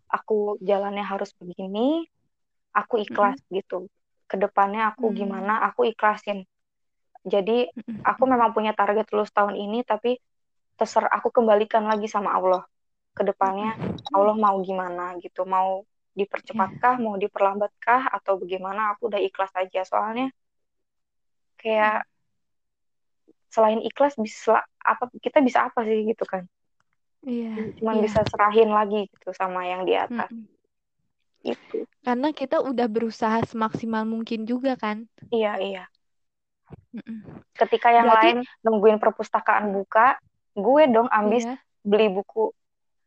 aku 0.05 0.61
jalannya 0.61 1.01
harus 1.01 1.33
begini 1.41 2.05
aku 2.77 3.01
ikhlas 3.01 3.41
hmm. 3.49 3.51
gitu 3.57 3.89
ke 4.29 4.37
depannya 4.37 4.93
aku 4.93 5.09
hmm. 5.09 5.17
gimana 5.17 5.65
aku 5.65 5.89
ikhlasin 5.89 6.45
jadi 7.25 7.73
aku 8.05 8.29
memang 8.29 8.53
punya 8.53 8.77
target 8.77 9.09
lulus 9.09 9.33
tahun 9.33 9.57
ini 9.57 9.81
tapi 9.81 10.21
terserah 10.75 11.11
aku 11.11 11.31
kembalikan 11.31 11.87
lagi 11.87 12.07
sama 12.11 12.35
Allah 12.35 12.63
ke 13.15 13.23
depannya 13.23 13.79
Allah 14.11 14.35
mau 14.35 14.59
gimana 14.59 15.15
gitu 15.23 15.47
mau 15.47 15.87
dipercepatkah 16.15 16.99
mau 16.99 17.19
diperlambatkah 17.19 18.11
atau 18.11 18.39
bagaimana 18.39 18.95
aku 18.95 19.11
udah 19.11 19.19
ikhlas 19.19 19.51
aja. 19.55 19.83
Soalnya 19.83 20.31
kayak 21.59 22.07
selain 23.51 23.79
ikhlas 23.83 24.15
bisa 24.19 24.63
apa 24.79 25.11
kita 25.19 25.43
bisa 25.43 25.67
apa 25.67 25.83
sih 25.83 26.07
gitu 26.07 26.23
kan? 26.23 26.47
Iya 27.25 27.75
cuman 27.79 27.99
iya. 27.99 28.03
bisa 28.07 28.19
serahin 28.27 28.71
lagi 28.71 29.11
gitu 29.11 29.31
sama 29.35 29.67
yang 29.67 29.83
di 29.83 29.95
atas. 29.95 30.31
Mm 30.31 30.55
itu 31.45 31.85
karena 32.01 32.33
kita 32.33 32.57
udah 32.57 32.89
berusaha 32.89 33.37
semaksimal 33.45 34.01
mungkin 34.01 34.49
juga 34.49 34.73
kan? 34.73 35.05
Iya 35.29 35.61
iya. 35.61 35.83
Ketika 37.53 37.93
yang 37.93 38.09
Berarti... 38.09 38.25
lain 38.25 38.37
nungguin 38.65 38.97
perpustakaan 38.97 39.69
buka, 39.69 40.17
gue 40.55 40.83
dong 40.89 41.11
ambis 41.11 41.43
iya. 41.45 41.55
beli 41.83 42.07
buku. 42.09 42.55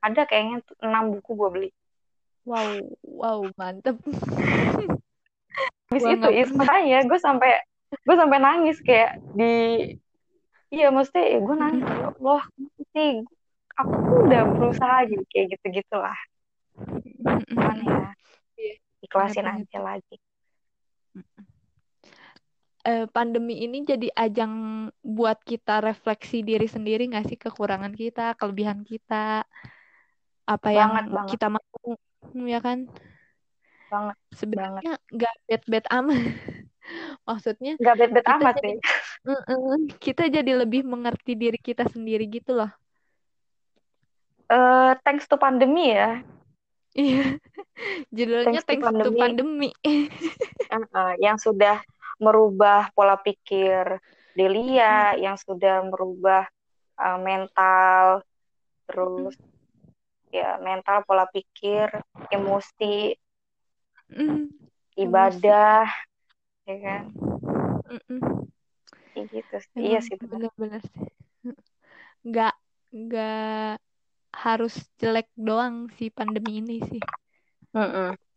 Ada 0.05 0.29
kayaknya 0.29 0.63
enam 0.85 1.19
buku 1.19 1.31
gue 1.35 1.49
beli. 1.51 1.71
Wow, 2.47 2.81
wow, 3.03 3.41
mantep. 3.59 3.99
Habis 5.89 6.05
itu, 6.05 6.29
itu 6.33 6.53
makanya 6.55 7.05
gue 7.09 7.19
sampai 7.19 7.65
gue 7.89 8.17
sampai 8.17 8.39
nangis 8.41 8.79
kayak 8.85 9.17
di 9.33 9.53
iya 10.69 10.93
mesti 10.93 11.17
ya 11.17 11.39
gue 11.41 11.57
nangis 11.57 11.85
ya 11.89 12.13
Allah 12.13 12.43
sih 12.93 13.25
aku 13.81 13.95
tuh 14.05 14.19
udah 14.29 14.43
berusaha 14.53 14.97
gitu 15.09 15.25
kayak 15.33 15.57
gitu 15.57 15.67
gitulah 15.81 16.19
cuman 17.49 17.79
ya 17.81 18.05
iya, 18.61 18.75
ikhlasin 19.01 19.49
aja 19.49 19.79
lagi 19.81 20.17
eh, 22.89 23.05
pandemi 23.13 23.61
ini 23.61 23.85
jadi 23.85 24.09
ajang 24.17 24.53
buat 25.05 25.37
kita 25.45 25.85
refleksi 25.85 26.41
diri 26.41 26.65
sendiri 26.65 27.05
nggak 27.05 27.29
sih 27.29 27.37
kekurangan 27.37 27.93
kita, 27.93 28.33
kelebihan 28.41 28.81
kita, 28.81 29.45
apa 30.49 30.69
banget, 30.73 30.77
yang 30.81 30.93
banget. 31.13 31.31
kita 31.37 31.47
mau, 31.53 31.85
ya 32.49 32.61
kan? 32.65 32.79
Banget. 33.93 34.17
Sebenarnya 34.33 34.93
nggak 35.13 35.35
bad-bad 35.45 35.87
amat. 35.93 36.23
Maksudnya 37.29 37.73
nggak 37.77 37.97
bad-bad 38.01 38.27
amat 38.41 38.55
jadi, 38.57 38.73
deh. 38.73 38.77
Kita 40.01 40.25
jadi 40.33 40.53
lebih 40.57 40.89
mengerti 40.89 41.37
diri 41.37 41.61
kita 41.61 41.85
sendiri 41.93 42.25
gitu 42.25 42.57
loh. 42.57 42.73
Uh, 44.49 44.97
thanks 45.05 45.29
to 45.29 45.37
pandemi 45.37 45.93
ya. 45.93 46.25
Iya. 46.97 47.37
Judulnya 48.17 48.65
thanks, 48.65 48.81
thanks 48.81 48.85
to 48.89 48.89
pandemi. 48.89 49.05
To 49.05 49.21
pandemi. 49.21 49.71
uh, 50.73 50.89
uh, 50.97 51.13
yang 51.21 51.37
sudah 51.37 51.85
merubah 52.19 52.91
pola 52.93 53.17
pikir 53.19 53.99
Delia 54.35 55.15
hmm. 55.15 55.19
yang 55.23 55.37
sudah 55.39 55.83
merubah 55.87 56.47
uh, 56.99 57.19
mental 57.19 58.23
terus 58.87 59.35
hmm. 59.35 60.35
ya 60.35 60.59
mental 60.63 61.03
pola 61.07 61.27
pikir 61.31 61.91
emosi 62.31 63.15
hmm. 64.15 64.51
ibadah 64.99 65.87
emosi. 65.87 66.69
ya 66.69 66.77
kan 66.83 67.03
hmm. 67.87 68.23
ya 69.15 69.23
gitu 69.27 69.57
Emang 69.75 69.83
iya 69.83 69.99
sih 70.03 70.15
benar-benar 70.19 70.83
nggak 72.23 72.55
nggak 72.93 73.79
harus 74.35 74.75
jelek 75.01 75.27
doang 75.35 75.89
si 75.97 76.13
pandemi 76.13 76.61
ini 76.61 76.79
sih 76.85 77.03
mm 77.75 77.79
-mm 77.81 78.28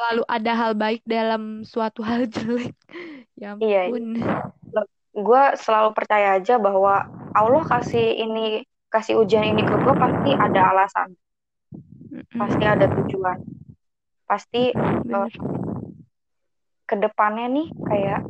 selalu 0.00 0.24
ada 0.32 0.52
hal 0.56 0.72
baik 0.72 1.04
dalam 1.04 1.60
suatu 1.60 2.00
hal 2.00 2.24
jelek. 2.24 2.72
ya 3.36 3.52
iya, 3.60 3.84
iya. 3.84 3.92
ampun. 3.92 4.04
Iya. 4.16 4.82
Gue 5.12 5.42
selalu 5.60 5.92
percaya 5.92 6.40
aja 6.40 6.56
bahwa 6.56 7.04
Allah 7.36 7.64
kasih 7.68 8.16
ini 8.16 8.64
kasih 8.88 9.20
ujian 9.20 9.44
ini 9.52 9.60
ke 9.60 9.76
gue 9.76 9.92
pasti 9.92 10.32
ada 10.32 10.72
alasan. 10.72 11.12
Pasti 12.32 12.64
ada 12.64 12.88
tujuan. 12.88 13.44
Pasti 14.24 14.72
uh, 14.72 15.28
ke 16.88 16.96
depannya 16.96 17.46
nih 17.52 17.68
kayak 17.68 18.20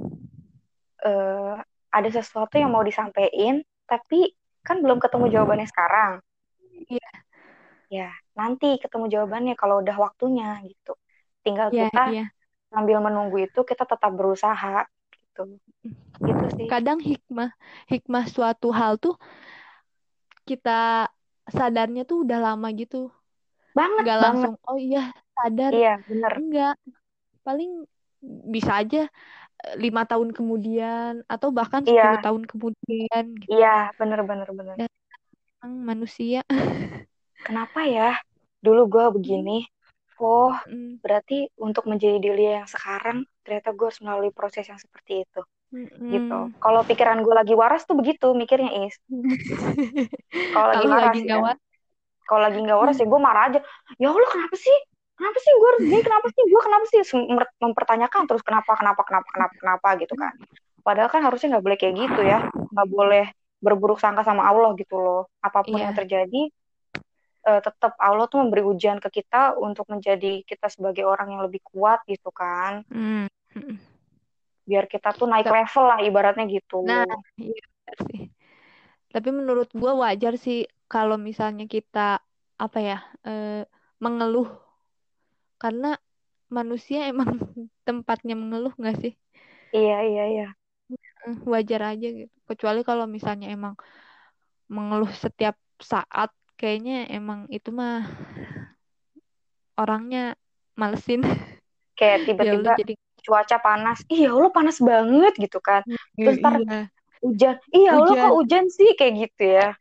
uh, 1.07 1.55
ada 1.95 2.09
sesuatu 2.11 2.59
yang 2.59 2.75
mau 2.75 2.83
disampaikan 2.83 3.62
tapi 3.87 4.35
kan 4.66 4.83
belum 4.83 4.99
ketemu 4.99 5.39
jawabannya 5.39 5.71
sekarang. 5.71 6.18
Iya. 6.91 7.11
Ya, 7.91 8.11
nanti 8.35 8.79
ketemu 8.83 9.07
jawabannya 9.07 9.55
kalau 9.55 9.83
udah 9.83 9.95
waktunya 9.99 10.59
gitu 10.66 10.99
tinggal 11.41 11.68
yeah, 11.72 11.88
kita 11.88 12.03
yeah. 12.12 12.28
sambil 12.70 12.99
menunggu 13.03 13.45
itu 13.49 13.61
kita 13.64 13.84
tetap 13.84 14.12
berusaha 14.12 14.86
gitu. 15.11 15.59
Gitu 16.20 16.45
sih. 16.57 16.66
Kadang 16.68 17.01
hikmah 17.01 17.51
hikmah 17.88 18.24
suatu 18.28 18.68
hal 18.70 19.01
tuh 19.01 19.16
kita 20.45 21.09
sadarnya 21.49 22.05
tuh 22.05 22.26
udah 22.26 22.38
lama 22.53 22.68
gitu. 22.76 23.09
Banget 23.72 24.05
nggak 24.05 24.20
langsung 24.20 24.55
oh 24.66 24.78
iya 24.78 25.14
sadar. 25.34 25.70
Iya 25.72 25.95
bener. 26.05 26.32
Enggak. 26.36 26.76
Paling 27.41 27.88
bisa 28.53 28.84
aja 28.84 29.09
eh, 29.64 29.74
lima 29.80 30.05
tahun 30.05 30.36
kemudian 30.36 31.24
atau 31.24 31.49
bahkan 31.49 31.80
iya. 31.88 31.88
sepuluh 31.88 32.16
iya. 32.20 32.24
tahun 32.24 32.43
kemudian 32.45 33.24
gitu. 33.41 33.51
iya 33.57 33.76
bener 33.97 34.20
bener 34.28 34.49
bener. 34.53 34.74
Dan 34.76 34.91
manusia. 35.84 36.45
Kenapa 37.49 37.88
ya? 37.88 38.20
Dulu 38.61 38.93
gue 38.93 39.07
begini 39.16 39.64
oh 40.21 40.53
mm. 40.68 41.01
berarti 41.01 41.49
untuk 41.57 41.89
menjadi 41.89 42.21
Delia 42.21 42.62
yang 42.62 42.68
sekarang 42.68 43.25
ternyata 43.43 43.73
gue 43.73 43.87
harus 43.89 44.01
melalui 44.05 44.31
proses 44.31 44.68
yang 44.68 44.79
seperti 44.79 45.25
itu. 45.25 45.43
Mm. 45.71 46.11
gitu. 46.11 46.39
Kalau 46.59 46.81
pikiran 46.83 47.23
gue 47.23 47.35
lagi 47.35 47.55
waras 47.55 47.87
tuh 47.87 47.95
begitu 47.95 48.35
mikirnya 48.35 48.87
is. 48.87 48.95
Kalau 50.55 50.66
lagi 50.75 50.87
waras 50.87 51.14
lagi 51.14 51.21
ya. 51.27 51.55
kalau 52.31 52.47
lagi 52.47 52.62
nggak 52.62 52.79
waras 52.79 52.97
ya 53.03 53.07
gue 53.11 53.21
marah 53.21 53.45
aja. 53.51 53.61
Ya 53.99 54.07
allah 54.14 54.31
kenapa 54.31 54.55
sih? 54.55 54.77
Kenapa 55.18 55.39
sih 55.43 55.51
gue 55.51 55.68
harus 55.75 55.83
gini? 55.83 56.03
Kenapa 56.07 56.27
sih 56.31 56.43
gue 56.47 56.61
kenapa 56.62 56.85
sih? 56.87 56.99
Mempertanyakan 57.59 58.23
terus 58.31 58.43
kenapa 58.47 58.71
kenapa 58.79 59.03
kenapa 59.03 59.29
kenapa 59.35 59.55
kenapa 59.59 59.89
gitu 59.99 60.14
kan. 60.14 60.31
Padahal 60.87 61.11
kan 61.11 61.27
harusnya 61.27 61.59
nggak 61.59 61.64
boleh 61.66 61.79
kayak 61.83 61.95
gitu 61.99 62.23
ya. 62.23 62.47
Nggak 62.71 62.89
boleh 62.89 63.25
berburuk 63.59 63.99
sangka 63.99 64.23
sama 64.23 64.47
Allah 64.47 64.79
gitu 64.79 64.95
loh. 64.95 65.27
Apa 65.43 65.66
pun 65.66 65.75
yeah. 65.75 65.91
yang 65.91 65.95
terjadi 65.99 66.55
uh, 67.47 67.61
tetap 67.61 67.97
Allah 67.97 68.26
tuh 68.28 68.43
memberi 68.45 68.64
ujian 68.64 69.01
ke 69.01 69.22
kita 69.22 69.57
untuk 69.57 69.88
menjadi 69.88 70.45
kita 70.45 70.68
sebagai 70.68 71.05
orang 71.09 71.36
yang 71.36 71.43
lebih 71.45 71.61
kuat 71.64 72.05
gitu 72.05 72.28
kan. 72.32 72.84
Mm. 72.93 73.28
Biar 74.68 74.84
kita 74.86 75.16
tuh 75.16 75.26
naik 75.26 75.49
level 75.49 75.84
lah 75.84 75.99
ibaratnya 76.05 76.45
gitu. 76.47 76.84
Nah, 76.84 77.09
iya 77.41 77.64
sih. 78.11 78.28
Tapi 79.11 79.28
menurut 79.34 79.72
gue 79.74 79.93
wajar 79.93 80.38
sih 80.38 80.70
kalau 80.86 81.18
misalnya 81.18 81.66
kita 81.66 82.22
apa 82.61 82.78
ya 82.78 82.99
uh, 83.26 83.64
mengeluh 83.99 84.47
karena 85.57 85.97
manusia 86.53 87.07
emang 87.12 87.41
tempatnya 87.82 88.36
mengeluh 88.38 88.74
nggak 88.76 88.97
sih? 89.01 89.14
Iya 89.74 89.99
iya 90.07 90.24
iya. 90.30 90.49
Wajar 91.47 91.95
aja 91.95 92.07
gitu. 92.11 92.34
Kecuali 92.49 92.82
kalau 92.82 93.07
misalnya 93.07 93.51
emang 93.53 93.78
mengeluh 94.70 95.11
setiap 95.11 95.59
saat 95.78 96.30
kayaknya 96.61 97.09
emang 97.09 97.49
itu 97.49 97.73
mah 97.73 98.05
orangnya 99.81 100.37
malesin 100.77 101.25
kayak 101.97 102.21
tiba-tiba 102.29 102.77
jadi... 102.77 102.95
cuaca 103.25 103.57
panas 103.65 104.05
iya 104.13 104.29
lo 104.29 104.53
panas 104.53 104.77
banget 104.77 105.41
gitu 105.41 105.57
kan 105.65 105.81
terus 106.21 106.37
ntar 106.45 106.61
iya. 106.61 106.81
hujan 107.25 107.57
iya 107.73 107.91
lo 107.97 108.13
kok 108.13 108.37
hujan 108.37 108.69
sih 108.69 108.93
kayak 108.93 109.29
gitu 109.29 109.57
ya 109.57 109.73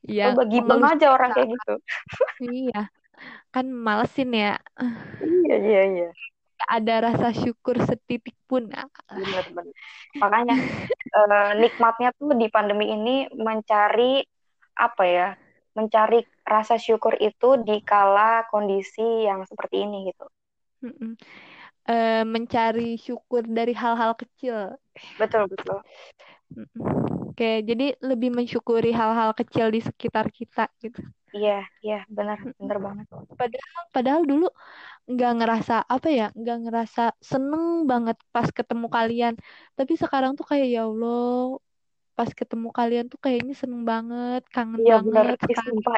Iya, 0.00 0.32
bagi 0.32 0.64
bang 0.64 0.80
aja 0.96 1.12
orang 1.12 1.30
kayak 1.36 1.48
gitu. 1.52 1.74
iya, 2.64 2.88
kan 3.52 3.68
malesin 3.68 4.32
ya. 4.32 4.56
iya, 5.20 5.56
iya, 5.60 5.82
iya. 5.92 6.08
ada 6.68 7.12
rasa 7.12 7.36
syukur 7.36 7.76
setitik 7.84 8.36
pun. 8.48 8.68
Benar-benar. 8.72 9.76
Makanya 10.16 10.56
uh, 11.16 11.50
nikmatnya 11.56 12.16
tuh 12.16 12.32
di 12.36 12.48
pandemi 12.48 12.92
ini 12.92 13.28
mencari 13.32 14.24
apa 14.76 15.04
ya? 15.04 15.28
Mencari 15.78 16.26
rasa 16.42 16.76
syukur 16.76 17.14
itu 17.22 17.60
di 17.62 17.80
kala 17.86 18.44
kondisi 18.50 19.26
yang 19.28 19.46
seperti 19.46 19.86
ini 19.86 20.10
gitu. 20.10 20.26
Uh, 21.90 22.22
mencari 22.24 22.96
syukur 22.96 23.44
dari 23.44 23.74
hal-hal 23.74 24.14
kecil. 24.14 24.78
Betul 25.18 25.50
betul. 25.50 25.80
Oke, 27.30 27.62
jadi 27.64 27.96
lebih 28.02 28.30
mensyukuri 28.36 28.90
hal-hal 28.92 29.32
kecil 29.32 29.70
di 29.72 29.80
sekitar 29.80 30.28
kita 30.28 30.68
gitu. 30.82 31.00
Iya, 31.30 31.62
iya, 31.86 31.98
benar, 32.10 32.38
benar 32.58 32.78
banget. 32.82 33.06
Padahal, 33.38 33.82
padahal 33.94 34.22
dulu 34.26 34.46
nggak 35.10 35.32
ngerasa 35.42 35.74
apa 35.94 36.08
ya 36.10 36.26
nggak 36.38 36.58
ngerasa 36.66 37.02
seneng 37.18 37.64
banget 37.90 38.16
pas 38.34 38.46
ketemu 38.46 38.86
kalian 38.86 39.34
tapi 39.74 39.92
sekarang 39.98 40.38
tuh 40.38 40.46
kayak 40.46 40.66
ya 40.70 40.86
Allah 40.86 41.58
pas 42.20 42.28
ketemu 42.36 42.68
kalian 42.68 43.08
tuh 43.08 43.16
kayaknya 43.16 43.56
seneng 43.56 43.88
banget 43.88 44.44
kangen 44.52 44.84
iya, 44.84 45.00
banget 45.00 45.40
bener. 45.40 45.56
sumpah 45.64 45.96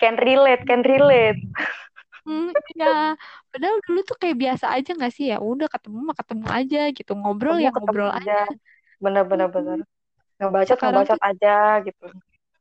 can 0.00 0.16
relate 0.16 0.64
can 0.64 0.80
relate. 0.80 1.36
Hmm, 2.24 2.56
ya 2.72 3.20
padahal 3.52 3.76
dulu 3.84 4.00
tuh 4.00 4.16
kayak 4.16 4.40
biasa 4.40 4.72
aja 4.72 4.96
nggak 4.96 5.12
sih? 5.12 5.28
Ya 5.28 5.44
udah 5.44 5.68
ketemu 5.68 6.08
mah 6.08 6.16
ketemu 6.16 6.46
aja 6.48 6.82
gitu. 6.88 7.12
Ngobrol 7.12 7.60
ketemu, 7.60 7.68
ya 7.68 7.70
ngobrol 7.76 8.10
aja. 8.16 8.40
bener 8.96 9.28
bener 9.28 9.48
hmm. 9.52 9.56
bener. 9.60 9.78
Ngebacot 10.40 10.78
ngebacot 10.80 11.18
tuh, 11.20 11.28
aja 11.28 11.56
gitu. 11.84 12.06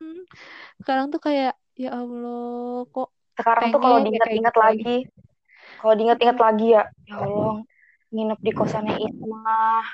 Hmm, 0.04 0.22
sekarang 0.84 1.06
tuh 1.16 1.22
kayak 1.24 1.56
ya 1.80 1.96
Allah 1.96 2.84
kok 2.92 3.08
sekarang 3.40 3.72
tuh 3.72 3.80
kalau 3.80 3.98
diingat-ingat 4.04 4.52
gitu 4.52 4.60
lagi. 4.60 4.98
kalau 5.80 5.94
diingat-ingat 5.96 6.38
lagi 6.38 6.68
ya 6.76 6.84
ya 7.08 7.16
Allah 7.24 7.56
nginep 8.12 8.40
di 8.44 8.52
kosannya 8.52 8.96
Isma 9.00 9.88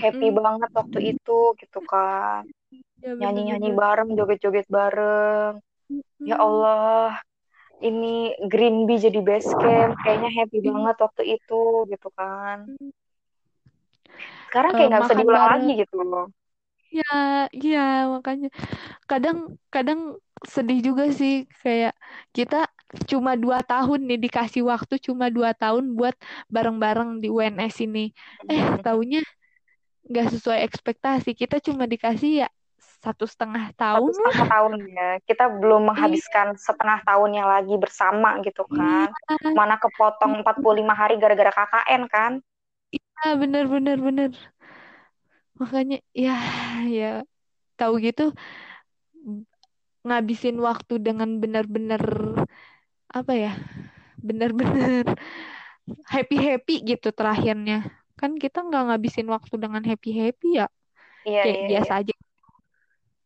happy 0.00 0.28
banget 0.32 0.70
waktu 0.72 0.98
itu 1.16 1.38
gitu 1.60 1.80
kan. 1.84 2.48
Ya, 3.02 3.18
nyanyi-nyanyi 3.18 3.74
bareng 3.74 4.14
joget-joget 4.14 4.70
bareng. 4.70 5.58
Ya 6.22 6.38
Allah 6.38 7.18
ini 7.82 8.32
Green 8.46 8.86
Bee 8.86 9.02
jadi 9.02 9.18
base 9.20 9.50
camp. 9.58 9.98
Kayaknya 10.06 10.30
happy 10.30 10.58
banget 10.62 10.96
waktu 11.02 11.22
itu 11.36 11.62
gitu 11.90 12.08
kan. 12.14 12.70
Sekarang 14.48 14.70
kayak 14.76 14.88
nggak 14.88 15.02
uh, 15.02 15.06
bisa 15.10 15.18
diulang 15.18 15.46
lagi 15.50 15.72
gitu 15.82 15.96
loh. 16.00 16.26
Ya 16.92 17.48
iya 17.50 18.06
makanya. 18.06 18.48
Kadang 19.10 19.58
kadang 19.72 20.20
sedih 20.46 20.78
juga 20.84 21.10
sih. 21.10 21.48
Kayak 21.64 21.98
kita 22.30 22.70
cuma 23.08 23.34
dua 23.34 23.64
tahun 23.64 24.04
nih 24.06 24.20
dikasih 24.28 24.62
waktu 24.68 25.00
cuma 25.00 25.32
dua 25.32 25.56
tahun 25.56 25.96
buat 25.96 26.14
bareng-bareng 26.52 27.18
di 27.18 27.32
UNS 27.32 27.82
ini. 27.82 28.12
Eh 28.46 28.62
taunya 28.84 29.24
nggak 30.06 30.26
sesuai 30.38 30.60
ekspektasi. 30.66 31.34
Kita 31.36 31.62
cuma 31.62 31.86
dikasih 31.86 32.46
ya 32.46 32.48
satu 33.02 33.26
setengah 33.26 33.74
tahun 33.74 34.14
satu 34.14 34.14
setengah 34.14 34.46
tahun 34.46 34.72
ya. 34.94 35.08
Kita 35.26 35.44
belum 35.58 35.90
menghabiskan 35.90 36.54
iya. 36.54 36.60
setengah 36.62 36.98
tahunnya 37.02 37.44
lagi 37.44 37.74
bersama 37.78 38.38
gitu 38.46 38.62
kan. 38.70 39.10
Iya. 39.10 39.50
mana 39.54 39.74
kepotong 39.78 40.42
45 40.46 40.94
hari 40.94 41.14
gara-gara 41.18 41.50
KKN 41.50 42.02
kan? 42.06 42.32
Iya 42.94 43.26
bener 43.38 43.64
bener 43.66 43.98
bener. 43.98 44.30
Makanya 45.58 45.98
ya 46.14 46.38
ya 46.86 47.12
tahu 47.74 47.98
gitu 47.98 48.30
ngabisin 50.02 50.58
waktu 50.58 50.98
dengan 50.98 51.38
benar-benar 51.38 52.02
apa 53.10 53.32
ya 53.34 53.52
benar-benar 54.18 55.14
happy 56.14 56.36
happy 56.38 56.74
gitu 56.82 57.14
terakhirnya 57.14 58.01
kan 58.22 58.38
kita 58.38 58.62
nggak 58.62 58.94
ngabisin 58.94 59.26
waktu 59.26 59.58
dengan 59.58 59.82
happy 59.82 60.14
happy 60.14 60.62
ya 60.62 60.70
iya, 61.26 61.42
kayak 61.42 61.58
iya, 61.58 61.68
biasa 61.74 61.92
iya. 61.92 62.00
aja 62.06 62.14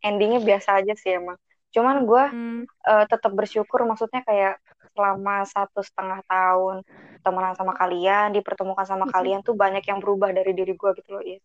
endingnya 0.01 0.41
biasa 0.41 0.69
aja 0.81 0.93
sih 0.97 1.13
emang 1.21 1.37
cuman 1.77 2.09
gue 2.09 2.25
hmm. 2.33 2.61
uh, 2.89 3.05
tetap 3.05 3.37
bersyukur 3.37 3.85
maksudnya 3.85 4.25
kayak 4.25 4.57
selama 4.97 5.45
satu 5.45 5.85
setengah 5.85 6.25
tahun 6.25 6.81
temenan 7.21 7.53
sama 7.53 7.77
kalian 7.77 8.33
dipertemukan 8.33 8.89
sama 8.89 9.05
hmm. 9.05 9.13
kalian 9.13 9.41
tuh 9.45 9.53
banyak 9.53 9.85
yang 9.85 10.01
berubah 10.01 10.33
dari 10.33 10.57
diri 10.57 10.73
gue 10.73 10.91
gitu 10.97 11.11
loh 11.13 11.21
Is 11.21 11.45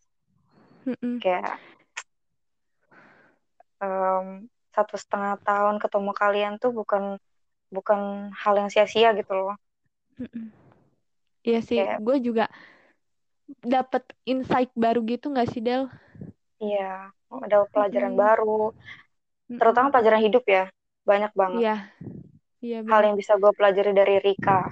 hmm. 0.88 1.20
kayak 1.20 1.60
um, 3.84 4.48
satu 4.72 4.96
setengah 4.96 5.36
tahun 5.44 5.76
ketemu 5.76 6.10
kalian 6.16 6.52
tuh 6.56 6.72
bukan 6.72 7.20
bukan 7.68 8.32
hal 8.32 8.54
yang 8.56 8.68
sia-sia 8.68 9.12
gitu 9.16 9.32
loh. 9.32 9.56
Iya 11.42 11.60
sih, 11.64 11.80
Kayak... 11.80 11.98
gue 12.04 12.16
juga 12.22 12.44
dapat 13.60 14.08
insight 14.24 14.72
baru 14.72 15.04
gitu 15.04 15.28
nggak 15.28 15.48
sih 15.52 15.60
Del? 15.60 15.92
Iya, 16.62 17.10
ada 17.28 17.66
pelajaran 17.68 18.14
hmm. 18.14 18.22
baru, 18.22 18.70
terutama 19.50 19.90
pelajaran 19.90 20.22
hidup 20.22 20.44
ya, 20.46 20.70
banyak 21.02 21.32
banget. 21.34 21.60
Iya, 21.60 21.76
iya. 22.62 22.78
Hal 22.86 23.02
yang 23.02 23.18
bisa 23.18 23.34
gue 23.34 23.50
pelajari 23.50 23.90
dari 23.90 24.16
Rika, 24.22 24.70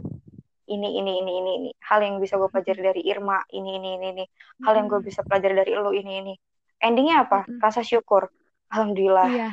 ini 0.70 1.03
ini 1.03 1.18
ini 1.18 1.33
ini 1.43 1.51
ini. 1.59 1.70
Hal 1.83 2.07
yang 2.07 2.22
bisa 2.22 2.39
gue 2.39 2.47
pelajari 2.47 2.81
dari 2.81 3.03
Irma, 3.11 3.43
ini 3.51 3.83
ini 3.83 3.99
ini 3.99 4.07
ini. 4.14 4.24
Hal 4.62 4.78
yang 4.78 4.87
gue 4.87 5.03
bisa 5.03 5.26
pelajari 5.26 5.55
dari 5.59 5.72
lo, 5.74 5.91
ini 5.91 6.12
ini. 6.22 6.35
Endingnya 6.78 7.26
apa? 7.26 7.45
Rasa 7.59 7.83
syukur. 7.83 8.31
Alhamdulillah. 8.70 9.28
Iya. 9.28 9.51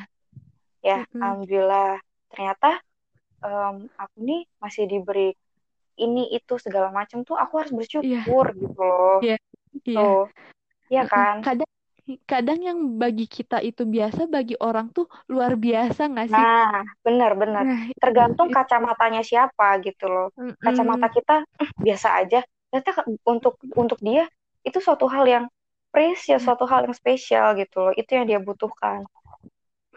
Ya, 0.86 1.00
alhamdulillah. 1.18 1.98
Ternyata 2.30 2.80
um, 3.42 3.90
aku 3.98 4.18
nih 4.22 4.46
masih 4.62 4.86
diberi 4.86 5.34
ini 5.98 6.30
itu 6.32 6.56
segala 6.62 6.94
macam 6.94 7.26
tuh 7.26 7.36
aku 7.36 7.54
harus 7.62 7.74
bersyukur 7.74 8.54
yeah. 8.54 8.62
gitu 8.62 8.82
loh. 8.82 9.20
Iya. 9.22 9.36
Yeah. 9.36 9.40
Iya 9.84 9.98
yeah. 9.98 10.24
Iya 10.88 11.04
kan? 11.10 11.36
Kadang 11.44 11.72
kadang 12.24 12.60
yang 12.64 12.80
bagi 12.96 13.28
kita 13.28 13.60
itu 13.60 13.84
biasa 13.84 14.32
bagi 14.32 14.56
orang 14.64 14.88
tuh 14.96 15.12
luar 15.28 15.60
biasa 15.60 16.08
nggak 16.08 16.28
sih? 16.32 16.40
Nah, 16.40 16.88
benar 17.04 17.36
benar. 17.36 17.64
Nah, 17.68 17.92
Tergantung 18.00 18.48
itu. 18.48 18.56
kacamatanya 18.56 19.22
siapa 19.28 19.76
gitu 19.84 20.08
loh. 20.08 20.32
Mm 20.40 20.56
-mm. 20.56 20.64
Kacamata 20.64 21.08
kita 21.12 21.36
eh, 21.60 21.70
biasa 21.76 22.08
aja. 22.24 22.40
Ternyata 22.72 23.04
untuk 23.28 23.60
untuk 23.76 24.00
dia 24.00 24.24
itu 24.64 24.80
suatu 24.80 25.12
hal 25.12 25.28
yang 25.28 25.46
precious, 25.92 26.44
suatu 26.44 26.64
hal 26.64 26.88
yang 26.88 26.96
spesial 26.96 27.60
gitu 27.60 27.92
loh. 27.92 27.94
Itu 27.96 28.16
yang 28.16 28.26
dia 28.28 28.40
butuhkan. 28.40 29.04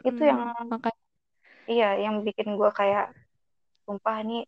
Itu 0.03 0.23
mm, 0.27 0.29
yang 0.29 0.41
makanya 0.67 1.01
iya 1.71 1.95
yang 2.03 2.27
bikin 2.27 2.59
gue 2.59 2.71
kayak 2.75 3.15
sumpah 3.87 4.27
ini 4.27 4.43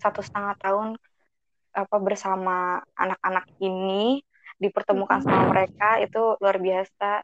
satu 0.00 0.24
setengah 0.24 0.56
tahun 0.58 0.96
apa 1.70 1.96
bersama 2.02 2.82
anak-anak 2.98 3.46
ini 3.62 4.24
dipertemukan 4.58 5.22
sama 5.22 5.52
mereka 5.52 6.02
itu 6.02 6.34
luar 6.42 6.56
biasa. 6.58 7.22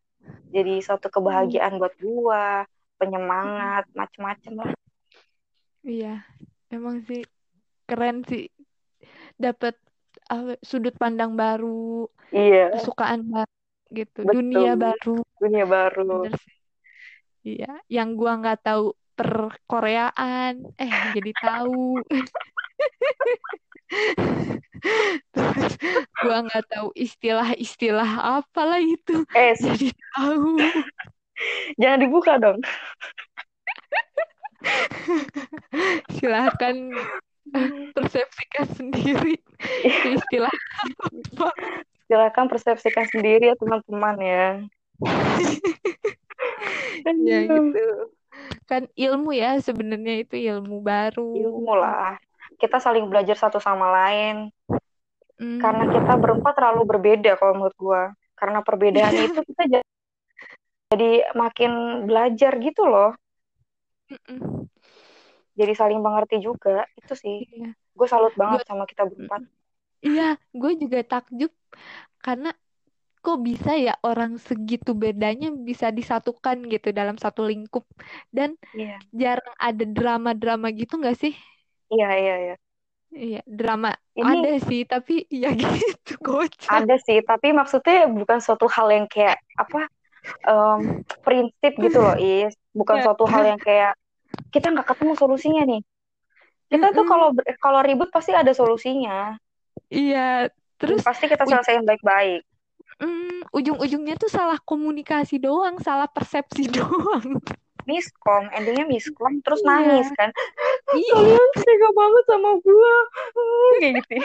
Jadi 0.53 0.83
suatu 0.83 1.11
kebahagiaan 1.11 1.81
buat 1.81 1.95
gua 1.99 2.65
penyemangat 3.01 3.89
macem-macem 3.93 4.53
lah. 4.57 4.73
Iya 5.83 6.23
emang 6.71 7.03
sih 7.09 7.27
keren 7.89 8.23
sih. 8.29 8.53
Dapat 9.37 9.77
uh, 10.31 10.57
sudut 10.63 10.95
pandang 10.97 11.35
baru 11.35 12.09
iya. 12.31 12.77
kesukaan 12.77 13.27
baru 13.27 13.55
gitu. 13.91 14.21
Betul. 14.23 14.35
dunia 14.41 14.73
baru. 14.79 15.17
Dunia 15.41 15.65
baru 15.67 16.31
iya 17.47 17.79
yang 17.87 18.19
gua 18.19 18.43
nggak 18.43 18.59
tahu 18.67 18.91
perkoreaan 19.17 20.61
eh 20.77 20.93
jadi 21.17 21.33
tahu. 21.41 22.05
Terus 25.33 25.73
gua 26.23 26.45
nggak 26.45 26.65
tahu 26.69 26.89
istilah-istilah 26.93 28.41
apalah 28.41 28.79
itu. 28.79 29.25
Eh 29.33 29.57
jadi 29.57 29.89
tahu. 30.15 30.61
Jangan 31.81 31.99
dibuka 32.05 32.37
dong. 32.37 32.61
Silahkan 36.17 36.93
persepsikan 37.97 38.67
sendiri 38.77 39.41
istilah 40.17 40.53
apa. 41.33 41.49
Silakan 42.07 42.47
persepsikan 42.47 43.07
sendiri 43.11 43.51
ya 43.51 43.57
teman-teman 43.57 44.17
ya. 44.21 44.47
Ya 47.07 47.47
gitu 47.47 48.11
kan 48.67 48.89
ilmu 48.95 49.31
ya 49.37 49.59
sebenarnya 49.63 50.27
itu 50.27 50.37
ilmu 50.37 50.83
baru. 50.83 51.37
Ilmu 51.37 51.73
lah. 51.77 52.19
Kita 52.57 52.81
saling 52.81 53.07
belajar 53.11 53.37
satu 53.37 53.61
sama 53.63 53.91
lain. 53.93 54.51
Mm. 55.37 55.61
karena 55.61 55.85
kita 55.93 56.13
berempat 56.17 56.57
terlalu 56.57 56.83
berbeda 56.97 57.37
kalau 57.37 57.61
menurut 57.61 57.77
gue 57.77 58.03
karena 58.41 58.65
perbedaan 58.65 59.13
itu 59.29 59.41
kita 59.53 59.85
jadi 60.93 61.13
makin 61.37 61.73
belajar 62.09 62.57
gitu 62.57 62.89
loh. 62.89 63.13
Mm-mm. 64.07 64.71
jadi 65.59 65.73
saling 65.75 65.99
mengerti 66.01 66.41
juga 66.41 66.89
itu 66.97 67.13
sih. 67.13 67.43
Iya. 67.43 67.75
gue 67.75 68.09
salut 68.09 68.33
banget 68.39 68.65
gua... 68.65 68.69
sama 68.69 68.85
kita 68.89 69.05
berempat. 69.05 69.45
Iya 70.01 70.41
gue 70.57 70.73
juga 70.81 70.99
takjub. 71.05 71.53
Karena 72.23 72.55
kok 73.27 73.43
bisa 73.43 73.75
ya 73.75 73.99
orang 74.07 74.39
segitu 74.39 74.95
bedanya 74.95 75.51
bisa 75.51 75.91
disatukan 75.91 76.63
gitu 76.71 76.95
dalam 76.95 77.19
satu 77.19 77.43
lingkup 77.43 77.83
dan 78.31 78.55
yeah. 78.71 79.03
jarang 79.11 79.51
ada 79.59 79.83
drama-drama 79.83 80.71
gitu 80.71 81.03
nggak 81.03 81.19
sih? 81.19 81.35
Iya 81.91 82.11
iya 82.15 82.35
iya. 82.39 82.57
Iya, 83.17 83.41
drama 83.49 83.97
ini 84.15 84.47
ada 84.47 84.51
sih, 84.63 84.87
tapi 84.87 85.27
ya 85.43 85.51
gitu 85.59 86.23
kocak. 86.23 86.71
Ada 86.71 87.03
sih, 87.03 87.19
tapi 87.27 87.51
maksudnya 87.51 88.07
bukan 88.07 88.39
suatu 88.39 88.71
hal 88.71 88.95
yang 88.95 89.07
kayak 89.11 89.43
apa 89.59 89.91
um, 90.47 91.03
prinsip 91.27 91.75
gitu 91.83 91.99
loh, 91.99 92.15
Is. 92.15 92.55
Bukan 92.77 93.03
ya. 93.03 93.11
suatu 93.11 93.27
hal 93.27 93.43
yang 93.43 93.59
kayak 93.59 93.99
kita 94.55 94.71
nggak 94.71 94.87
ketemu 94.87 95.19
solusinya 95.19 95.63
nih. 95.67 95.83
Kita 96.71 96.95
tuh 96.95 97.07
kalau 97.07 97.35
kalau 97.59 97.81
ribut 97.83 98.11
pasti 98.15 98.35
ada 98.35 98.55
solusinya. 98.55 99.35
Iya, 99.91 100.51
terus 100.79 101.03
pasti 101.03 101.27
kita 101.27 101.43
selesaiin 101.43 101.83
baik-baik. 101.83 102.47
Mm, 102.97 103.45
ujung-ujungnya 103.53 104.17
tuh 104.17 104.33
salah 104.33 104.57
komunikasi 104.65 105.37
doang, 105.37 105.77
salah 105.85 106.09
persepsi 106.09 106.65
doang. 106.77 107.41
Miskom 107.87 108.51
endingnya 108.51 108.83
miskom 108.89 109.39
terus 109.47 109.63
iya. 109.63 109.69
nangis 109.71 110.09
kan? 110.19 110.35
Iya. 110.91 111.15
kalian 111.15 111.51
tega 111.55 111.89
banget 111.95 112.25
sama 112.27 112.51
gue 112.59 112.95
kayak 113.79 113.93
gitu 114.03 114.17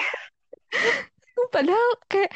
padahal 1.49 1.89
kayak 2.05 2.31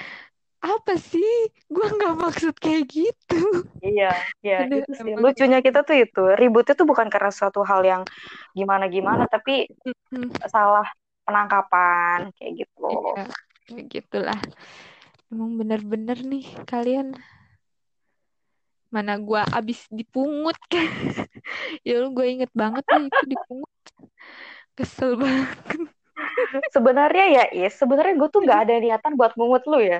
apa 0.65 0.97
sih? 0.97 1.53
Gue 1.69 1.85
nggak 1.85 2.15
maksud 2.17 2.53
kayak 2.57 2.89
gitu. 2.89 3.41
Iya 3.85 4.11
iya 4.41 4.65
itu 4.65 4.91
sih. 4.97 5.13
lucunya 5.13 5.61
kita 5.61 5.85
tuh 5.85 5.97
itu 5.97 6.23
ributnya 6.33 6.73
tuh 6.73 6.89
bukan 6.89 7.05
karena 7.09 7.29
suatu 7.29 7.61
hal 7.61 7.85
yang 7.85 8.01
gimana 8.57 8.89
gimana 8.89 9.29
tapi 9.29 9.69
salah 10.49 10.89
penangkapan 11.25 12.33
kayak 12.37 12.65
gitu. 12.65 12.89
Iya, 13.69 13.81
gitulah 13.89 14.39
emang 15.31 15.57
bener-bener 15.57 16.17
nih 16.21 16.45
kalian. 16.69 17.17
Mana 18.93 19.19
gue 19.19 19.41
abis 19.41 19.85
dipungut 19.91 20.55
kan. 20.71 20.87
Ya 21.83 22.01
lu 22.01 22.13
gue 22.13 22.27
inget 22.29 22.51
banget 22.55 22.85
nih 22.87 23.09
itu 23.09 23.25
dipungut. 23.35 23.73
Kesel 24.75 25.19
banget. 25.19 25.91
Sebenarnya 26.71 27.25
ya 27.31 27.43
is 27.51 27.75
sebenarnya 27.75 28.15
gue 28.15 28.29
tuh 28.31 28.41
nggak 28.43 28.59
ada 28.67 28.73
niatan 28.83 29.13
buat 29.19 29.35
mungut 29.35 29.63
lu 29.67 29.81
ya. 29.83 29.99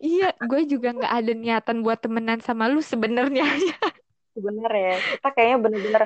Iya 0.00 0.32
gue 0.38 0.62
juga 0.64 0.96
nggak 0.96 1.12
ada 1.12 1.32
niatan 1.36 1.82
buat 1.84 2.00
temenan 2.00 2.40
sama 2.40 2.70
lu 2.70 2.80
sebenarnya. 2.80 3.44
Sebenarnya 4.30 4.94
kita 5.18 5.28
kayaknya 5.34 5.58
bener-bener 5.58 6.02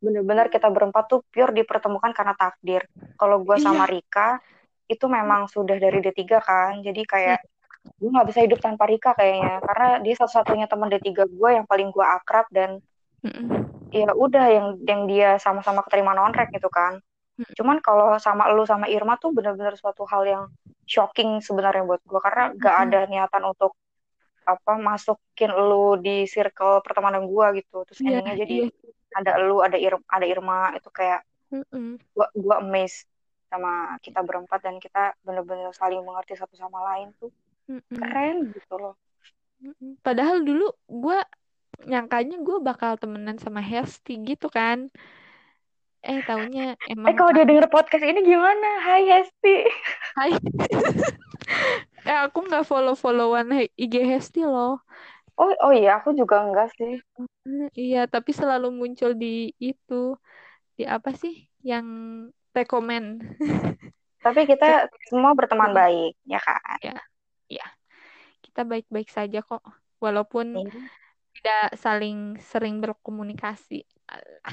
bener-bener 0.00 0.46
kita 0.48 0.72
berempat 0.72 1.12
tuh 1.12 1.20
pure 1.28 1.52
dipertemukan 1.52 2.08
karena 2.16 2.32
takdir. 2.32 2.88
Kalau 3.20 3.44
gue 3.44 3.60
sama 3.60 3.84
iya. 3.84 4.00
Rika 4.00 4.40
itu 4.86 5.06
memang 5.10 5.50
sudah 5.50 5.76
dari 5.78 5.98
D3 6.02 6.22
kan. 6.38 6.72
Jadi 6.82 7.02
kayak 7.06 7.40
gue 7.86 8.10
nggak 8.10 8.28
bisa 8.30 8.40
hidup 8.42 8.58
tanpa 8.62 8.86
Rika 8.86 9.14
kayaknya. 9.14 9.62
Karena 9.62 9.88
dia 10.02 10.14
satu-satunya 10.18 10.66
teman 10.70 10.88
D3 10.90 11.26
gue 11.26 11.50
yang 11.50 11.66
paling 11.66 11.90
gue 11.90 12.06
akrab 12.06 12.46
dan 12.54 12.78
ya 13.90 14.10
udah 14.14 14.46
yang 14.50 14.66
yang 14.86 15.02
dia 15.10 15.38
sama-sama 15.42 15.82
keterima 15.86 16.14
nonrek 16.14 16.50
gitu 16.54 16.70
kan. 16.70 16.98
Cuman 17.36 17.84
kalau 17.84 18.16
sama 18.16 18.48
lu 18.48 18.64
sama 18.64 18.88
Irma 18.88 19.20
tuh 19.20 19.34
bener-bener 19.36 19.76
suatu 19.76 20.08
hal 20.08 20.24
yang 20.24 20.42
shocking 20.88 21.42
sebenarnya 21.42 21.84
buat 21.84 22.00
gue 22.06 22.20
karena 22.22 22.54
gak 22.56 22.76
ada 22.88 23.00
niatan 23.10 23.42
untuk 23.44 23.74
apa 24.46 24.78
masukin 24.78 25.50
lu 25.50 25.98
di 25.98 26.24
circle 26.24 26.80
pertemanan 26.80 27.26
gue 27.26 27.60
gitu. 27.60 27.82
Terus 27.90 27.98
yeah, 28.00 28.22
endingnya 28.22 28.34
jadi 28.46 28.56
yeah. 28.70 29.18
ada 29.18 29.32
lu 29.42 29.58
ada 29.60 29.76
Ir 29.76 29.98
ada 30.06 30.24
Irma. 30.24 30.72
Itu 30.78 30.88
kayak 30.88 31.26
mm 31.50 32.14
gue 32.14 32.26
gue 32.34 32.54
amazed 32.56 33.06
sama 33.46 33.94
kita 34.02 34.20
berempat 34.26 34.60
dan 34.62 34.76
kita 34.82 35.14
bener-bener 35.22 35.70
saling 35.74 36.02
mengerti 36.02 36.34
satu 36.34 36.54
sama 36.58 36.82
lain 36.94 37.14
tuh. 37.18 37.30
Mm-mm. 37.66 37.98
keren 37.98 38.36
gitu 38.54 38.74
loh. 38.78 38.94
Padahal 40.06 40.42
dulu 40.46 40.70
gue 40.86 41.18
nyangkanya 41.86 42.38
gue 42.40 42.56
bakal 42.62 42.94
temenan 42.96 43.36
sama 43.42 43.58
Hesti 43.58 44.22
gitu 44.22 44.46
kan. 44.46 44.88
Eh 46.06 46.22
taunya 46.22 46.78
emang 46.86 47.10
eh 47.10 47.14
kalau 47.18 47.34
dia 47.34 47.42
denger 47.42 47.66
podcast 47.66 48.06
ini 48.06 48.22
gimana? 48.22 48.68
Hai 48.86 49.02
Hesti. 49.10 49.56
Hai. 50.14 50.30
Eh 52.06 52.18
aku 52.22 52.46
nggak 52.46 52.62
follow 52.62 52.94
followan 52.94 53.50
IG 53.74 53.94
Hesti 54.06 54.46
loh. 54.46 54.78
Oh 55.34 55.50
oh 55.66 55.74
iya 55.74 55.98
aku 55.98 56.14
juga 56.14 56.38
enggak 56.38 56.70
sih. 56.78 57.02
Iya 57.74 58.06
tapi 58.06 58.30
selalu 58.30 58.70
muncul 58.70 59.18
di 59.18 59.50
itu. 59.58 60.14
Di 60.78 60.86
apa 60.86 61.10
sih? 61.18 61.50
Yang 61.66 61.86
rekomend 62.56 63.20
tapi 64.26 64.42
kita 64.42 64.90
semua 65.06 65.38
berteman 65.38 65.70
baik 65.70 66.18
ya 66.26 66.42
kan? 66.42 66.78
Ya 66.82 66.98
ya. 67.46 67.66
Kita 68.42 68.66
baik-baik 68.66 69.06
saja 69.06 69.38
kok 69.38 69.62
walaupun 70.02 70.66
iya. 70.66 70.82
tidak 71.38 71.78
saling 71.78 72.34
sering 72.42 72.82
berkomunikasi. 72.82 73.86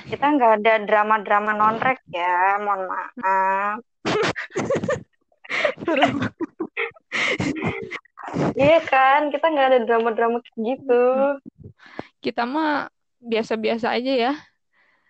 Kita 0.06 0.26
nggak 0.30 0.62
ada 0.62 0.74
drama-drama 0.86 1.58
nonrek 1.58 2.06
ya 2.14 2.62
mohon 2.62 2.86
maaf. 2.86 3.82
Iya 8.56 8.80
kan? 8.88 9.30
Kita 9.30 9.52
nggak 9.52 9.68
ada 9.68 9.80
drama-drama 9.84 10.40
gitu. 10.56 11.04
Kita 12.24 12.48
mah 12.48 12.88
biasa-biasa 13.20 13.94
aja 13.94 14.14
ya 14.16 14.34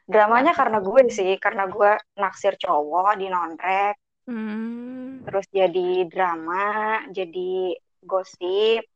dramanya 0.03 0.51
karena 0.51 0.83
gue 0.83 1.07
sih 1.07 1.39
karena 1.39 1.67
gue 1.67 1.95
naksir 2.19 2.59
cowok 2.59 3.15
di 3.17 3.27
nonrek 3.31 3.95
Hmm. 4.23 5.19
Terus 5.27 5.45
jadi 5.51 6.07
drama, 6.07 7.03
jadi 7.11 7.75
gosip. 8.07 8.87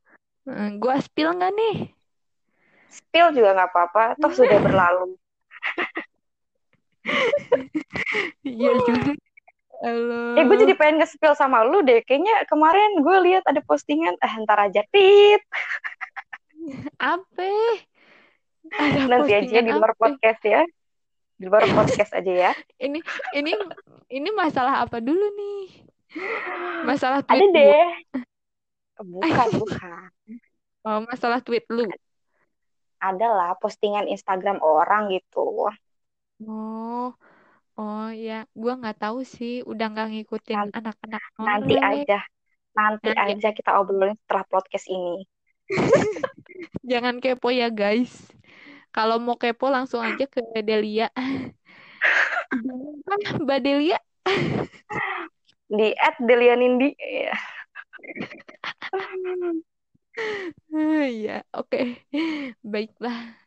Hmm, 0.48 0.80
gua 0.80 1.04
spill 1.04 1.36
nggak 1.36 1.52
nih? 1.52 1.76
Spill 2.88 3.36
juga 3.36 3.52
nggak 3.60 3.70
apa-apa, 3.72 4.04
toh 4.20 4.32
sudah 4.32 4.60
berlalu. 4.64 5.08
Iya 8.44 8.72
juga. 8.84 9.16
Halo. 9.80 10.36
Eh, 10.36 10.44
gue 10.44 10.58
jadi 10.60 10.76
pengen 10.76 11.00
nge-spill 11.00 11.40
sama 11.40 11.64
lu 11.64 11.80
deh. 11.88 12.04
Kayaknya 12.04 12.44
kemarin 12.52 13.00
gue 13.00 13.18
lihat 13.32 13.48
ada 13.48 13.64
postingan, 13.64 14.12
eh 14.20 14.34
ntar 14.44 14.60
aja, 14.68 14.84
tit. 14.92 15.40
Apa? 17.00 17.48
Nanti 19.08 19.32
aja 19.40 19.60
di 19.64 19.72
luar 19.72 19.96
podcast 19.96 20.44
ya 20.44 20.68
di 21.38 21.46
luar 21.46 21.64
podcast 21.70 22.12
aja 22.18 22.34
ya. 22.50 22.52
ini 22.86 23.00
ini 23.38 23.54
ini 24.10 24.30
masalah 24.34 24.82
apa 24.82 24.98
dulu 24.98 25.26
nih? 25.38 25.86
Masalah 26.84 27.22
tweet 27.22 27.42
Ada 27.42 27.54
deh. 27.54 27.90
Bukan, 28.98 29.62
bukan. 29.62 30.10
Oh, 30.82 31.06
masalah 31.06 31.38
tweet 31.46 31.70
lu. 31.70 31.86
Adalah 32.98 33.54
postingan 33.62 34.10
Instagram 34.10 34.58
orang 34.58 35.14
gitu. 35.14 35.70
Oh. 36.42 37.14
Oh 37.78 38.10
ya, 38.10 38.50
gua 38.58 38.74
nggak 38.74 38.98
tahu 38.98 39.22
sih, 39.22 39.62
udah 39.70 39.94
nggak 39.94 40.10
ngikutin 40.10 40.74
anak-anak. 40.74 41.22
Nanti 41.38 41.78
aja, 41.78 42.26
nanti, 42.74 43.14
nanti 43.14 43.38
aja 43.38 43.54
kita 43.54 43.78
obrolin 43.78 44.18
setelah 44.18 44.50
podcast 44.50 44.90
ini. 44.90 45.22
Jangan 46.90 47.22
kepo 47.22 47.54
ya 47.54 47.70
guys. 47.70 48.34
Kalau 48.98 49.22
mau 49.22 49.38
kepo 49.38 49.70
langsung 49.70 50.02
aja 50.02 50.26
ke 50.26 50.42
Delia. 50.66 51.14
Mbak 53.46 53.60
Delia. 53.62 54.02
Di 55.70 55.94
at 55.94 56.18
Delia 56.18 56.58
Nindi. 56.58 56.98
Iya, 60.74 61.06
ya, 61.14 61.38
oke. 61.54 62.02
Baiklah. 62.66 63.38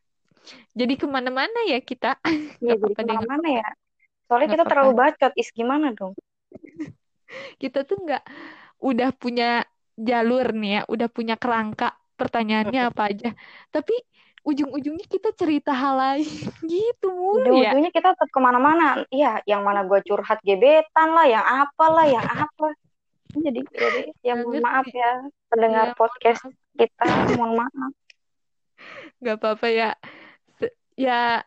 Jadi 0.70 0.94
ke 0.94 1.10
mana-mana 1.10 1.66
ya 1.66 1.82
kita? 1.82 2.14
Iya, 2.62 2.78
jadi 2.78 2.94
ke 2.94 3.02
mana-mana 3.02 3.48
ya? 3.50 3.66
Soalnya 4.30 4.54
kita 4.54 4.62
apa 4.62 4.70
terlalu 4.70 4.92
bacot, 4.94 5.32
is 5.34 5.50
gimana 5.50 5.90
dong? 5.98 6.14
kita 7.62 7.82
tuh 7.82 7.98
nggak 8.06 8.22
udah 8.78 9.10
punya 9.18 9.66
jalur 9.98 10.54
nih 10.54 10.78
ya, 10.78 10.80
udah 10.86 11.08
punya 11.10 11.34
kerangka 11.34 11.98
pertanyaannya 12.14 12.86
apa 12.86 13.02
aja. 13.10 13.34
Tapi 13.74 13.98
ujung-ujungnya 14.40 15.06
kita 15.06 15.30
cerita 15.36 15.72
hal 15.72 15.94
lain 15.96 16.26
gitu 16.70 17.08
mulu 17.12 17.44
ya. 17.60 17.72
Ujung-ujungnya 17.74 17.92
kita 17.92 18.16
tetap 18.16 18.30
ke 18.32 18.40
mana-mana. 18.40 19.04
Iya, 19.12 19.44
yang 19.44 19.62
mana 19.62 19.84
gue 19.84 20.00
curhat 20.04 20.40
gebetan 20.42 21.12
lah, 21.12 21.26
yang 21.28 21.44
apa 21.44 21.86
lah, 21.92 22.06
yang 22.08 22.24
apa. 22.24 22.68
Jadi, 23.30 23.62
jadi 23.62 24.02
ya 24.26 24.34
mohon 24.42 24.58
maaf 24.58 24.90
ya 24.90 25.22
pendengar 25.46 25.94
ya, 25.94 25.96
podcast 25.96 26.42
maaf. 26.50 26.74
kita, 26.74 27.04
mohon 27.38 27.52
maaf. 27.62 27.92
Gak 29.24 29.36
apa-apa 29.38 29.66
ya. 29.70 29.90
Ya 30.98 31.46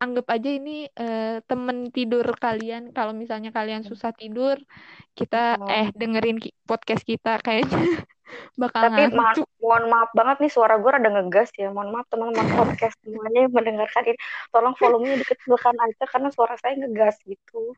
anggap 0.00 0.32
aja 0.32 0.48
ini 0.48 0.88
uh, 0.96 1.44
temen 1.44 1.92
tidur 1.92 2.24
kalian 2.40 2.88
kalau 2.96 3.12
misalnya 3.12 3.52
kalian 3.52 3.84
susah 3.84 4.16
tidur 4.16 4.56
kita 5.12 5.60
oh. 5.60 5.68
eh 5.68 5.92
dengerin 5.92 6.40
podcast 6.64 7.04
kita 7.04 7.36
kayaknya 7.44 7.68
bakal 8.58 8.90
tapi 8.90 9.14
ma 9.14 9.30
mohon 9.60 9.84
maaf 9.92 10.10
banget 10.16 10.36
nih 10.42 10.52
suara 10.52 10.80
gue 10.80 10.90
rada 10.90 11.10
ngegas 11.10 11.50
ya. 11.56 11.70
Mohon 11.70 11.90
maaf 11.94 12.06
teman-teman 12.08 12.46
podcast 12.60 12.96
semuanya 13.04 13.40
yang 13.46 13.54
mendengarkan 13.54 14.04
ini. 14.10 14.18
Tolong 14.50 14.74
volumenya 14.76 15.16
dikecilkan 15.22 15.76
aja 15.78 16.04
karena 16.08 16.28
suara 16.32 16.54
saya 16.58 16.74
ngegas 16.80 17.16
gitu. 17.24 17.76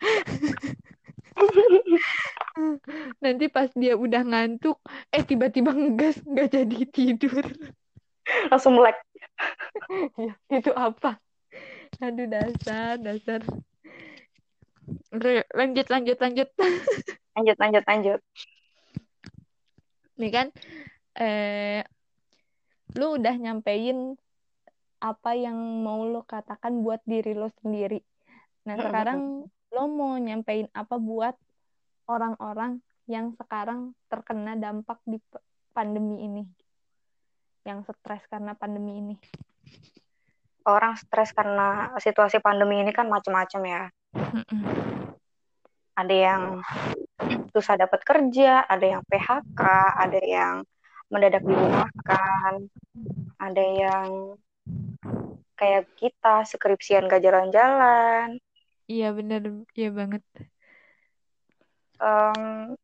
Nanti 3.24 3.44
pas 3.48 3.70
dia 3.72 3.96
udah 3.96 4.22
ngantuk 4.26 4.76
eh 5.14 5.24
tiba-tiba 5.24 5.72
ngegas 5.72 6.20
nggak 6.24 6.48
jadi 6.52 6.78
tidur. 6.90 7.46
Langsung 8.52 8.78
melek. 8.78 8.96
Ya, 10.20 10.36
itu 10.52 10.68
apa? 10.76 11.16
Aduh 12.04 12.28
dasar 12.28 13.00
dasar. 13.00 13.40
Lanjut 15.56 15.88
lanjut 15.88 16.20
lanjut. 16.20 16.48
Lanjut 17.32 17.56
lanjut 17.56 17.84
lanjut 17.88 18.20
nih 20.20 20.32
kan 20.32 20.46
eh 21.16 21.82
lu 22.94 23.16
udah 23.16 23.34
nyampein 23.38 24.18
apa 25.00 25.32
yang 25.32 25.56
mau 25.80 26.04
lo 26.04 26.22
katakan 26.28 26.84
buat 26.84 27.00
diri 27.08 27.32
lo 27.32 27.48
sendiri. 27.64 28.04
Nah 28.68 28.76
sekarang 28.76 29.48
lo 29.48 29.84
mau 29.88 30.20
nyampein 30.20 30.68
apa 30.76 31.00
buat 31.00 31.34
orang-orang 32.04 32.84
yang 33.08 33.32
sekarang 33.34 33.96
terkena 34.12 34.54
dampak 34.60 35.00
di 35.08 35.16
pandemi 35.72 36.20
ini? 36.20 36.44
Yang 37.64 37.96
stres 37.96 38.22
karena 38.28 38.52
pandemi 38.52 39.00
ini. 39.00 39.14
Orang 40.68 41.00
stres 41.00 41.32
karena 41.32 41.96
situasi 41.96 42.42
pandemi 42.44 42.84
ini 42.84 42.92
kan 42.92 43.08
macam-macam 43.08 43.62
ya. 43.64 43.82
Ada 45.96 46.14
yang 46.14 46.42
susah 47.50 47.74
dapat 47.76 48.00
kerja 48.06 48.64
ada 48.64 48.86
yang 48.98 49.02
PHK 49.06 49.60
ada 49.98 50.20
yang 50.22 50.54
mendadak 51.10 51.42
dirumahkan 51.42 52.70
ada 53.40 53.64
yang 53.64 54.38
kayak 55.60 55.84
kita 56.00 56.48
skripsian 56.48 57.04
gak 57.04 57.20
jalan-jalan. 57.20 58.40
Iya 58.88 59.12
bener. 59.12 59.68
Iya 59.76 59.92
banget. 59.92 60.24
Um, 62.00 62.74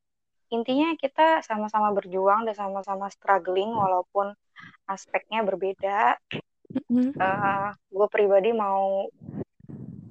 intinya 0.53 0.93
kita 1.01 1.41
sama-sama 1.41 1.91
berjuang 1.97 2.45
dan 2.45 2.53
sama-sama 2.53 3.09
struggling 3.09 3.73
walaupun 3.73 4.37
aspeknya 4.85 5.41
berbeda. 5.41 6.21
Mm-hmm. 6.69 7.17
Uh, 7.17 7.73
gue 7.73 8.09
pribadi 8.13 8.53
mau 8.53 9.09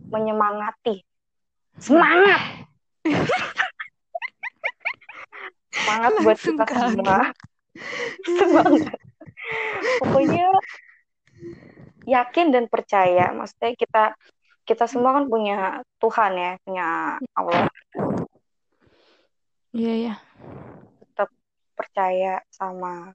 menyemangati, 0.09 1.05
semangat, 1.77 2.65
semangat 5.75 6.11
buat 6.23 6.39
kita 6.39 6.63
semua, 6.63 7.35
semangat. 8.25 8.95
Pokoknya 10.01 10.47
yakin 12.07 12.47
dan 12.55 12.65
percaya, 12.71 13.35
maksudnya 13.35 13.75
kita 13.75 14.15
kita 14.65 14.89
semua 14.89 15.21
kan 15.21 15.29
punya 15.29 15.85
Tuhan 16.01 16.33
ya, 16.33 16.57
punya 16.65 17.21
Allah. 17.37 17.69
Iya 19.75 19.93
ya. 20.09 20.15
Tetap 21.03 21.29
percaya 21.77 22.41
sama 22.49 23.13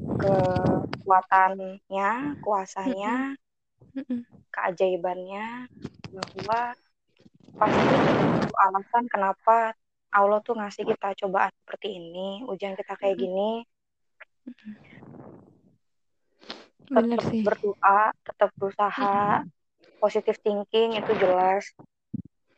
kekuatannya, 0.00 2.40
kuasanya, 2.40 3.36
keajaibannya, 4.48 5.68
bahwa 6.14 6.72
pasti 7.60 7.84
itu 8.40 8.56
alasan 8.56 9.04
kenapa 9.10 9.74
Allah 10.10 10.42
tuh 10.42 10.58
ngasih 10.58 10.82
kita 10.90 11.14
cobaan 11.22 11.54
seperti 11.62 11.88
ini, 11.94 12.42
ujian 12.50 12.74
kita 12.74 12.98
kayak 12.98 13.14
gini. 13.14 13.62
Tetap 16.90 17.22
berdoa, 17.46 18.10
tetap 18.26 18.50
berusaha, 18.58 19.46
positive 20.02 20.38
thinking 20.42 20.98
itu 20.98 21.12
jelas. 21.22 21.62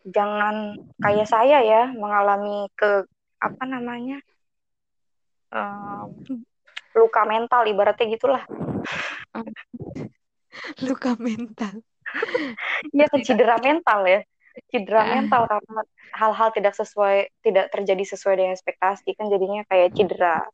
Jangan 0.08 0.80
kayak 1.04 1.28
saya 1.28 1.60
ya 1.60 1.92
mengalami 1.92 2.72
ke 2.72 3.04
apa 3.42 3.64
namanya 3.68 4.22
um, 5.52 6.08
luka 6.96 7.22
mental 7.28 7.68
ibaratnya 7.68 8.06
gitulah. 8.08 8.42
Luka 10.88 11.16
mental. 11.20 11.84
Ya 12.92 13.08
cedera 13.24 13.56
mental 13.60 14.04
ya 14.04 14.20
cedera 14.68 15.02
ya. 15.04 15.20
mental 15.20 15.48
karena 15.48 15.80
hal-hal 16.12 16.48
tidak 16.52 16.74
sesuai 16.76 17.32
tidak 17.40 17.66
terjadi 17.72 18.04
sesuai 18.04 18.34
dengan 18.36 18.52
ekspektasi 18.56 19.16
kan 19.16 19.26
jadinya 19.32 19.62
kayak 19.68 19.96
cedera 19.96 20.44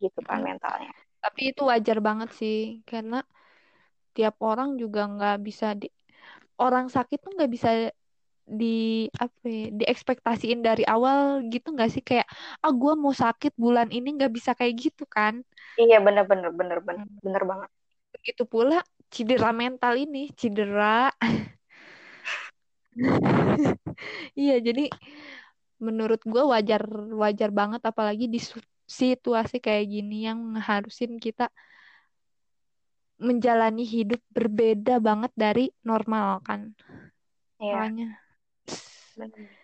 gitu 0.00 0.20
kan 0.24 0.40
mentalnya. 0.40 0.92
Tapi 1.20 1.52
itu 1.52 1.62
wajar 1.68 1.98
banget 2.00 2.30
sih 2.34 2.80
karena 2.88 3.20
tiap 4.16 4.40
orang 4.42 4.74
juga 4.80 5.06
nggak 5.06 5.38
bisa 5.44 5.76
di 5.76 5.86
orang 6.60 6.88
sakit 6.88 7.18
tuh 7.20 7.32
nggak 7.36 7.52
bisa 7.52 7.70
di 8.50 9.06
apa 9.14 9.46
ya, 9.46 9.70
diekspektasiin 9.70 10.60
dari 10.60 10.82
awal 10.88 11.46
gitu 11.52 11.70
nggak 11.70 11.90
sih? 11.92 12.02
Kayak 12.02 12.26
ah 12.64 12.72
gue 12.74 12.92
mau 12.98 13.14
sakit 13.14 13.54
bulan 13.54 13.92
ini 13.94 14.16
nggak 14.18 14.32
bisa 14.32 14.56
kayak 14.56 14.74
gitu 14.90 15.04
kan? 15.06 15.44
Iya 15.78 16.02
bener 16.02 16.26
bener 16.26 16.50
bener 16.50 16.78
bener 16.82 17.06
hmm. 17.06 17.22
bener 17.22 17.42
banget. 17.46 17.70
Begitu 18.10 18.42
pula 18.48 18.82
cedera 19.10 19.54
mental 19.54 19.94
ini 19.98 20.30
cedera 20.34 21.14
iya 24.40 24.56
jadi 24.58 24.90
menurut 25.80 26.20
gue 26.26 26.42
wajar 26.44 26.82
wajar 27.16 27.50
banget 27.54 27.82
apalagi 27.86 28.26
di 28.28 28.40
situasi 28.90 29.62
kayak 29.62 29.86
gini 29.88 30.26
yang 30.28 30.58
harusin 30.58 31.16
kita 31.22 31.48
menjalani 33.20 33.84
hidup 33.84 34.20
berbeda 34.32 34.98
banget 34.98 35.32
dari 35.36 35.70
normal 35.84 36.40
kan 36.44 36.72
Iya. 37.60 37.92
Makanya 37.92 39.60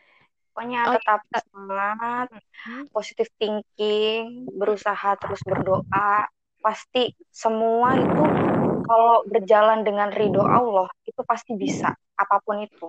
Pokoknya 0.57 0.89
oh, 0.89 0.97
tetap 0.97 1.21
iya. 1.29 1.41
semangat, 1.53 2.29
hmm. 2.33 2.89
positive 2.89 3.29
thinking, 3.37 4.49
berusaha 4.57 5.13
terus 5.21 5.45
berdoa. 5.45 6.25
Pasti 6.65 7.13
semua 7.29 7.93
itu 7.93 8.25
kalau 8.89 9.21
berjalan 9.29 9.85
dengan 9.85 10.09
ridho 10.09 10.41
Allah 10.41 10.89
itu 11.05 11.21
pasti 11.29 11.53
bisa 11.61 11.93
apa 12.17 12.37
pun 12.43 12.65
itu. 12.65 12.89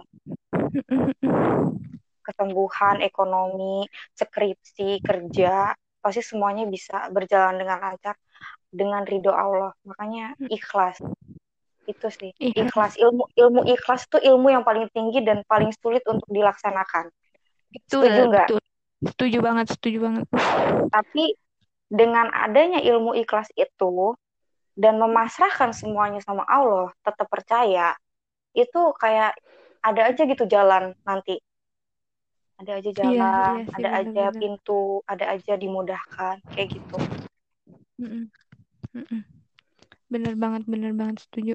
Kesembuhan, 2.23 2.99
ekonomi, 3.03 3.88
skripsi, 4.15 4.99
kerja, 4.99 5.71
pasti 6.03 6.23
semuanya 6.23 6.67
bisa 6.67 7.07
berjalan 7.11 7.55
dengan 7.59 7.80
lancar 7.80 8.15
dengan 8.67 9.03
ridho 9.07 9.32
Allah. 9.32 9.71
Makanya 9.88 10.36
hmm. 10.36 10.49
ikhlas 10.51 10.99
itu 11.88 12.07
sih 12.11 12.32
iya. 12.38 12.67
ikhlas 12.67 12.99
ilmu 12.99 13.32
ilmu 13.34 13.63
ikhlas 13.63 14.11
tuh 14.11 14.19
ilmu 14.19 14.51
yang 14.51 14.67
paling 14.67 14.91
tinggi 14.91 15.23
dan 15.23 15.41
paling 15.47 15.71
sulit 15.80 16.03
untuk 16.03 16.28
dilaksanakan 16.28 17.07
itu 17.71 18.03
setuju 18.03 18.21
nggak 18.28 18.47
setuju 19.15 19.38
banget 19.39 19.65
setuju 19.71 19.97
banget 20.03 20.25
tapi 20.91 21.39
dengan 21.88 22.28
adanya 22.36 22.84
ilmu 22.84 23.15
ikhlas 23.15 23.47
itu 23.55 24.19
dan 24.75 24.99
memasrahkan 24.99 25.71
semuanya 25.71 26.19
sama 26.19 26.43
Allah 26.45 26.91
tetap 27.01 27.32
percaya 27.32 27.95
itu 28.58 28.82
kayak 28.97 29.38
ada 29.86 30.01
aja 30.10 30.22
gitu 30.26 30.49
jalan 30.49 30.97
nanti 31.05 31.38
ada 32.58 32.82
aja 32.82 32.89
jalan 32.89 33.14
iya, 33.14 33.32
iya 33.62 33.70
ada 33.70 33.89
bener, 33.93 34.01
aja 34.01 34.24
bener. 34.34 34.39
pintu 34.41 34.82
ada 35.05 35.26
aja 35.30 35.53
dimudahkan 35.53 36.36
kayak 36.58 36.68
gitu 36.74 36.97
mm 38.01 38.10
-mm. 38.10 38.24
Mm 38.97 39.05
-mm. 39.05 39.22
Bener 40.08 40.34
banget, 40.39 40.64
bener 40.64 40.95
banget 40.95 41.28
setuju. 41.28 41.53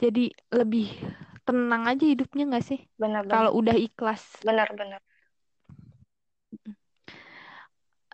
Jadi 0.00 0.32
lebih 0.52 0.92
tenang 1.44 1.88
aja 1.88 2.04
hidupnya 2.04 2.48
nggak 2.48 2.64
sih? 2.64 2.80
Bener, 3.00 3.24
bener. 3.24 3.32
Kalau 3.32 3.50
udah 3.56 3.76
ikhlas. 3.76 4.22
Bener, 4.44 4.68
bener. 4.76 5.00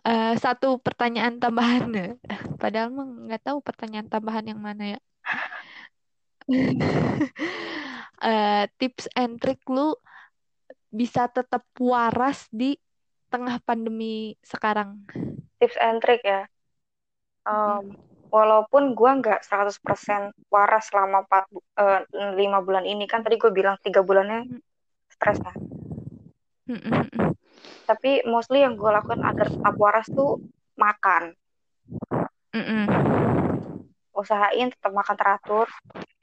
Uh, 0.07 0.39
satu 0.39 0.79
pertanyaan 0.79 1.43
tambahan 1.43 1.91
padahal 2.63 2.95
mah 2.95 3.27
nggak 3.27 3.43
tahu 3.43 3.59
pertanyaan 3.59 4.07
tambahan 4.07 4.47
yang 4.47 4.63
mana 4.63 4.95
ya 4.95 4.99
uh, 8.23 8.65
tips 8.79 9.11
and 9.19 9.39
trick 9.43 9.61
lu 9.67 9.95
bisa 10.91 11.29
tetap 11.29 11.67
waras 11.77 12.47
di 12.49 12.79
tengah 13.29 13.59
pandemi 13.63 14.39
sekarang? 14.41 15.03
Tips 15.59 15.77
and 15.83 15.99
trick 16.01 16.23
ya. 16.23 16.47
Um, 17.47 17.95
walaupun 18.31 18.95
gue 18.95 19.11
nggak 19.23 19.45
100% 19.47 19.83
waras 20.51 20.91
selama 20.91 21.27
4 21.29 21.47
uh, 21.79 22.01
5 22.35 22.67
bulan 22.67 22.85
ini 22.87 23.07
kan 23.07 23.23
tadi 23.23 23.39
gue 23.39 23.51
bilang 23.55 23.79
tiga 23.83 24.03
bulannya 24.03 24.47
stres 25.11 25.39
kan? 25.43 25.59
Tapi 27.87 28.27
mostly 28.27 28.67
yang 28.67 28.75
gue 28.75 28.91
lakukan 28.91 29.23
agar 29.23 29.47
tetap 29.47 29.75
waras 29.79 30.07
tuh 30.11 30.43
makan 30.75 31.35
usahain 34.17 34.73
tetap 34.73 34.97
makan 34.97 35.15
teratur 35.15 35.69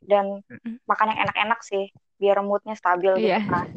dan 0.04 0.42
makan 0.90 1.14
yang 1.14 1.30
enak-enak 1.30 1.60
sih 1.64 1.94
biar 2.18 2.42
moodnya 2.42 2.76
stabil 2.76 3.14
yeah. 3.22 3.40
gitu 3.40 3.46
iya. 3.46 3.52
kan 3.52 3.68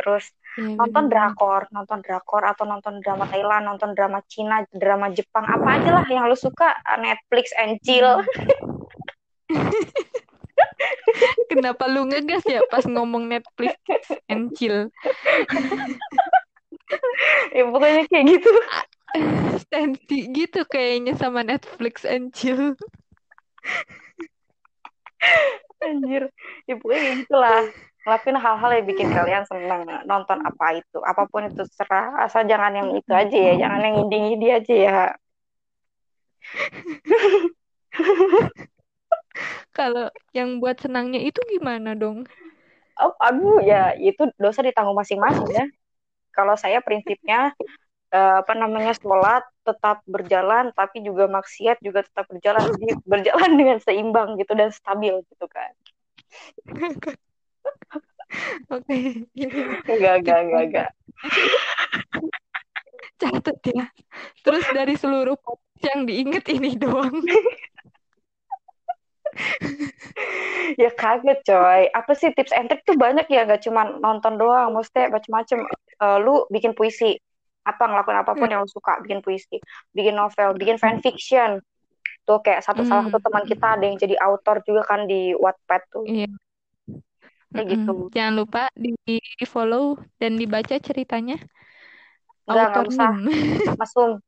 terus 0.00 0.24
ya, 0.56 0.80
nonton 0.80 1.04
bener. 1.06 1.12
drakor 1.12 1.62
nonton 1.70 1.98
drakor 2.00 2.42
atau 2.46 2.64
nonton 2.64 3.04
drama 3.04 3.28
Thailand 3.28 3.68
nonton 3.68 3.92
drama 3.92 4.24
Cina 4.26 4.64
drama 4.72 5.12
Jepang 5.12 5.44
apa 5.44 5.68
aja 5.76 5.90
lah 6.00 6.04
yang 6.08 6.24
lu 6.24 6.38
suka 6.38 6.72
Netflix 6.96 7.52
and 7.60 7.76
chill 7.84 8.24
kenapa 11.50 11.84
lu 11.90 12.08
ngegas 12.08 12.46
ya 12.48 12.64
pas 12.72 12.86
ngomong 12.86 13.28
Netflix 13.28 13.76
and 14.30 14.54
chill 14.56 14.88
ya 17.56 17.62
pokoknya 17.68 18.02
kayak 18.08 18.24
gitu 18.38 18.52
stensi 19.62 20.30
gitu 20.30 20.62
kayaknya 20.70 21.18
sama 21.18 21.42
Netflix 21.42 22.06
and 22.06 22.30
chill 22.34 22.74
anjir. 25.80 26.22
Ya 26.68 26.74
pokoknya 26.76 27.10
gitu 27.24 27.36
lah 27.36 27.64
ngelakuin 28.00 28.38
hal-hal 28.40 28.70
yang 28.80 28.86
bikin 28.88 29.08
kalian 29.12 29.44
senang 29.44 29.84
nonton 30.08 30.40
apa 30.44 30.80
itu. 30.80 30.98
Apa 31.04 31.28
pun 31.28 31.48
itu 31.48 31.64
serah. 31.76 32.24
Asal 32.24 32.48
jangan 32.48 32.72
yang 32.76 32.88
itu 32.96 33.12
aja 33.12 33.36
ya. 33.36 33.54
Jangan 33.66 33.80
yang 33.84 33.94
ngidi-ngidi 34.00 34.48
aja 34.52 34.74
ya. 34.74 34.98
Kalau 39.76 40.10
yang 40.36 40.60
buat 40.60 40.80
senangnya 40.80 41.20
itu 41.22 41.40
gimana 41.48 41.96
dong? 41.96 42.26
Oh, 43.00 43.16
aduh 43.16 43.64
ya 43.64 43.96
itu 43.96 44.28
dosa 44.36 44.60
ditanggung 44.60 44.96
masing-masing 44.96 45.48
ya. 45.52 45.64
Kalau 46.36 46.54
saya 46.56 46.84
prinsipnya 46.84 47.56
uh, 48.14 48.42
apa 48.42 48.52
namanya 48.58 48.92
sholat 48.98 49.42
tetap 49.62 50.02
berjalan 50.06 50.74
tapi 50.74 51.02
juga 51.02 51.30
maksiat 51.30 51.78
juga 51.80 52.02
tetap 52.02 52.26
berjalan 52.26 52.74
berjalan 53.06 53.50
dengan 53.60 53.78
seimbang 53.82 54.38
gitu 54.38 54.52
dan 54.54 54.70
stabil 54.74 55.14
gitu 55.26 55.46
kan. 55.50 55.72
Oke. 58.70 59.26
Enggak 59.90 60.14
enggak 60.22 60.38
enggak 60.46 60.62
enggak. 60.70 60.90
Catat 63.20 63.58
ya. 63.68 63.84
Terus 64.40 64.64
dari 64.72 64.94
seluruh 64.96 65.36
yang 65.84 66.08
diinget 66.08 66.46
ini 66.48 66.72
doang. 66.78 67.20
Ya 70.78 70.90
kaget 70.94 71.38
coy. 71.44 71.82
Apa 71.92 72.12
sih 72.16 72.32
tips 72.32 72.54
and 72.56 72.72
trick 72.72 72.80
tuh 72.88 72.96
banyak 72.96 73.28
ya 73.28 73.44
gak 73.44 73.66
cuma 73.66 73.92
nonton 74.00 74.40
doang. 74.40 74.72
Maksudnya 74.72 75.12
macam-macam 75.12 75.58
uh, 76.00 76.18
lu 76.18 76.48
bikin 76.48 76.72
puisi 76.72 77.20
apa 77.64 77.82
ngelakuin 77.84 78.18
apa 78.24 78.32
pun 78.32 78.46
hmm. 78.48 78.52
yang 78.56 78.60
lu 78.64 78.70
suka 78.70 79.00
bikin 79.04 79.20
puisi 79.20 79.60
bikin 79.92 80.16
novel 80.16 80.56
bikin 80.56 80.80
fanfiction 80.80 81.60
tuh 82.24 82.40
kayak 82.40 82.64
satu 82.64 82.82
hmm. 82.82 82.88
salah 82.88 83.02
satu 83.08 83.20
teman 83.20 83.44
kita 83.44 83.66
ada 83.76 83.84
yang 83.84 83.98
jadi 84.00 84.16
author 84.20 84.64
juga 84.64 84.82
kan 84.88 85.04
di 85.04 85.36
Wattpad 85.36 85.82
tuh 85.92 86.04
iya. 86.08 86.28
kayak 87.52 87.66
mm 87.66 87.72
gitu 87.74 87.94
jangan 88.14 88.34
lupa 88.38 88.62
di 88.78 88.94
follow 89.44 89.98
dan 90.22 90.38
dibaca 90.38 90.78
ceritanya 90.78 91.36
Enggak, 92.50 92.66
nggak 92.72 92.86
usah 92.90 93.10
masung 93.78 94.18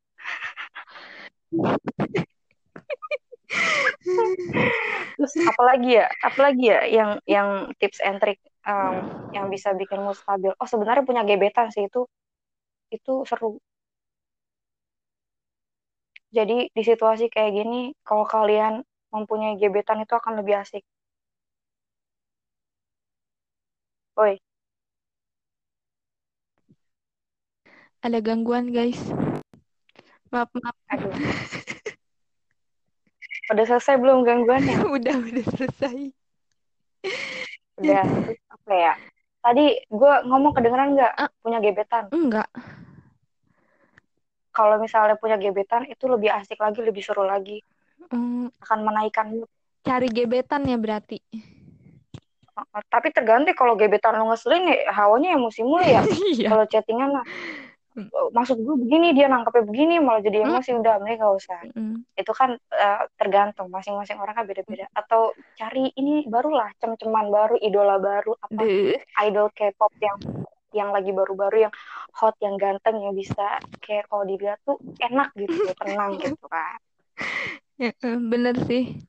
Terus 5.16 5.32
apalagi 5.46 6.00
ya? 6.00 6.06
Apalagi 6.24 6.64
ya 6.66 6.80
yang 6.88 7.10
yang 7.28 7.48
tips 7.78 8.00
and 8.02 8.18
trick 8.18 8.40
um, 8.66 9.28
yang 9.36 9.46
bisa 9.52 9.76
bikin 9.76 10.02
mood 10.02 10.16
stabil. 10.16 10.52
Oh, 10.56 10.68
sebenarnya 10.68 11.04
punya 11.06 11.22
gebetan 11.22 11.70
sih 11.70 11.86
itu 11.86 12.08
itu 12.92 13.24
seru. 13.28 13.56
Jadi 16.32 16.72
di 16.72 16.82
situasi 16.84 17.28
kayak 17.28 17.52
gini, 17.52 17.92
kalau 18.08 18.24
kalian 18.24 18.80
mempunyai 19.12 19.60
gebetan 19.60 20.00
itu 20.00 20.16
akan 20.16 20.40
lebih 20.40 20.64
asik. 20.64 20.80
Oi. 24.16 24.40
Ada 28.00 28.18
gangguan, 28.24 28.72
guys. 28.72 28.98
Maaf, 30.32 30.48
maaf. 30.56 30.76
Aduh. 30.88 31.12
Udah 33.52 33.64
selesai 33.68 34.00
belum 34.00 34.24
gangguannya? 34.24 34.80
udah, 34.96 35.16
udah 35.20 35.44
selesai. 35.52 35.96
Udah, 37.76 38.04
apa 38.48 38.72
ya? 38.72 38.92
Tadi 39.42 39.74
gue 39.90 40.14
ngomong 40.24 40.56
kedengeran 40.56 40.96
nggak 40.96 41.12
uh, 41.18 41.30
punya 41.44 41.58
gebetan? 41.60 42.08
Enggak. 42.14 42.48
Kalau 44.52 44.76
misalnya 44.78 45.16
punya 45.16 45.40
gebetan 45.40 45.88
itu 45.88 46.04
lebih 46.06 46.28
asik 46.28 46.60
lagi, 46.60 46.84
lebih 46.84 47.00
seru 47.00 47.24
lagi. 47.24 47.64
Hmm. 48.12 48.52
Akan 48.60 48.84
menaikkan 48.84 49.32
mood. 49.32 49.48
Cari 49.82 50.08
gebetan 50.12 50.68
ya 50.68 50.78
berarti. 50.78 51.18
tapi 52.92 53.08
tergantung 53.08 53.56
kalau 53.56 53.74
gebetan 53.74 54.12
lo 54.12 54.28
ngeselin 54.28 54.68
ya 54.68 54.92
hawanya 54.92 55.34
emosi 55.34 55.64
mulu 55.64 55.82
ya. 55.82 56.04
Iya. 56.36 56.52
kalau 56.52 56.64
chattingan 56.68 57.10
lah 57.10 57.24
Hmm. 57.92 58.08
maksud 58.32 58.56
gue 58.56 58.76
begini 58.88 59.12
dia 59.12 59.28
nangkepnya 59.28 59.68
begini 59.68 60.00
malah 60.00 60.24
jadi 60.24 60.48
emosi 60.48 60.72
hmm. 60.72 60.80
udah 60.80 60.94
mending 61.04 61.20
gak 61.20 61.36
usah 61.36 61.60
hmm. 61.76 61.96
itu 62.16 62.32
kan 62.32 62.56
uh, 62.56 63.04
tergantung 63.20 63.68
masing-masing 63.68 64.16
orang 64.16 64.32
kan 64.32 64.48
beda-beda 64.48 64.88
hmm. 64.88 64.96
atau 64.96 65.36
cari 65.60 65.92
ini 66.00 66.24
barulah 66.24 66.72
cem-ceman 66.80 67.28
baru 67.28 67.60
idola 67.60 68.00
baru 68.00 68.32
apa 68.40 68.64
Duh. 68.64 68.96
idol 69.28 69.52
K-pop 69.52 69.92
yang 70.00 70.16
yang 70.72 70.90
lagi 70.90 71.12
baru-baru 71.12 71.68
yang 71.68 71.72
hot 72.16 72.36
yang 72.40 72.56
ganteng 72.60 73.00
yang 73.00 73.14
bisa 73.16 73.60
kayak 73.80 74.08
kalau 74.08 74.24
dilihat 74.24 74.58
tuh 74.64 74.76
enak 75.00 75.32
gitu 75.36 75.72
tenang 75.78 76.16
gitu 76.22 76.46
kan. 76.48 76.78
Ya, 77.80 77.92
eh, 77.92 78.18
bener 78.18 78.56
sih. 78.68 79.00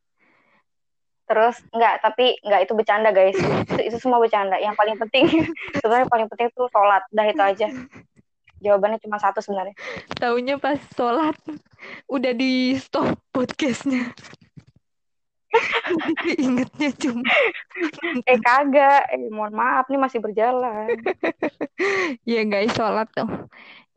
Terus 1.23 1.55
enggak 1.71 2.03
tapi 2.03 2.37
enggak 2.43 2.61
itu 2.67 2.73
bercanda 2.75 3.09
guys. 3.15 3.39
Itu, 3.73 3.81
itu 3.81 3.97
semua 3.97 4.19
bercanda. 4.19 4.59
Yang 4.59 4.75
paling 4.75 4.95
penting 4.99 5.25
sebenarnya 5.81 6.07
paling 6.11 6.27
penting 6.29 6.47
tuh 6.53 6.67
sholat. 6.69 7.03
Dah 7.09 7.25
itu 7.25 7.41
aja. 7.41 7.67
Jawabannya 8.63 8.99
cuma 9.03 9.19
satu 9.19 9.43
sebenarnya. 9.43 9.75
Taunya 10.19 10.55
pas 10.59 10.79
sholat 10.95 11.35
udah 12.07 12.31
di 12.31 12.75
stop 12.79 13.19
podcastnya 13.31 14.15
ingetnya 16.37 16.89
cuma 16.97 17.23
eh 18.29 18.39
kagak. 18.41 19.09
Eh 19.13 19.29
mohon 19.29 19.53
maaf 19.53 19.85
nih 19.89 19.99
masih 20.01 20.19
berjalan. 20.19 20.89
Ya 22.23 22.45
guys 22.47 22.71
sholat 22.77 23.09
tuh. 23.11 23.27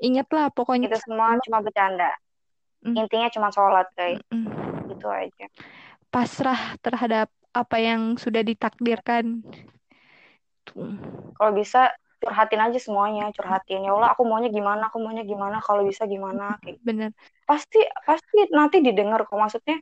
Ingatlah 0.02 0.50
pokoknya 0.50 0.90
itu 0.90 0.98
semua 1.04 1.38
cuma 1.44 1.62
bercanda. 1.62 2.10
Mm. 2.84 3.02
intinya 3.02 3.28
cuma 3.32 3.48
sholat 3.50 3.88
guys 3.96 4.20
mm 4.30 4.92
itu 4.96 5.06
aja. 5.10 5.46
Pasrah 6.08 6.78
terhadap 6.80 7.28
apa 7.52 7.76
yang 7.80 8.16
sudah 8.16 8.40
ditakdirkan. 8.40 9.44
Kalau 11.36 11.52
bisa 11.52 11.92
curhatin 12.20 12.60
aja 12.64 12.78
semuanya. 12.80 13.28
Curhatin 13.32 13.86
ya 13.86 13.92
Allah 13.92 14.16
aku 14.16 14.24
maunya 14.24 14.48
gimana 14.48 14.88
aku 14.88 14.98
maunya 14.98 15.22
gimana. 15.22 15.60
Kalau 15.60 15.84
bisa 15.84 16.08
gimana 16.08 16.56
kayak 16.64 16.80
gitu. 16.80 16.84
bener. 16.84 17.10
Pasti 17.44 17.80
pasti 18.04 18.48
nanti 18.50 18.80
didengar 18.80 19.24
kok. 19.28 19.36
Maksudnya 19.36 19.78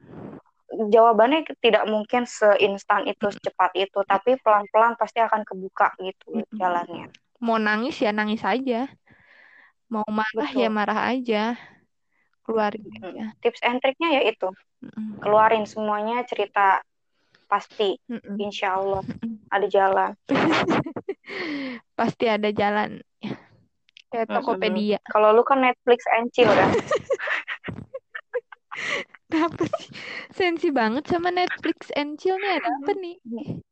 jawabannya 0.91 1.47
tidak 1.63 1.85
mungkin 1.87 2.27
seinstan 2.27 3.07
itu 3.09 3.31
secepat 3.31 3.71
itu 3.79 3.99
tapi 4.07 4.37
pelan 4.41 4.67
pelan 4.71 4.95
pasti 4.99 5.23
akan 5.23 5.43
kebuka 5.47 5.95
gitu 6.01 6.43
jalannya. 6.55 7.11
Mau 7.43 7.59
nangis 7.61 7.99
ya 8.01 8.11
nangis 8.11 8.43
aja. 8.43 8.89
Mau 9.93 10.05
marah 10.09 10.51
ya 10.51 10.55
Betul. 10.55 10.65
ya 10.65 10.71
marah 10.71 11.01
aja. 11.13 11.43
Keluarin 12.45 12.85
aja. 13.01 13.25
Tips 13.41 13.61
and 13.65 13.81
triknya 13.81 14.21
ya 14.21 14.23
itu. 14.29 14.49
Keluarin 15.21 15.65
semuanya 15.65 16.25
cerita 16.29 16.85
pasti 17.49 17.97
insya 18.41 18.81
Allah. 18.81 19.05
Ada 19.53 19.67
jalan. 19.71 20.11
Pasti 21.99 22.29
ada 22.29 22.51
jalan. 22.53 23.01
Kayak 24.13 24.29
Tokopedia. 24.29 24.99
Kalau 25.09 25.33
lu 25.33 25.41
kan 25.47 25.63
Netflix 25.63 26.05
and 26.13 26.29
chill 26.35 26.51
kan 26.51 26.71
apa 29.41 29.65
sih? 29.79 29.89
Sensi 30.31 30.69
banget 30.71 31.09
sama 31.11 31.35
Netflix 31.35 31.91
and 31.99 32.17
chill 32.21 32.39
nih 32.39 32.63
ada 32.63 32.69
apa 32.71 32.93
nih? 32.99 33.17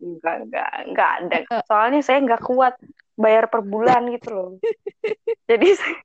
enggak 0.02 0.36
enggak 0.48 0.70
enggak 0.88 1.10
ada. 1.22 1.36
Soalnya 1.66 2.00
saya 2.02 2.18
nggak 2.22 2.42
kuat 2.42 2.74
bayar 3.16 3.46
per 3.52 3.62
bulan 3.62 4.10
gitu 4.10 4.28
loh. 4.32 4.50
Jadi 5.50 5.68
saya, 5.76 5.98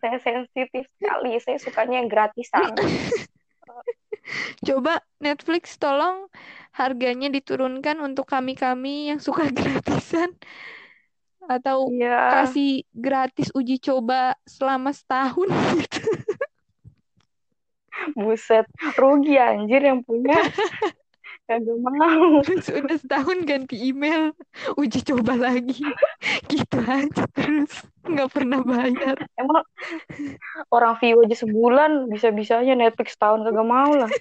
saya 0.00 0.16
sensitif 0.22 0.86
sekali. 0.98 1.36
Saya 1.42 1.58
sukanya 1.58 2.00
yang 2.02 2.08
gratisan. 2.08 2.72
Coba 4.62 5.02
Netflix 5.18 5.76
tolong 5.76 6.30
harganya 6.72 7.28
diturunkan 7.28 8.00
untuk 8.00 8.24
kami-kami 8.30 9.12
yang 9.12 9.20
suka 9.20 9.50
gratisan. 9.58 10.32
Atau 11.42 11.90
yeah. 11.90 12.46
kasih 12.46 12.86
gratis 12.94 13.50
uji 13.50 13.82
coba 13.82 14.38
selama 14.46 14.94
setahun 14.94 15.50
gitu. 15.82 16.11
Buset, 18.18 18.66
rugi 18.98 19.38
anjir 19.38 19.82
yang 19.82 20.02
punya. 20.02 20.36
Kagak 21.42 21.78
mau. 21.82 22.38
Sudah 22.46 22.96
setahun 23.02 23.42
ganti 23.42 23.90
email, 23.90 24.30
uji 24.78 25.02
coba 25.02 25.34
lagi. 25.34 25.82
gitu 26.52 26.78
aja 26.86 27.26
terus. 27.34 27.82
Nggak 28.06 28.30
pernah 28.30 28.62
bayar. 28.62 29.18
Emang 29.34 29.66
orang 30.70 30.94
view 31.02 31.18
aja 31.26 31.36
sebulan, 31.42 32.06
bisa-bisanya 32.08 32.78
Netflix 32.78 33.18
tahun 33.18 33.42
kagak 33.42 33.66
mau 33.66 33.90
lah. 33.90 34.10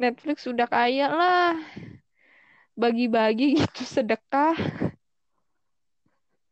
Netflix 0.00 0.46
sudah 0.46 0.70
kaya 0.70 1.10
lah. 1.10 1.58
Bagi-bagi 2.78 3.58
gitu 3.58 3.82
sedekah. 3.82 4.54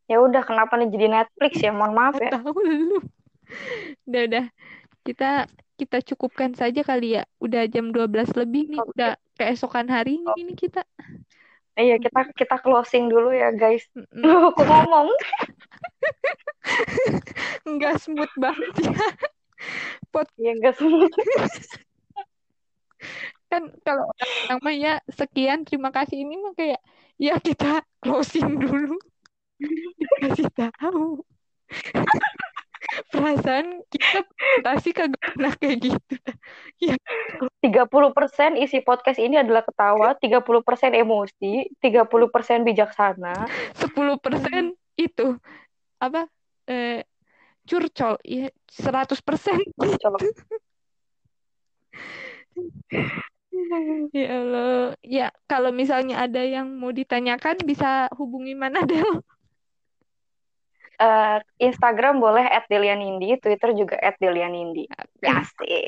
Ya 0.08 0.24
udah 0.24 0.42
kenapa 0.42 0.74
nih 0.74 0.90
jadi 0.90 1.06
Netflix 1.06 1.62
ya? 1.62 1.70
Mohon 1.70 1.92
maaf 1.94 2.14
ya. 2.18 2.34
Tahu 2.34 2.58
lu. 2.66 2.98
Udah 4.08 4.22
udah. 4.28 4.44
Kita 5.04 5.30
kita 5.78 5.98
cukupkan 6.02 6.52
saja 6.58 6.82
kali 6.82 7.20
ya. 7.20 7.22
Udah 7.38 7.64
jam 7.70 7.94
12 7.94 8.34
lebih 8.34 8.74
nih, 8.74 8.80
okay. 8.82 8.90
udah 8.94 9.10
keesokan 9.38 9.86
hari 9.86 10.18
ini, 10.18 10.30
ini 10.38 10.54
kita. 10.58 10.82
Iya, 11.78 12.02
kita 12.02 12.34
kita 12.34 12.56
closing 12.58 13.06
dulu 13.06 13.30
ya, 13.30 13.54
guys. 13.54 13.86
Lu 14.10 14.50
aku 14.50 14.66
ngomong. 14.66 15.14
Enggak 17.68 18.02
smooth 18.02 18.34
banget 18.34 18.72
ya. 18.82 18.94
Pot. 20.10 20.26
Iya, 20.38 20.58
enggak 20.58 20.74
smooth. 20.78 21.12
kan 23.48 23.72
kalau 23.80 24.12
namanya 24.52 25.00
sekian 25.08 25.64
terima 25.64 25.88
kasih 25.88 26.20
ini 26.20 26.36
mah 26.36 26.52
kayak 26.52 26.80
ya 27.16 27.40
kita 27.40 27.80
closing 28.04 28.60
dulu 28.60 29.00
dikasih 29.98 30.48
tahu 30.52 31.24
perasaan 33.12 33.84
kita 33.92 34.24
presentasi 34.24 34.88
kagak 34.96 35.20
pernah 35.20 35.52
kayak 35.56 35.78
gitu. 35.92 36.16
Ya. 36.78 36.94
30% 37.58 37.90
isi 38.62 38.78
podcast 38.86 39.18
ini 39.18 39.34
adalah 39.34 39.66
ketawa 39.66 40.14
30% 40.14 40.94
emosi 40.94 41.74
30% 41.82 42.62
bijaksana. 42.62 43.34
10% 43.74 44.78
itu 44.94 45.26
apa 45.98 46.30
eh, 46.70 47.02
curcol 47.66 48.14
ya 48.22 48.46
100% 48.70 49.74
curcol. 49.74 50.22
Ya 54.14 54.38
Allah. 54.38 54.94
Ya 55.02 55.34
kalau 55.50 55.74
misalnya 55.74 56.22
ada 56.22 56.46
yang 56.46 56.78
mau 56.78 56.94
ditanyakan 56.94 57.58
bisa 57.66 58.06
hubungi 58.14 58.54
mana 58.54 58.86
Del 58.86 59.18
uh, 61.00 61.38
Instagram 61.58 62.18
boleh 62.22 62.46
@delianindi 62.70 63.38
Twitter 63.40 63.74
juga 63.74 63.96
@delianindi 64.18 64.86
okay. 64.90 65.30
asik 65.30 65.86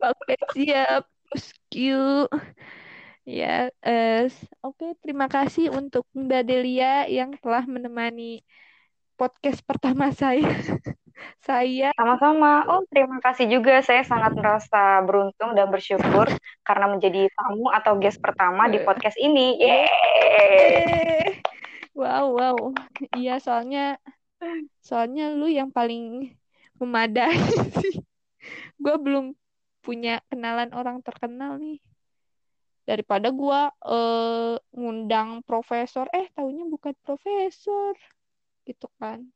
oke 0.00 0.34
siap 0.54 1.04
you 1.74 2.26
ya 3.28 3.70
uh, 3.84 4.24
oke 4.66 4.74
okay, 4.74 4.90
terima 5.02 5.30
kasih 5.30 5.70
untuk 5.70 6.06
Mbak 6.16 6.42
Delia 6.46 7.06
yang 7.06 7.36
telah 7.38 7.62
menemani 7.66 8.42
podcast 9.14 9.62
pertama 9.62 10.10
saya 10.10 10.46
saya 11.44 11.92
sama-sama. 11.96 12.64
Oh, 12.68 12.82
terima 12.88 13.20
kasih 13.20 13.44
juga. 13.48 13.84
Saya 13.84 14.04
sangat 14.04 14.32
merasa 14.36 15.04
beruntung 15.04 15.52
dan 15.52 15.68
bersyukur 15.68 16.28
karena 16.64 16.86
menjadi 16.88 17.28
tamu 17.36 17.68
atau 17.72 18.00
guest 18.00 18.20
pertama 18.24 18.68
di 18.72 18.80
podcast 18.80 19.16
ini. 19.20 19.60
Yeay! 19.60 21.44
Wow, 22.00 22.32
wow. 22.32 22.56
Iya, 23.12 23.36
soalnya 23.44 24.00
soalnya 24.80 25.36
lu 25.36 25.52
yang 25.52 25.68
paling 25.68 26.32
memadai 26.80 27.36
sih. 27.84 28.00
Gue 28.80 28.96
belum 28.96 29.36
punya 29.84 30.24
kenalan 30.32 30.72
orang 30.72 31.04
terkenal 31.04 31.60
nih. 31.60 31.76
Daripada 32.88 33.28
gue 33.28 33.60
uh, 33.84 34.56
ngundang 34.72 35.44
profesor, 35.44 36.08
eh 36.16 36.32
tahunya 36.32 36.72
bukan 36.72 36.96
profesor. 37.04 37.92
Gitu 38.64 38.88
kan. 38.96 39.28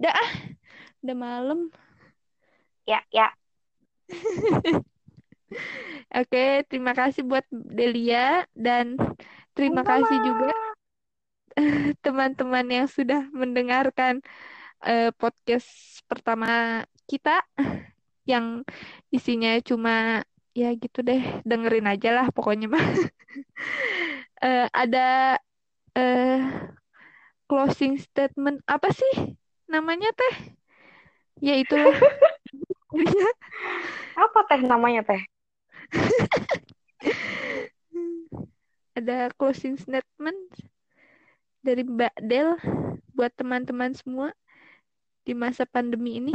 Dah, 0.00 0.16
udah 1.04 1.16
malam. 1.20 1.68
Ya, 2.88 3.04
ya. 3.12 3.28
Oke, 6.16 6.64
terima 6.72 6.96
kasih 6.96 7.28
buat 7.28 7.44
Delia 7.52 8.48
dan 8.56 8.96
terima 9.52 9.84
Mama. 9.84 10.00
kasih 10.00 10.16
juga 10.24 10.61
teman-teman 12.04 12.66
yang 12.68 12.86
sudah 12.88 13.28
mendengarkan 13.32 14.20
uh, 14.84 15.10
podcast 15.16 16.00
pertama 16.06 16.82
kita 17.06 17.44
yang 18.30 18.62
isinya 19.10 19.58
cuma 19.64 20.22
ya 20.52 20.68
gitu 20.76 21.00
deh 21.00 21.20
dengerin 21.48 21.88
aja 21.88 22.12
lah 22.12 22.26
pokoknya 22.28 22.68
mah 22.68 22.82
uh, 24.46 24.66
ada 24.70 25.40
uh, 25.96 26.40
closing 27.48 28.00
statement 28.00 28.64
apa 28.64 28.88
sih 28.92 29.36
namanya 29.68 30.08
teh? 30.12 30.56
Ya 31.40 31.56
itulah 31.56 31.96
apa 34.16 34.40
teh 34.48 34.60
namanya 34.64 35.04
teh? 35.04 35.22
Ada 38.92 39.32
closing 39.36 39.80
statement 39.80 40.71
dari 41.62 41.86
Mbak 41.86 42.14
Del 42.26 42.58
buat 43.14 43.30
teman-teman 43.38 43.94
semua 43.94 44.34
di 45.22 45.30
masa 45.30 45.62
pandemi 45.62 46.18
ini? 46.18 46.34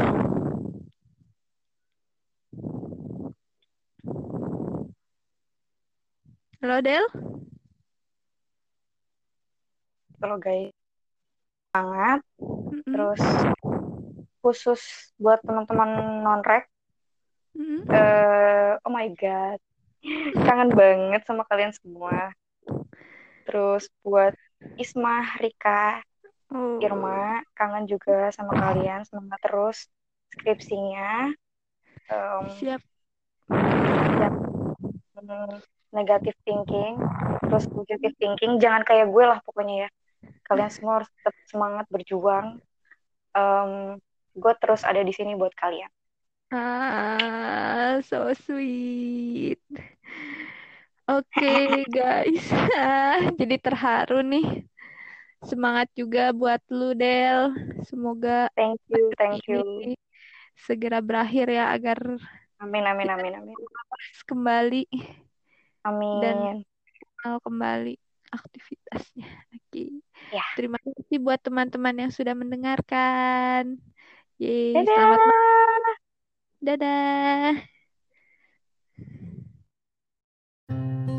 Halo 6.64 6.80
Del? 6.80 7.06
Halo 10.24 10.36
guys. 10.40 10.72
Banget 11.76 12.24
mm-hmm. 12.40 12.92
terus 12.96 13.22
khusus 14.40 14.82
buat 15.20 15.44
teman-teman 15.44 16.24
non-rek 16.24 16.72
mm-hmm. 17.52 17.84
uh, 17.92 18.80
oh 18.80 18.92
my 18.96 19.12
god. 19.20 19.60
Kangen 20.48 20.72
banget 20.72 21.28
sama 21.28 21.44
kalian 21.52 21.76
semua. 21.76 22.32
Terus 23.44 23.92
buat 24.08 24.32
Isma 24.78 25.26
Rika 25.38 26.02
oh. 26.54 26.82
Irma 26.82 27.42
kangen 27.54 27.86
juga 27.86 28.30
sama 28.34 28.58
kalian. 28.58 29.06
Semangat 29.06 29.40
terus 29.42 29.78
skripsinya. 30.34 31.32
Um, 32.08 32.46
siap. 32.58 32.82
siap. 34.18 34.34
Hmm, 35.18 35.60
negatif 35.92 36.38
thinking 36.46 37.02
terus 37.48 37.66
positive 37.72 38.14
thinking. 38.20 38.60
Jangan 38.60 38.84
kayak 38.84 39.08
gue 39.10 39.24
lah 39.26 39.40
pokoknya 39.44 39.88
ya. 39.88 39.90
Kalian 40.46 40.72
semua 40.72 41.02
harus 41.02 41.10
tetap 41.20 41.36
semangat 41.48 41.86
berjuang. 41.88 42.60
Um, 43.38 44.02
gue 44.38 44.54
terus 44.62 44.86
ada 44.86 45.02
di 45.02 45.14
sini 45.16 45.34
buat 45.34 45.56
kalian. 45.58 45.90
Ah 46.48 48.00
so 48.08 48.32
sweet 48.32 49.60
oke 51.08 51.26
okay, 51.32 51.84
guys 51.88 52.46
jadi 53.40 53.56
terharu 53.60 54.22
nih 54.24 54.68
semangat 55.46 55.88
juga 55.96 56.34
buat 56.36 56.62
lu 56.72 56.94
Del 56.98 57.56
semoga 57.86 58.52
thank 58.58 58.82
you 58.92 59.12
thank 59.16 59.42
you 59.48 59.96
segera 60.58 61.00
berakhir 61.00 61.48
ya 61.50 61.72
agar 61.72 61.98
amin 62.60 62.84
amin 62.84 63.08
amin 63.08 63.34
amin 63.40 63.58
kembali 64.26 64.84
amin 65.86 66.20
dan 66.20 66.38
kembali 67.28 67.96
aktivitasnya. 68.32 69.28
Oke. 69.56 70.04
Ya. 70.32 70.44
Terima 70.56 70.80
kasih 70.80 71.18
buat 71.24 71.40
teman-teman 71.40 71.96
yang 71.96 72.12
sudah 72.12 72.36
mendengarkan. 72.36 73.80
Yeay, 74.38 74.76
Dadah. 74.76 74.92
selamat 74.94 75.22
malam. 75.24 75.96
Dadah. 76.62 77.77
Thank 80.70 81.10
you. 81.10 81.17